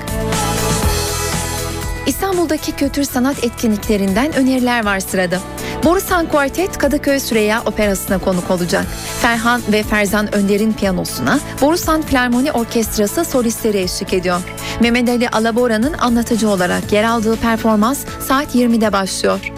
İstanbul'daki 2.07 2.71
kültür 2.71 3.03
sanat 3.03 3.43
etkinliklerinden 3.43 4.35
öneriler 4.35 4.85
var 4.85 4.99
sırada. 4.99 5.39
Borusan 5.83 6.25
Kuartet 6.25 6.77
Kadıköy 6.77 7.19
Süreyya 7.19 7.61
Operası'na 7.65 8.17
konuk 8.17 8.51
olacak. 8.51 8.85
Ferhan 9.21 9.61
ve 9.71 9.83
Ferzan 9.83 10.35
Önder'in 10.35 10.73
piyanosuna 10.73 11.39
Borusan 11.61 12.01
Filarmoni 12.01 12.51
Orkestrası 12.51 13.25
solistleri 13.25 13.77
eşlik 13.77 14.13
ediyor. 14.13 14.41
Mehmet 14.81 15.09
Ali 15.09 15.29
Alabora'nın 15.29 15.93
anlatıcı 15.93 16.49
olarak 16.49 16.91
yer 16.91 17.03
aldığı 17.03 17.35
performans 17.35 18.05
saat 18.27 18.55
20'de 18.55 18.93
başlıyor. 18.93 19.51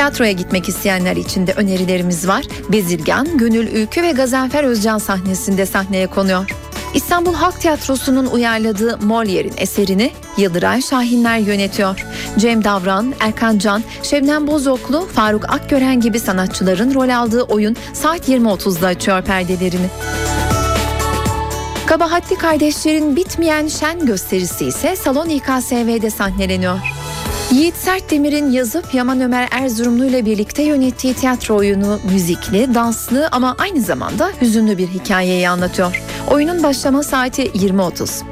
Tiyatroya 0.00 0.32
gitmek 0.32 0.68
isteyenler 0.68 1.16
için 1.16 1.46
de 1.46 1.52
önerilerimiz 1.52 2.28
var. 2.28 2.44
Bezirgan, 2.72 3.38
Gönül 3.38 3.66
Ülkü 3.66 4.02
ve 4.02 4.10
Gazanfer 4.12 4.64
Özcan 4.64 4.98
sahnesinde 4.98 5.66
sahneye 5.66 6.06
konuyor. 6.06 6.50
İstanbul 6.94 7.34
Halk 7.34 7.60
Tiyatrosu'nun 7.60 8.26
uyarladığı 8.26 8.90
Molière'in 8.90 9.54
eserini 9.56 10.10
Yıldıray 10.36 10.82
Şahinler 10.82 11.38
yönetiyor. 11.38 12.06
Cem 12.38 12.64
Davran, 12.64 13.14
Erkan 13.20 13.58
Can, 13.58 13.82
Şebnem 14.02 14.46
Bozoklu, 14.46 15.08
Faruk 15.14 15.44
Akgören 15.44 16.00
gibi 16.00 16.20
sanatçıların 16.20 16.94
rol 16.94 17.08
aldığı 17.08 17.42
oyun 17.42 17.76
saat 17.92 18.28
20.30'da 18.28 18.86
açıyor 18.86 19.22
perdelerini. 19.22 19.86
Kabahatli 21.86 22.36
kardeşlerin 22.36 23.16
bitmeyen 23.16 23.68
şen 23.68 24.06
gösterisi 24.06 24.66
ise 24.66 24.96
Salon 24.96 25.28
İKSV'de 25.28 26.10
sahneleniyor. 26.10 26.99
Yiğit 27.52 27.76
Sertdemir'in 27.76 28.50
yazıp 28.50 28.94
Yaman 28.94 29.20
Ömer 29.20 29.48
Erzurumlu 29.50 30.04
ile 30.04 30.24
birlikte 30.24 30.62
yönettiği 30.62 31.14
tiyatro 31.14 31.56
oyunu 31.56 32.00
müzikli, 32.12 32.74
danslı 32.74 33.28
ama 33.32 33.56
aynı 33.58 33.80
zamanda 33.80 34.30
hüzünlü 34.40 34.78
bir 34.78 34.88
hikayeyi 34.88 35.48
anlatıyor. 35.48 36.02
Oyunun 36.30 36.62
başlama 36.62 37.02
saati 37.02 37.42
20.30. 37.42 38.22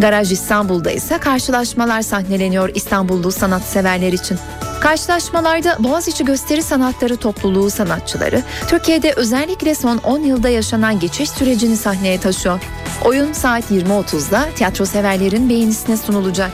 Garaj 0.00 0.32
İstanbul'da 0.32 0.90
ise 0.90 1.18
karşılaşmalar 1.18 2.02
sahneleniyor 2.02 2.70
İstanbullu 2.74 3.32
sanatseverler 3.32 4.12
için. 4.12 4.38
Karşılaşmalarda 4.80 5.76
Boğaziçi 5.78 6.24
Gösteri 6.24 6.62
Sanatları 6.62 7.16
Topluluğu 7.16 7.70
sanatçıları 7.70 8.42
Türkiye'de 8.68 9.12
özellikle 9.12 9.74
son 9.74 9.96
10 9.96 10.18
yılda 10.18 10.48
yaşanan 10.48 11.00
geçiş 11.00 11.30
sürecini 11.30 11.76
sahneye 11.76 12.20
taşıyor. 12.20 12.60
Oyun 13.04 13.32
saat 13.32 13.70
20.30'da 13.70 14.48
tiyatro 14.56 14.84
severlerin 14.84 15.48
beğenisine 15.48 15.96
sunulacak. 15.96 16.50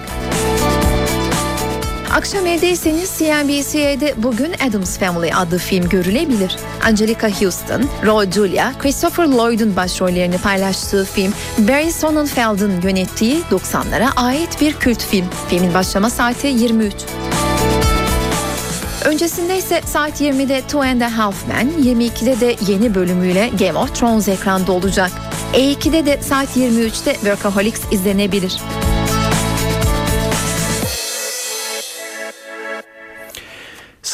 Akşam 2.14 2.46
evdeyseniz 2.46 3.10
CNBC'de 3.18 4.14
bugün 4.16 4.52
Adams 4.68 4.98
Family 4.98 5.34
adlı 5.34 5.58
film 5.58 5.88
görülebilir. 5.88 6.56
Angelica 6.84 7.40
Houston, 7.40 7.82
Roy 8.06 8.30
Julia, 8.30 8.78
Christopher 8.78 9.24
Lloyd'un 9.24 9.76
başrollerini 9.76 10.38
paylaştığı 10.38 11.04
film 11.04 11.32
Barry 11.58 11.92
Sonnenfeld'ın 11.92 12.80
yönettiği 12.82 13.40
90'lara 13.50 14.08
ait 14.16 14.60
bir 14.60 14.72
kült 14.72 15.02
film. 15.02 15.24
Filmin 15.48 15.74
başlama 15.74 16.10
saati 16.10 16.46
23. 16.46 16.94
Öncesinde 19.04 19.58
ise 19.58 19.80
saat 19.86 20.20
20'de 20.20 20.60
Two 20.60 20.82
and 20.82 21.00
a 21.00 21.18
Half 21.18 21.48
Men, 21.48 21.70
22'de 21.82 22.40
de 22.40 22.56
yeni 22.72 22.94
bölümüyle 22.94 23.50
Game 23.58 23.78
of 23.78 23.94
Thrones 23.94 24.28
ekranda 24.28 24.72
olacak. 24.72 25.10
E2'de 25.54 26.06
de 26.06 26.22
saat 26.22 26.56
23'te 26.56 27.12
Workaholics 27.12 27.80
izlenebilir. 27.92 28.58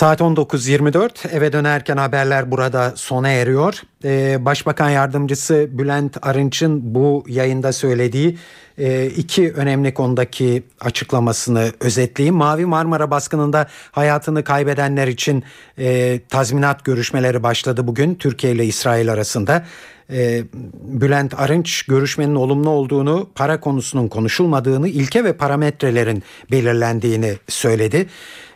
Saat 0.00 0.20
19.24 0.20 1.28
eve 1.28 1.52
dönerken 1.52 1.96
haberler 1.96 2.50
burada 2.50 2.92
sona 2.96 3.28
eriyor. 3.28 3.82
Ee, 4.04 4.44
Başbakan 4.44 4.90
Yardımcısı 4.90 5.68
Bülent 5.72 6.16
Arınç'ın 6.22 6.94
bu 6.94 7.24
yayında 7.28 7.72
söylediği 7.72 8.38
e, 8.78 9.06
iki 9.06 9.52
önemli 9.52 9.94
konudaki 9.94 10.62
açıklamasını 10.80 11.72
özetleyeyim. 11.80 12.34
Mavi 12.34 12.66
Marmara 12.66 13.10
baskınında 13.10 13.66
hayatını 13.92 14.44
kaybedenler 14.44 15.08
için 15.08 15.44
e, 15.78 16.20
tazminat 16.28 16.84
görüşmeleri 16.84 17.42
başladı 17.42 17.86
bugün 17.86 18.14
Türkiye 18.14 18.52
ile 18.52 18.66
İsrail 18.66 19.12
arasında. 19.12 19.64
E, 20.12 20.44
Bülent 20.82 21.40
Arınç 21.40 21.82
görüşmenin 21.82 22.34
olumlu 22.34 22.70
olduğunu, 22.70 23.30
para 23.34 23.60
konusunun 23.60 24.08
konuşulmadığını, 24.08 24.88
ilke 24.88 25.24
ve 25.24 25.32
parametrelerin 25.32 26.22
belirlendiğini 26.50 27.34
söyledi. 27.48 28.06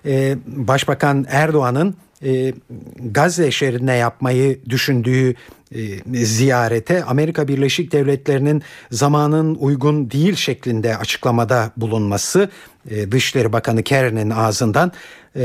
Ee, 0.07 0.37
Başbakan 0.47 1.27
Erdoğan'ın 1.29 1.97
e, 2.25 2.53
Gazze 3.11 3.51
şehrine 3.51 3.97
yapmayı 3.97 4.61
düşündüğü 4.65 5.35
e, 5.75 6.25
ziyarete 6.25 7.05
Amerika 7.05 7.49
Birleşik 7.49 7.93
Devletleri'nin 7.93 8.63
zamanın 8.91 9.55
uygun 9.55 10.11
değil 10.11 10.35
şeklinde 10.35 10.97
açıklamada 10.97 11.71
bulunması 11.77 12.51
e, 12.91 13.13
Dışişleri 13.13 13.53
Bakanı 13.53 13.83
Kerry'nin 13.83 14.31
ağzından 14.31 14.93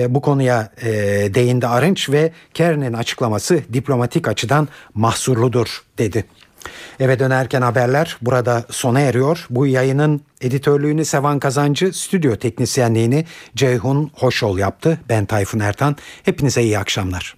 bu 0.09 0.21
konuya 0.21 0.71
değindi 1.33 1.67
Arınç 1.67 2.09
ve 2.09 2.31
Kerry'nin 2.53 2.93
açıklaması 2.93 3.61
diplomatik 3.73 4.27
açıdan 4.27 4.67
mahsurludur 4.93 5.83
dedi. 5.97 6.25
Eve 6.99 7.19
dönerken 7.19 7.61
haberler 7.61 8.17
burada 8.21 8.65
sona 8.69 8.99
eriyor. 8.99 9.45
Bu 9.49 9.67
yayının 9.67 10.21
editörlüğünü 10.41 11.05
Sevan 11.05 11.39
Kazancı, 11.39 11.93
stüdyo 11.93 12.35
teknisyenliğini 12.35 13.25
Ceyhun 13.55 14.11
Hoşol 14.13 14.57
yaptı. 14.57 14.99
Ben 15.09 15.25
Tayfun 15.25 15.59
Ertan. 15.59 15.95
Hepinize 16.23 16.63
iyi 16.63 16.79
akşamlar. 16.79 17.35